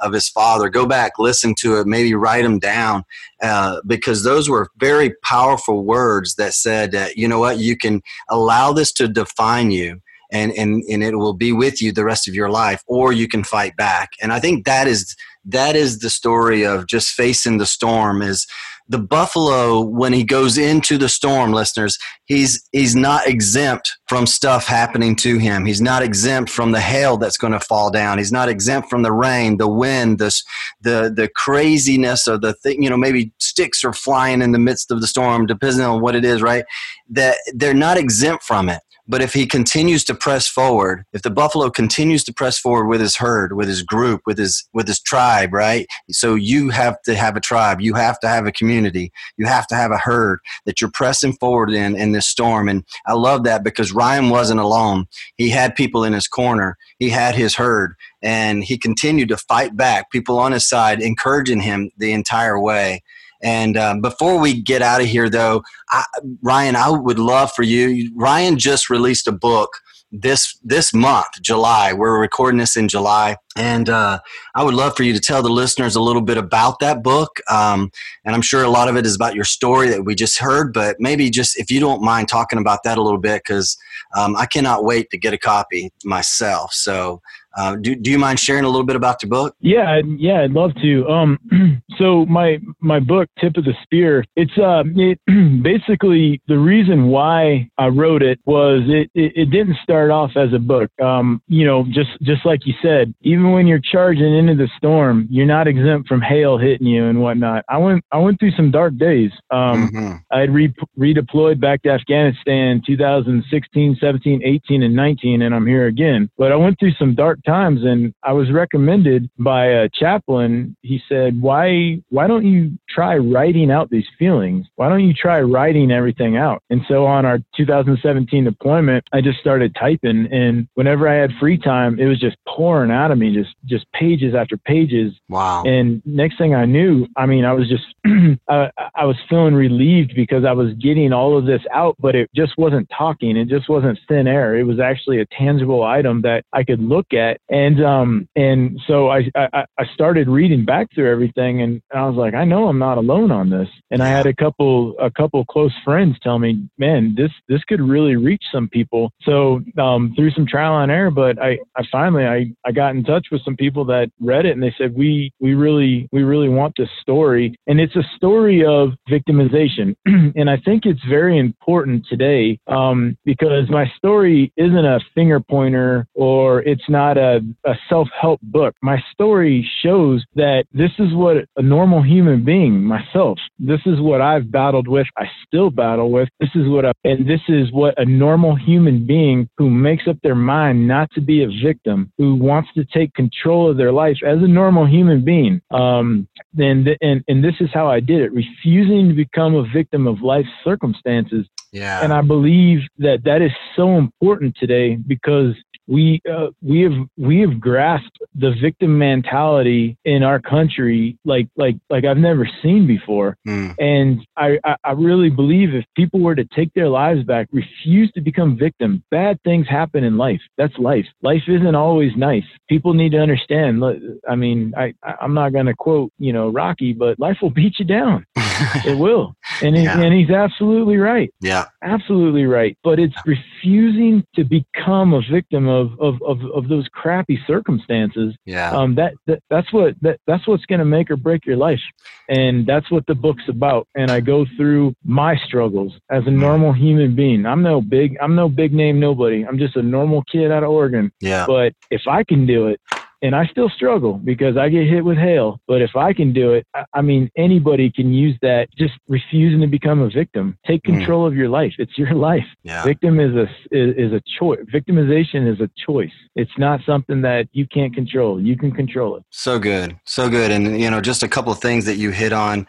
of 0.00 0.14
his 0.14 0.28
father. 0.28 0.70
Go 0.70 0.86
back, 0.86 1.12
listen 1.18 1.54
to 1.58 1.78
it, 1.78 1.86
maybe 1.86 2.14
write 2.14 2.42
them 2.42 2.58
down, 2.58 3.04
uh, 3.42 3.80
because 3.86 4.24
those 4.24 4.48
were 4.48 4.70
very 4.78 5.14
powerful 5.22 5.84
words 5.84 6.36
that 6.36 6.54
said 6.54 6.92
that, 6.92 7.18
you 7.18 7.28
know 7.28 7.38
what, 7.38 7.58
you 7.58 7.76
can 7.76 8.00
allow 8.30 8.72
this 8.72 8.92
to 8.92 9.08
define 9.08 9.70
you. 9.70 10.00
And, 10.32 10.52
and, 10.52 10.82
and 10.90 11.02
it 11.02 11.16
will 11.16 11.34
be 11.34 11.52
with 11.52 11.80
you 11.80 11.92
the 11.92 12.04
rest 12.04 12.28
of 12.28 12.34
your 12.34 12.50
life 12.50 12.82
or 12.86 13.12
you 13.12 13.28
can 13.28 13.44
fight 13.44 13.76
back. 13.76 14.10
And 14.20 14.32
i 14.32 14.40
think 14.40 14.64
that 14.64 14.86
is 14.86 15.16
that 15.44 15.76
is 15.76 16.00
the 16.00 16.10
story 16.10 16.64
of 16.64 16.86
just 16.86 17.10
facing 17.10 17.58
the 17.58 17.66
storm 17.66 18.22
is 18.22 18.46
the 18.88 18.98
buffalo 18.98 19.80
when 19.80 20.12
he 20.12 20.24
goes 20.24 20.58
into 20.58 20.98
the 20.98 21.08
storm 21.08 21.52
listeners 21.52 21.98
he's 22.26 22.68
he's 22.72 22.94
not 22.94 23.26
exempt 23.26 23.96
from 24.06 24.26
stuff 24.26 24.66
happening 24.66 25.16
to 25.16 25.38
him. 25.38 25.64
He's 25.64 25.80
not 25.80 26.02
exempt 26.02 26.50
from 26.50 26.72
the 26.72 26.80
hail 26.80 27.16
that's 27.16 27.38
going 27.38 27.52
to 27.52 27.60
fall 27.60 27.90
down. 27.90 28.18
He's 28.18 28.30
not 28.30 28.48
exempt 28.48 28.90
from 28.90 29.02
the 29.02 29.12
rain 29.12 29.56
the 29.56 29.68
wind 29.68 30.18
the 30.18 30.34
the 30.82 31.12
the 31.14 31.28
craziness 31.34 32.26
of 32.26 32.40
the 32.42 32.52
thing 32.54 32.82
you 32.82 32.90
know 32.90 32.96
maybe 32.96 33.32
sticks 33.38 33.84
are 33.84 33.92
flying 33.92 34.42
in 34.42 34.52
the 34.52 34.58
midst 34.58 34.90
of 34.90 35.00
the 35.00 35.06
storm 35.06 35.46
depending 35.46 35.80
on 35.80 36.00
what 36.00 36.14
it 36.14 36.24
is 36.24 36.42
right? 36.42 36.64
That 37.08 37.36
they're 37.54 37.74
not 37.74 37.96
exempt 37.96 38.44
from 38.44 38.68
it 38.68 38.80
but 39.08 39.22
if 39.22 39.32
he 39.32 39.46
continues 39.46 40.04
to 40.04 40.14
press 40.14 40.48
forward, 40.48 41.04
if 41.12 41.22
the 41.22 41.30
buffalo 41.30 41.70
continues 41.70 42.24
to 42.24 42.32
press 42.32 42.58
forward 42.58 42.86
with 42.86 43.00
his 43.00 43.16
herd, 43.16 43.54
with 43.54 43.68
his 43.68 43.82
group, 43.82 44.22
with 44.26 44.38
his 44.38 44.68
with 44.72 44.88
his 44.88 45.00
tribe, 45.00 45.52
right? 45.52 45.86
So 46.10 46.34
you 46.34 46.70
have 46.70 47.00
to 47.02 47.14
have 47.14 47.36
a 47.36 47.40
tribe, 47.40 47.80
you 47.80 47.94
have 47.94 48.18
to 48.20 48.28
have 48.28 48.46
a 48.46 48.52
community, 48.52 49.12
you 49.36 49.46
have 49.46 49.66
to 49.68 49.74
have 49.74 49.90
a 49.90 49.98
herd 49.98 50.40
that 50.64 50.80
you're 50.80 50.90
pressing 50.90 51.34
forward 51.34 51.70
in 51.70 51.96
in 51.96 52.12
this 52.12 52.26
storm. 52.26 52.68
And 52.68 52.84
I 53.06 53.12
love 53.14 53.44
that 53.44 53.62
because 53.62 53.92
Ryan 53.92 54.30
wasn't 54.30 54.60
alone. 54.60 55.06
He 55.36 55.50
had 55.50 55.74
people 55.76 56.04
in 56.04 56.12
his 56.12 56.28
corner. 56.28 56.76
He 56.98 57.10
had 57.10 57.34
his 57.34 57.54
herd, 57.54 57.94
and 58.22 58.64
he 58.64 58.78
continued 58.78 59.28
to 59.28 59.36
fight 59.36 59.76
back. 59.76 60.10
People 60.10 60.38
on 60.38 60.52
his 60.52 60.68
side, 60.68 61.00
encouraging 61.00 61.60
him 61.60 61.90
the 61.96 62.12
entire 62.12 62.60
way. 62.60 63.02
And 63.46 63.76
um, 63.76 64.00
before 64.00 64.40
we 64.40 64.60
get 64.60 64.82
out 64.82 65.00
of 65.00 65.06
here, 65.06 65.30
though, 65.30 65.62
I, 65.88 66.04
Ryan, 66.42 66.74
I 66.74 66.90
would 66.90 67.20
love 67.20 67.52
for 67.52 67.62
you. 67.62 68.12
Ryan 68.16 68.58
just 68.58 68.90
released 68.90 69.28
a 69.28 69.32
book 69.32 69.70
this 70.10 70.58
this 70.64 70.92
month, 70.92 71.28
July. 71.42 71.92
We're 71.92 72.20
recording 72.20 72.58
this 72.58 72.76
in 72.76 72.88
July, 72.88 73.36
and 73.56 73.88
uh, 73.88 74.18
I 74.56 74.64
would 74.64 74.74
love 74.74 74.96
for 74.96 75.04
you 75.04 75.12
to 75.12 75.20
tell 75.20 75.42
the 75.42 75.48
listeners 75.48 75.94
a 75.94 76.00
little 76.00 76.22
bit 76.22 76.38
about 76.38 76.80
that 76.80 77.04
book. 77.04 77.38
Um, 77.48 77.92
and 78.24 78.34
I'm 78.34 78.42
sure 78.42 78.64
a 78.64 78.68
lot 78.68 78.88
of 78.88 78.96
it 78.96 79.06
is 79.06 79.14
about 79.14 79.36
your 79.36 79.44
story 79.44 79.90
that 79.90 80.04
we 80.04 80.16
just 80.16 80.40
heard, 80.40 80.72
but 80.72 80.96
maybe 80.98 81.30
just 81.30 81.56
if 81.56 81.70
you 81.70 81.78
don't 81.78 82.02
mind 82.02 82.28
talking 82.28 82.58
about 82.58 82.82
that 82.82 82.98
a 82.98 83.02
little 83.02 83.20
bit, 83.20 83.42
because 83.44 83.78
um, 84.16 84.34
I 84.36 84.46
cannot 84.46 84.84
wait 84.84 85.10
to 85.10 85.18
get 85.18 85.34
a 85.34 85.38
copy 85.38 85.92
myself. 86.04 86.72
So 86.72 87.20
uh, 87.56 87.76
do, 87.76 87.94
do 87.94 88.10
you 88.10 88.18
mind 88.18 88.38
sharing 88.38 88.64
a 88.64 88.68
little 88.68 88.84
bit 88.84 88.96
about 88.96 89.22
your 89.22 89.30
book? 89.30 89.54
Yeah, 89.60 90.00
yeah, 90.18 90.42
I'd 90.42 90.52
love 90.52 90.72
to. 90.82 91.08
Um, 91.08 91.82
so 91.98 92.26
my 92.26 92.58
my 92.80 93.00
book, 93.00 93.28
Tip 93.40 93.56
of 93.56 93.64
the 93.64 93.74
Spear, 93.82 94.24
it's 94.36 94.56
uh, 94.58 94.82
it, 94.94 95.18
basically 95.62 96.40
the 96.48 96.58
reason 96.58 97.06
why 97.06 97.68
I 97.78 97.86
wrote 97.86 98.22
it 98.22 98.40
was 98.44 98.82
it, 98.86 99.10
it, 99.14 99.32
it 99.34 99.50
didn't 99.50 99.76
start 99.82 100.10
off 100.10 100.32
as 100.36 100.52
a 100.52 100.58
book. 100.58 100.90
Um, 101.00 101.40
you 101.48 101.66
know, 101.66 101.84
just 101.84 102.10
just 102.22 102.44
like 102.44 102.66
you 102.66 102.74
said, 102.82 103.14
even 103.22 103.52
when 103.52 103.66
you're 103.66 103.80
charging 103.80 104.36
into 104.36 104.54
the 104.54 104.68
storm, 104.76 105.26
you're 105.30 105.46
not 105.46 105.66
exempt 105.66 106.08
from 106.08 106.20
hail 106.20 106.58
hitting 106.58 106.86
you 106.86 107.06
and 107.06 107.20
whatnot. 107.20 107.64
I 107.68 107.78
went 107.78 108.04
I 108.12 108.18
went 108.18 108.38
through 108.38 108.52
some 108.52 108.70
dark 108.70 108.96
days. 108.98 109.30
Um, 109.50 109.88
mm-hmm. 109.88 110.14
I 110.30 110.40
had 110.40 110.52
re- 110.52 110.74
redeployed 110.98 111.60
back 111.60 111.82
to 111.82 111.90
Afghanistan 111.90 112.82
2016, 112.86 113.96
17, 114.00 114.42
18, 114.44 114.82
and 114.82 114.94
19, 114.94 115.42
and 115.42 115.54
I'm 115.54 115.66
here 115.66 115.86
again. 115.86 116.30
But 116.36 116.52
I 116.52 116.56
went 116.56 116.78
through 116.78 116.92
some 116.98 117.14
dark 117.14 117.38
times 117.46 117.84
and 117.84 118.12
I 118.22 118.32
was 118.32 118.50
recommended 118.52 119.30
by 119.38 119.66
a 119.66 119.88
chaplain. 119.88 120.76
He 120.82 121.00
said, 121.08 121.40
why, 121.40 122.02
why 122.08 122.26
don't 122.26 122.44
you 122.44 122.78
try 122.88 123.16
writing 123.16 123.70
out 123.70 123.90
these 123.90 124.06
feelings? 124.18 124.66
Why 124.76 124.88
don't 124.88 125.06
you 125.06 125.14
try 125.14 125.40
writing 125.40 125.90
everything 125.90 126.36
out? 126.36 126.62
And 126.70 126.82
so 126.88 127.06
on 127.06 127.24
our 127.24 127.38
2017 127.56 128.44
deployment, 128.44 129.04
I 129.12 129.20
just 129.20 129.38
started 129.38 129.74
typing 129.74 130.28
and 130.32 130.68
whenever 130.74 131.08
I 131.08 131.14
had 131.14 131.30
free 131.38 131.58
time, 131.58 131.98
it 131.98 132.06
was 132.06 132.20
just 132.20 132.36
pouring 132.48 132.90
out 132.90 133.10
of 133.10 133.18
me, 133.18 133.34
just, 133.34 133.54
just 133.64 133.90
pages 133.92 134.34
after 134.34 134.56
pages. 134.56 135.12
Wow. 135.28 135.62
And 135.64 136.02
next 136.04 136.38
thing 136.38 136.54
I 136.54 136.64
knew, 136.64 137.06
I 137.16 137.26
mean, 137.26 137.44
I 137.44 137.52
was 137.52 137.68
just, 137.68 137.84
I, 138.48 138.70
I 138.94 139.04
was 139.04 139.16
feeling 139.28 139.54
relieved 139.54 140.14
because 140.14 140.44
I 140.44 140.52
was 140.52 140.72
getting 140.74 141.12
all 141.12 141.38
of 141.38 141.46
this 141.46 141.62
out, 141.72 141.96
but 141.98 142.14
it 142.14 142.30
just 142.34 142.58
wasn't 142.58 142.90
talking. 142.96 143.36
It 143.36 143.48
just 143.48 143.68
wasn't 143.68 143.98
thin 144.08 144.26
air. 144.26 144.56
It 144.56 144.64
was 144.64 144.80
actually 144.80 145.20
a 145.20 145.26
tangible 145.26 145.84
item 145.84 146.22
that 146.22 146.44
I 146.52 146.64
could 146.64 146.80
look 146.80 147.12
at 147.12 147.35
and 147.48 147.84
um 147.84 148.28
and 148.36 148.78
so 148.86 149.08
I, 149.08 149.30
I 149.34 149.64
I 149.78 149.84
started 149.94 150.28
reading 150.28 150.64
back 150.64 150.88
through 150.94 151.10
everything, 151.10 151.62
and 151.62 151.82
I 151.94 152.06
was 152.06 152.16
like, 152.16 152.34
I 152.34 152.44
know 152.44 152.68
I'm 152.68 152.78
not 152.78 152.98
alone 152.98 153.30
on 153.30 153.50
this. 153.50 153.68
And 153.90 154.02
I 154.02 154.08
had 154.08 154.26
a 154.26 154.34
couple 154.34 154.94
a 155.00 155.10
couple 155.10 155.44
close 155.44 155.72
friends 155.84 156.16
tell 156.22 156.38
me, 156.38 156.68
man, 156.78 157.14
this 157.16 157.30
this 157.48 157.62
could 157.64 157.80
really 157.80 158.16
reach 158.16 158.42
some 158.52 158.68
people. 158.68 159.12
So 159.22 159.60
um, 159.78 160.12
through 160.16 160.32
some 160.32 160.46
trial 160.46 160.78
and 160.82 160.92
error, 160.92 161.10
but 161.10 161.40
I 161.40 161.58
I 161.76 161.82
finally 161.90 162.26
I 162.26 162.52
I 162.64 162.72
got 162.72 162.94
in 162.94 163.04
touch 163.04 163.26
with 163.30 163.42
some 163.44 163.56
people 163.56 163.84
that 163.86 164.10
read 164.20 164.46
it, 164.46 164.52
and 164.52 164.62
they 164.62 164.74
said 164.78 164.94
we 164.96 165.32
we 165.40 165.54
really 165.54 166.08
we 166.12 166.22
really 166.22 166.48
want 166.48 166.74
this 166.76 166.88
story, 167.00 167.54
and 167.66 167.80
it's 167.80 167.96
a 167.96 168.04
story 168.16 168.64
of 168.64 168.90
victimization, 169.08 169.94
and 170.06 170.50
I 170.50 170.56
think 170.64 170.84
it's 170.86 171.04
very 171.08 171.38
important 171.38 172.06
today 172.08 172.58
um, 172.66 173.16
because 173.24 173.68
my 173.70 173.86
story 173.96 174.52
isn't 174.56 174.84
a 174.84 175.00
finger 175.14 175.40
pointer 175.40 176.06
or 176.14 176.62
it's 176.62 176.88
not 176.88 177.16
a 177.18 177.25
a, 177.26 177.70
a 177.70 177.74
self 177.88 178.08
help 178.20 178.40
book. 178.42 178.74
My 178.82 179.02
story 179.12 179.68
shows 179.82 180.24
that 180.34 180.64
this 180.72 180.90
is 180.98 181.14
what 181.14 181.36
a 181.56 181.62
normal 181.62 182.02
human 182.02 182.44
being, 182.44 182.82
myself, 182.82 183.38
this 183.58 183.80
is 183.86 184.00
what 184.00 184.20
I've 184.20 184.50
battled 184.50 184.88
with. 184.88 185.06
I 185.16 185.24
still 185.46 185.70
battle 185.70 186.10
with. 186.10 186.28
This 186.40 186.50
is 186.54 186.68
what 186.68 186.84
I, 186.84 186.92
and 187.04 187.28
this 187.28 187.40
is 187.48 187.72
what 187.72 187.94
a 187.98 188.04
normal 188.04 188.56
human 188.56 189.06
being 189.06 189.48
who 189.58 189.70
makes 189.70 190.04
up 190.08 190.16
their 190.22 190.34
mind 190.34 190.86
not 190.86 191.10
to 191.12 191.20
be 191.20 191.42
a 191.42 191.48
victim, 191.64 192.12
who 192.18 192.34
wants 192.34 192.70
to 192.74 192.84
take 192.84 193.12
control 193.14 193.70
of 193.70 193.76
their 193.76 193.92
life 193.92 194.18
as 194.26 194.38
a 194.38 194.48
normal 194.48 194.86
human 194.86 195.24
being. 195.24 195.60
Um, 195.70 196.28
and, 196.58 196.88
and, 197.00 197.24
and 197.28 197.44
this 197.44 197.54
is 197.60 197.70
how 197.72 197.88
I 197.88 198.00
did 198.00 198.20
it, 198.20 198.32
refusing 198.32 199.08
to 199.08 199.14
become 199.14 199.54
a 199.54 199.64
victim 199.72 200.06
of 200.06 200.20
life's 200.20 200.48
circumstances. 200.64 201.46
Yeah. 201.72 202.02
And 202.02 202.12
I 202.12 202.22
believe 202.22 202.80
that 202.98 203.24
that 203.24 203.42
is 203.42 203.52
so 203.74 203.98
important 203.98 204.56
today 204.58 204.96
because 204.96 205.54
we 205.86 206.20
uh, 206.30 206.48
we 206.62 206.80
have 206.82 207.06
we 207.16 207.40
have 207.40 207.60
grasped 207.60 208.18
the 208.34 208.54
victim 208.60 208.98
mentality 208.98 209.96
in 210.04 210.22
our 210.22 210.40
country 210.40 211.16
like 211.24 211.48
like 211.56 211.76
like 211.90 212.04
I've 212.04 212.16
never 212.16 212.48
seen 212.62 212.86
before. 212.86 213.36
Mm. 213.46 213.74
And 213.78 214.26
I, 214.36 214.58
I, 214.64 214.76
I 214.84 214.92
really 214.92 215.30
believe 215.30 215.74
if 215.74 215.84
people 215.96 216.20
were 216.20 216.34
to 216.34 216.44
take 216.54 216.72
their 216.74 216.88
lives 216.88 217.22
back, 217.24 217.48
refuse 217.52 218.10
to 218.12 218.20
become 218.20 218.58
victim, 218.58 219.02
bad 219.10 219.40
things 219.42 219.68
happen 219.68 220.04
in 220.04 220.16
life. 220.16 220.40
That's 220.58 220.76
life. 220.78 221.06
Life 221.22 221.42
isn't 221.46 221.74
always 221.74 222.12
nice. 222.16 222.44
People 222.68 222.94
need 222.94 223.12
to 223.12 223.18
understand. 223.18 223.82
I 224.28 224.34
mean, 224.34 224.72
I 224.76 224.94
I'm 225.20 225.34
not 225.34 225.52
going 225.52 225.66
to 225.66 225.74
quote 225.74 226.12
you 226.18 226.32
know 226.32 226.50
Rocky, 226.50 226.92
but 226.92 227.18
life 227.20 227.38
will 227.40 227.50
beat 227.56 227.78
you 227.78 227.84
down. 227.84 228.26
it 228.84 228.98
will. 228.98 229.34
And, 229.62 229.76
yeah. 229.76 229.98
and 230.00 230.12
he's 230.12 230.30
absolutely 230.30 230.96
right. 230.96 231.32
Yeah. 231.40 231.66
Absolutely 231.82 232.46
right. 232.46 232.76
But 232.82 232.98
it's 232.98 233.14
refusing 233.24 234.24
to 234.34 234.44
become 234.44 235.14
a 235.14 235.22
victim 235.30 235.68
of, 235.68 235.98
of, 236.00 236.20
of, 236.22 236.38
of 236.54 236.68
those 236.68 236.88
crappy 236.92 237.38
circumstances. 237.46 238.34
Yeah. 238.44 238.70
Um, 238.72 238.94
that, 238.96 239.14
that, 239.26 239.42
that's 239.48 239.72
what, 239.72 239.94
that, 240.02 240.20
that's 240.26 240.46
what's 240.46 240.66
going 240.66 240.80
to 240.80 240.84
make 240.84 241.10
or 241.10 241.16
break 241.16 241.46
your 241.46 241.56
life. 241.56 241.80
And 242.28 242.66
that's 242.66 242.90
what 242.90 243.06
the 243.06 243.14
book's 243.14 243.48
about. 243.48 243.86
And 243.94 244.10
I 244.10 244.20
go 244.20 244.46
through 244.56 244.94
my 245.04 245.36
struggles 245.46 245.94
as 246.10 246.24
a 246.26 246.30
normal 246.30 246.72
human 246.72 247.14
being. 247.14 247.46
I'm 247.46 247.62
no 247.62 247.80
big, 247.80 248.16
I'm 248.20 248.34
no 248.34 248.48
big 248.48 248.72
name 248.72 248.98
nobody. 249.00 249.46
I'm 249.46 249.58
just 249.58 249.76
a 249.76 249.82
normal 249.82 250.22
kid 250.30 250.50
out 250.50 250.64
of 250.64 250.70
Oregon. 250.70 251.12
Yeah. 251.20 251.46
But 251.46 251.72
if 251.90 252.02
I 252.08 252.24
can 252.24 252.46
do 252.46 252.68
it, 252.68 252.80
and 253.22 253.34
I 253.34 253.46
still 253.46 253.68
struggle 253.68 254.14
because 254.14 254.56
I 254.56 254.68
get 254.68 254.86
hit 254.86 255.04
with 255.04 255.18
hail. 255.18 255.60
But 255.66 255.82
if 255.82 255.96
I 255.96 256.12
can 256.12 256.32
do 256.32 256.52
it, 256.52 256.66
I, 256.92 257.02
mean, 257.02 257.30
anybody 257.36 257.90
can 257.90 258.12
use 258.12 258.36
that. 258.42 258.68
Just 258.76 258.94
refusing 259.08 259.60
to 259.60 259.66
become 259.66 260.00
a 260.00 260.10
victim. 260.10 260.58
Take 260.66 260.82
hmm. 260.84 260.96
control 260.96 261.24
mm. 261.24 261.28
of 261.28 261.34
your 261.34 261.48
life. 261.48 261.74
It's 261.78 261.96
your 261.96 262.14
life. 262.14 262.46
Yeah. 262.62 262.84
Victim 262.84 263.20
is 263.20 263.34
a 263.34 263.44
is, 263.70 263.96
is 263.96 264.12
a 264.12 264.20
choice. 264.38 264.60
Victimization 264.72 265.52
is 265.52 265.60
a 265.60 265.70
choice. 265.86 266.12
It's 266.34 266.50
not 266.58 266.80
something 266.84 267.22
that 267.22 267.48
you 267.52 267.66
can't 267.66 267.94
control. 267.94 268.40
You 268.40 268.56
can 268.56 268.72
control 268.72 269.16
it. 269.16 269.24
So 269.30 269.58
good, 269.58 269.98
so 270.04 270.28
good. 270.28 270.50
And 270.50 270.80
you 270.80 270.90
know, 270.90 271.00
just 271.00 271.22
a 271.22 271.28
couple 271.28 271.52
of 271.52 271.60
things 271.60 271.84
that 271.86 271.96
you 271.96 272.10
hit 272.10 272.32
on 272.32 272.66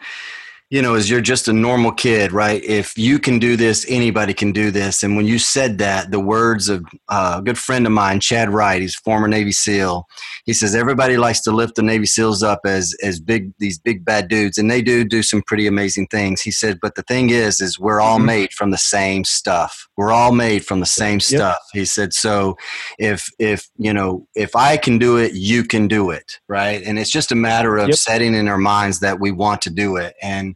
you 0.70 0.82
know, 0.82 0.96
is 0.96 1.08
you're 1.08 1.22
just 1.22 1.48
a 1.48 1.52
normal 1.52 1.90
kid, 1.92 2.30
right? 2.30 2.62
If 2.62 2.96
you 2.98 3.18
can 3.18 3.38
do 3.38 3.56
this, 3.56 3.86
anybody 3.88 4.34
can 4.34 4.52
do 4.52 4.70
this. 4.70 5.02
And 5.02 5.16
when 5.16 5.24
you 5.24 5.38
said 5.38 5.78
that, 5.78 6.10
the 6.10 6.20
words 6.20 6.68
of 6.68 6.84
uh, 7.08 7.36
a 7.38 7.42
good 7.42 7.56
friend 7.56 7.86
of 7.86 7.92
mine, 7.92 8.20
Chad 8.20 8.52
Wright, 8.52 8.82
he's 8.82 8.94
former 8.94 9.28
Navy 9.28 9.52
SEAL. 9.52 10.06
He 10.44 10.52
says 10.52 10.74
everybody 10.74 11.16
likes 11.16 11.40
to 11.42 11.52
lift 11.52 11.76
the 11.76 11.82
Navy 11.82 12.04
SEALs 12.04 12.42
up 12.42 12.60
as 12.66 12.94
as 13.02 13.18
big 13.18 13.52
these 13.58 13.78
big 13.78 14.04
bad 14.04 14.28
dudes, 14.28 14.58
and 14.58 14.70
they 14.70 14.82
do 14.82 15.04
do 15.04 15.22
some 15.22 15.42
pretty 15.46 15.66
amazing 15.66 16.06
things. 16.08 16.42
He 16.42 16.50
said, 16.50 16.78
but 16.82 16.96
the 16.96 17.02
thing 17.02 17.30
is, 17.30 17.60
is 17.62 17.78
we're 17.78 18.00
all 18.00 18.18
mm-hmm. 18.18 18.26
made 18.26 18.52
from 18.52 18.70
the 18.70 18.78
same 18.78 19.24
stuff. 19.24 19.88
We're 19.96 20.12
all 20.12 20.32
made 20.32 20.66
from 20.66 20.80
the 20.80 20.86
same 20.86 21.20
stuff. 21.20 21.58
Yep. 21.72 21.80
He 21.80 21.84
said, 21.86 22.12
so 22.12 22.56
if 22.98 23.30
if 23.38 23.66
you 23.78 23.94
know 23.94 24.26
if 24.34 24.54
I 24.54 24.76
can 24.76 24.98
do 24.98 25.16
it, 25.16 25.32
you 25.32 25.64
can 25.64 25.88
do 25.88 26.10
it, 26.10 26.40
right? 26.46 26.82
And 26.82 26.98
it's 26.98 27.10
just 27.10 27.32
a 27.32 27.36
matter 27.36 27.78
of 27.78 27.88
yep. 27.88 27.96
setting 27.96 28.34
in 28.34 28.48
our 28.48 28.58
minds 28.58 29.00
that 29.00 29.18
we 29.18 29.30
want 29.30 29.62
to 29.62 29.70
do 29.70 29.96
it 29.96 30.14
and 30.22 30.54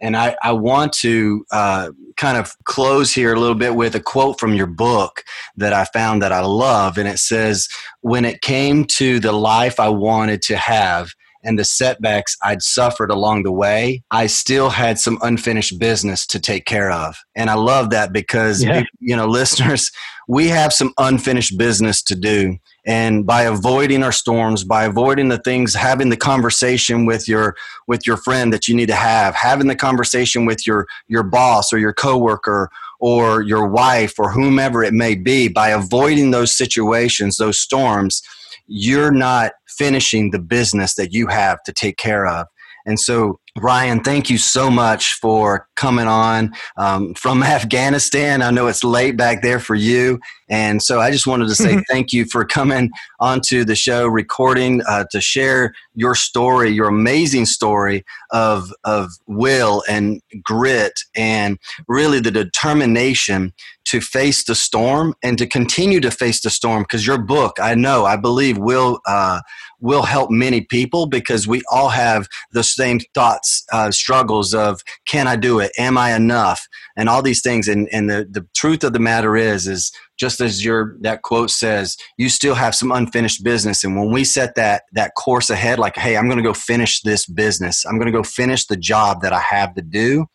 and 0.00 0.16
I, 0.16 0.36
I 0.42 0.52
want 0.52 0.92
to 0.94 1.44
uh, 1.50 1.90
kind 2.16 2.36
of 2.36 2.52
close 2.64 3.12
here 3.12 3.32
a 3.32 3.40
little 3.40 3.54
bit 3.54 3.74
with 3.74 3.94
a 3.94 4.00
quote 4.00 4.38
from 4.38 4.54
your 4.54 4.66
book 4.66 5.24
that 5.56 5.72
I 5.72 5.84
found 5.86 6.20
that 6.22 6.32
I 6.32 6.40
love. 6.40 6.98
And 6.98 7.08
it 7.08 7.18
says, 7.18 7.68
When 8.00 8.24
it 8.24 8.42
came 8.42 8.84
to 8.96 9.20
the 9.20 9.32
life 9.32 9.80
I 9.80 9.88
wanted 9.88 10.42
to 10.42 10.56
have, 10.56 11.10
and 11.44 11.58
the 11.58 11.64
setbacks 11.64 12.36
I'd 12.42 12.62
suffered 12.62 13.10
along 13.10 13.42
the 13.42 13.52
way, 13.52 14.02
I 14.10 14.26
still 14.26 14.70
had 14.70 14.98
some 14.98 15.18
unfinished 15.20 15.78
business 15.78 16.26
to 16.28 16.40
take 16.40 16.64
care 16.64 16.90
of. 16.90 17.16
And 17.36 17.50
I 17.50 17.54
love 17.54 17.90
that 17.90 18.12
because, 18.12 18.64
yeah. 18.64 18.82
you 18.98 19.14
know, 19.14 19.26
listeners, 19.28 19.90
we 20.26 20.48
have 20.48 20.72
some 20.72 20.92
unfinished 20.98 21.58
business 21.58 22.02
to 22.04 22.16
do 22.16 22.56
and 22.86 23.26
by 23.26 23.42
avoiding 23.42 24.02
our 24.02 24.12
storms 24.12 24.64
by 24.64 24.84
avoiding 24.84 25.28
the 25.28 25.38
things 25.38 25.74
having 25.74 26.10
the 26.10 26.16
conversation 26.16 27.06
with 27.06 27.28
your 27.28 27.56
with 27.86 28.06
your 28.06 28.16
friend 28.16 28.52
that 28.52 28.68
you 28.68 28.74
need 28.74 28.88
to 28.88 28.94
have 28.94 29.34
having 29.34 29.68
the 29.68 29.76
conversation 29.76 30.44
with 30.44 30.66
your 30.66 30.86
your 31.08 31.22
boss 31.22 31.72
or 31.72 31.78
your 31.78 31.92
coworker 31.92 32.70
or 33.00 33.42
your 33.42 33.66
wife 33.66 34.18
or 34.18 34.30
whomever 34.30 34.82
it 34.82 34.94
may 34.94 35.14
be 35.14 35.48
by 35.48 35.68
avoiding 35.68 36.30
those 36.30 36.54
situations 36.54 37.36
those 37.36 37.60
storms 37.60 38.22
you're 38.66 39.12
not 39.12 39.52
finishing 39.66 40.30
the 40.30 40.38
business 40.38 40.94
that 40.94 41.12
you 41.12 41.26
have 41.26 41.62
to 41.62 41.72
take 41.72 41.96
care 41.96 42.26
of 42.26 42.46
and 42.86 42.98
so 42.98 43.40
Ryan, 43.60 44.02
thank 44.02 44.30
you 44.30 44.36
so 44.36 44.68
much 44.68 45.14
for 45.14 45.68
coming 45.76 46.08
on 46.08 46.52
um, 46.76 47.14
from 47.14 47.42
Afghanistan. 47.44 48.42
I 48.42 48.50
know 48.50 48.66
it's 48.66 48.82
late 48.82 49.16
back 49.16 49.42
there 49.42 49.60
for 49.60 49.76
you. 49.76 50.18
And 50.48 50.82
so 50.82 51.00
I 51.00 51.12
just 51.12 51.26
wanted 51.26 51.46
to 51.48 51.54
say 51.54 51.80
thank 51.88 52.12
you 52.12 52.24
for 52.24 52.44
coming 52.44 52.90
onto 53.20 53.64
the 53.64 53.76
show, 53.76 54.08
recording 54.08 54.82
uh, 54.88 55.04
to 55.12 55.20
share 55.20 55.72
your 55.94 56.16
story, 56.16 56.70
your 56.70 56.88
amazing 56.88 57.46
story 57.46 58.04
of, 58.32 58.72
of 58.82 59.12
will 59.28 59.84
and 59.88 60.20
grit 60.42 60.98
and 61.14 61.56
really 61.86 62.18
the 62.18 62.32
determination 62.32 63.52
to 63.84 64.00
face 64.00 64.44
the 64.44 64.54
storm 64.54 65.14
and 65.22 65.38
to 65.38 65.46
continue 65.46 66.00
to 66.00 66.10
face 66.10 66.40
the 66.40 66.50
storm 66.50 66.82
because 66.82 67.06
your 67.06 67.18
book, 67.18 67.58
I 67.60 67.76
know, 67.76 68.04
I 68.04 68.16
believe, 68.16 68.58
will. 68.58 69.00
Uh, 69.06 69.42
will 69.84 70.02
help 70.02 70.30
many 70.30 70.62
people 70.62 71.04
because 71.04 71.46
we 71.46 71.60
all 71.70 71.90
have 71.90 72.26
the 72.52 72.64
same 72.64 72.98
thoughts, 73.12 73.66
uh, 73.70 73.90
struggles 73.90 74.54
of 74.54 74.80
can 75.06 75.28
I 75.28 75.36
do 75.36 75.60
it? 75.60 75.72
Am 75.76 75.98
I 75.98 76.14
enough? 76.16 76.66
And 76.96 77.06
all 77.06 77.20
these 77.20 77.42
things. 77.42 77.68
And, 77.68 77.86
and 77.92 78.08
the, 78.08 78.26
the 78.30 78.46
truth 78.56 78.82
of 78.82 78.94
the 78.94 78.98
matter 78.98 79.36
is, 79.36 79.66
is 79.66 79.92
just 80.16 80.40
as 80.40 80.64
your 80.64 80.96
that 81.02 81.20
quote 81.20 81.50
says, 81.50 81.98
you 82.16 82.30
still 82.30 82.54
have 82.54 82.74
some 82.74 82.92
unfinished 82.92 83.44
business. 83.44 83.84
And 83.84 83.94
when 83.94 84.10
we 84.10 84.24
set 84.24 84.54
that 84.54 84.84
that 84.92 85.14
course 85.16 85.50
ahead, 85.50 85.78
like, 85.78 85.96
hey, 85.96 86.16
I'm 86.16 86.28
going 86.28 86.38
to 86.38 86.42
go 86.42 86.54
finish 86.54 87.02
this 87.02 87.26
business. 87.26 87.84
I'm 87.84 87.98
going 87.98 88.10
to 88.10 88.18
go 88.18 88.22
finish 88.22 88.66
the 88.66 88.78
job 88.78 89.20
that 89.20 89.34
I 89.34 89.40
have 89.40 89.74
to 89.74 89.82
do 89.82 90.26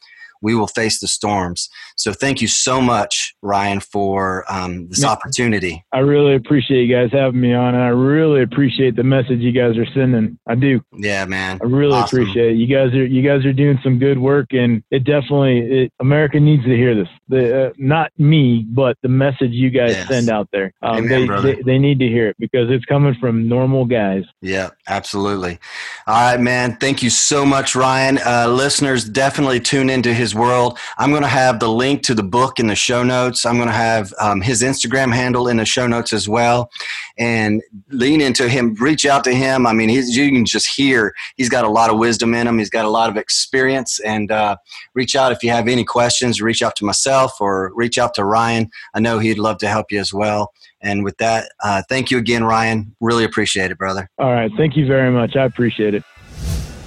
we 0.42 0.56
will 0.56 0.68
face 0.68 1.00
the 1.00 1.08
storms. 1.08 1.70
So 1.96 2.14
thank 2.14 2.42
you 2.42 2.48
so 2.48 2.82
much, 2.82 3.36
Ryan, 3.42 3.80
for 3.80 4.46
um, 4.50 4.88
this 4.90 5.04
opportunity. 5.04 5.84
I 5.92 6.00
really 6.00 6.36
appreciate 6.36 6.86
you 6.86 6.96
guys 6.96 7.10
having 7.12 7.42
me 7.42 7.54
on, 7.54 7.76
and 7.76 7.84
I 7.84 7.90
really 7.90 8.42
appreciate 8.42 8.96
the 8.96 9.04
message 9.04 9.40
you 9.40 9.52
guys 9.52 9.78
are 9.78 9.86
sending. 9.94 10.38
I 10.48 10.56
do. 10.56 10.82
Yeah, 10.94 11.26
man. 11.26 11.60
I 11.62 11.66
really 11.66 11.94
awesome. 11.94 12.22
appreciate 12.22 12.54
it. 12.54 12.56
You 12.56 12.68
guys 12.68 12.94
are 12.94 13.06
you 13.06 13.22
guys 13.22 13.46
are 13.46 13.54
doing 13.54 13.80
some 13.84 14.00
good 14.00 14.18
work, 14.18 14.48
and 14.52 14.84
it 14.92 15.04
definitely 15.04 15.60
it, 15.60 15.94
America 16.00 16.40
needs 16.40 16.64
to 16.64 16.76
hear 16.76 16.96
this. 16.96 17.10
The, 17.28 17.68
uh, 17.68 17.74
not 17.78 18.12
me, 18.18 18.66
but 18.70 18.98
the 19.04 19.10
message 19.10 19.52
you 19.52 19.70
guys 19.70 19.92
yes. 19.92 20.08
send 20.08 20.30
out 20.30 20.48
there. 20.52 20.74
Um, 20.82 21.06
Amen, 21.06 21.28
they, 21.44 21.56
they, 21.56 21.62
they 21.64 21.78
need 21.78 22.00
to 22.00 22.08
hear 22.08 22.30
it 22.30 22.36
because 22.40 22.70
it's 22.70 22.86
coming 22.86 23.16
from 23.20 23.48
normal 23.48 23.86
guys. 23.86 24.24
Yeah, 24.42 24.70
absolutely. 24.88 25.60
All 26.08 26.32
right, 26.32 26.40
man. 26.40 26.78
Thank 26.78 27.04
you 27.04 27.10
so 27.10 27.46
much, 27.46 27.76
Ryan. 27.76 28.20
Uh, 28.26 28.48
listeners, 28.48 29.04
definitely 29.04 29.60
tune 29.60 29.90
into 29.90 30.14
his 30.14 30.29
his 30.30 30.36
world. 30.36 30.78
I'm 30.98 31.10
going 31.10 31.24
to 31.24 31.28
have 31.28 31.60
the 31.60 31.70
link 31.70 32.04
to 32.04 32.14
the 32.14 32.24
book 32.24 32.60
in 32.60 32.68
the 32.68 32.76
show 32.76 33.04
notes. 33.04 33.46
I'm 33.46 33.56
going 33.56 33.68
to 33.68 33.74
have 33.74 34.14
um, 34.20 34.42
his 34.42 34.62
Instagram 34.62 35.14
handle 35.14 35.48
in 35.48 35.58
the 35.58 35.66
show 35.66 35.88
notes 35.88 36.14
as 36.14 36.30
well. 36.30 36.70
And 37.18 37.62
lean 37.90 38.22
into 38.22 38.48
him, 38.48 38.76
reach 38.76 39.06
out 39.06 39.24
to 39.26 39.34
him. 39.34 39.66
I 39.66 39.74
mean, 39.74 39.90
he's, 39.90 40.16
you 40.16 40.32
can 40.32 40.46
just 40.46 40.68
hear 40.68 41.14
he's 41.36 41.50
got 41.50 41.66
a 41.66 41.70
lot 41.70 41.90
of 41.90 41.98
wisdom 41.98 42.34
in 42.34 42.48
him. 42.48 42.60
He's 42.60 42.70
got 42.70 42.86
a 42.86 42.90
lot 42.90 43.10
of 43.10 43.18
experience. 43.18 44.00
And 44.00 44.32
uh, 44.32 44.58
reach 44.94 45.16
out 45.16 45.32
if 45.32 45.44
you 45.44 45.50
have 45.50 45.68
any 45.68 45.84
questions. 45.84 46.42
Reach 46.42 46.62
out 46.62 46.76
to 46.78 46.86
myself 46.86 47.42
or 47.42 47.72
reach 47.76 47.98
out 47.98 48.14
to 48.16 48.24
Ryan. 48.24 48.70
I 48.94 49.00
know 49.00 49.20
he'd 49.20 49.40
love 49.40 49.58
to 49.60 49.68
help 49.68 49.92
you 49.92 50.00
as 50.00 50.14
well. 50.14 50.54
And 50.82 51.04
with 51.04 51.18
that, 51.18 51.52
uh, 51.62 51.82
thank 51.90 52.10
you 52.10 52.18
again, 52.18 52.44
Ryan. 52.44 52.96
Really 53.02 53.26
appreciate 53.26 53.72
it, 53.72 53.78
brother. 53.78 54.10
All 54.18 54.32
right. 54.32 54.52
Thank 54.56 54.78
you 54.78 54.86
very 54.86 55.12
much. 55.12 55.36
I 55.36 55.44
appreciate 55.44 55.94
it. 55.94 56.04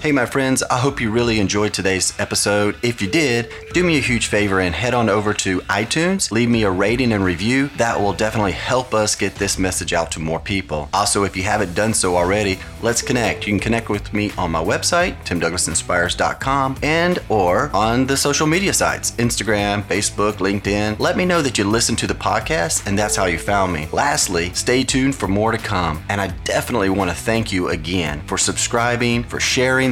Hey, 0.03 0.11
my 0.11 0.27
friends, 0.27 0.65
I 0.65 0.79
hope 0.79 1.01
you 1.01 1.13
really 1.13 1.39
enjoyed 1.39 1.73
today's 1.73 2.13
episode. 2.19 2.77
If 2.83 3.01
you 3.01 3.09
did, 3.09 3.53
do 3.73 3.85
me 3.85 3.99
a 3.99 4.01
huge 4.01 4.27
favor 4.27 4.59
and 4.59 4.75
head 4.75 4.95
on 4.95 5.09
over 5.09 5.33
to 5.35 5.61
iTunes, 5.61 6.33
leave 6.33 6.51
me 6.51 6.65
a 6.65 6.71
rating 6.73 7.13
and 7.13 7.25
review. 7.25 7.69
That 7.77 8.01
will 8.01 8.13
definitely 8.13 8.51
help 8.51 8.95
us 8.95 9.15
get 9.15 9.37
this 9.37 9.61
message 9.61 9.93
out 9.93 10.11
to 10.11 10.19
more 10.19 10.41
people. 10.41 10.89
Also, 10.93 11.23
if 11.23 11.37
you 11.37 11.45
haven't 11.45 11.75
done 11.75 11.95
so 11.95 12.17
already, 12.17 12.59
let's 12.83 13.01
connect. 13.01 13.47
You 13.47 13.53
can 13.53 13.61
connect 13.61 13.91
with 13.91 14.13
me 14.13 14.33
on 14.37 14.51
my 14.51 14.61
website, 14.61 15.15
timdouglasinspires.com, 15.25 16.79
and 16.83 17.21
or 17.29 17.71
on 17.73 18.05
the 18.05 18.17
social 18.17 18.49
media 18.49 18.73
sites, 18.73 19.13
Instagram, 19.13 19.85
Facebook, 19.85 20.39
LinkedIn. 20.39 20.99
Let 20.99 21.17
me 21.17 21.25
know 21.25 21.43
that 21.43 21.59
you 21.59 21.63
listened 21.63 21.99
to 21.99 22.09
the 22.09 22.15
podcast 22.15 22.89
and 22.89 22.99
that's 22.99 23.15
how 23.15 23.27
you 23.27 23.39
found 23.39 23.73
me. 23.73 23.87
Lastly, 23.93 24.53
stay 24.53 24.83
tuned 24.83 25.15
for 25.15 25.29
more 25.29 25.53
to 25.53 25.59
come. 25.59 26.03
And 26.09 26.21
I 26.21 26.27
definitely 26.43 26.91
want 26.91 27.09
to 27.09 27.17
thank 27.17 27.53
you 27.53 27.69
again 27.69 28.21
for 28.27 28.37
subscribing, 28.37 29.23
for 29.23 29.39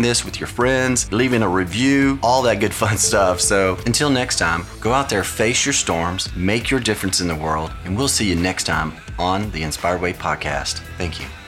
sharing 0.00 0.08
this 0.08 0.24
with 0.24 0.40
your 0.40 0.46
friends, 0.46 1.10
leaving 1.12 1.42
a 1.42 1.48
review, 1.48 2.18
all 2.22 2.42
that 2.42 2.60
good 2.60 2.72
fun 2.72 2.98
stuff. 3.08 3.40
So 3.40 3.76
until 3.86 4.10
next 4.10 4.38
time, 4.38 4.64
go 4.80 4.92
out 4.92 5.08
there, 5.08 5.24
face 5.24 5.64
your 5.66 5.72
storms, 5.72 6.28
make 6.36 6.70
your 6.70 6.80
difference 6.80 7.20
in 7.20 7.28
the 7.28 7.34
world, 7.34 7.70
and 7.84 7.96
we'll 7.96 8.08
see 8.08 8.28
you 8.28 8.36
next 8.36 8.64
time 8.64 8.92
on 9.18 9.50
the 9.52 9.62
Inspired 9.62 10.00
Way 10.00 10.12
podcast. 10.12 10.80
Thank 10.96 11.20
you. 11.20 11.39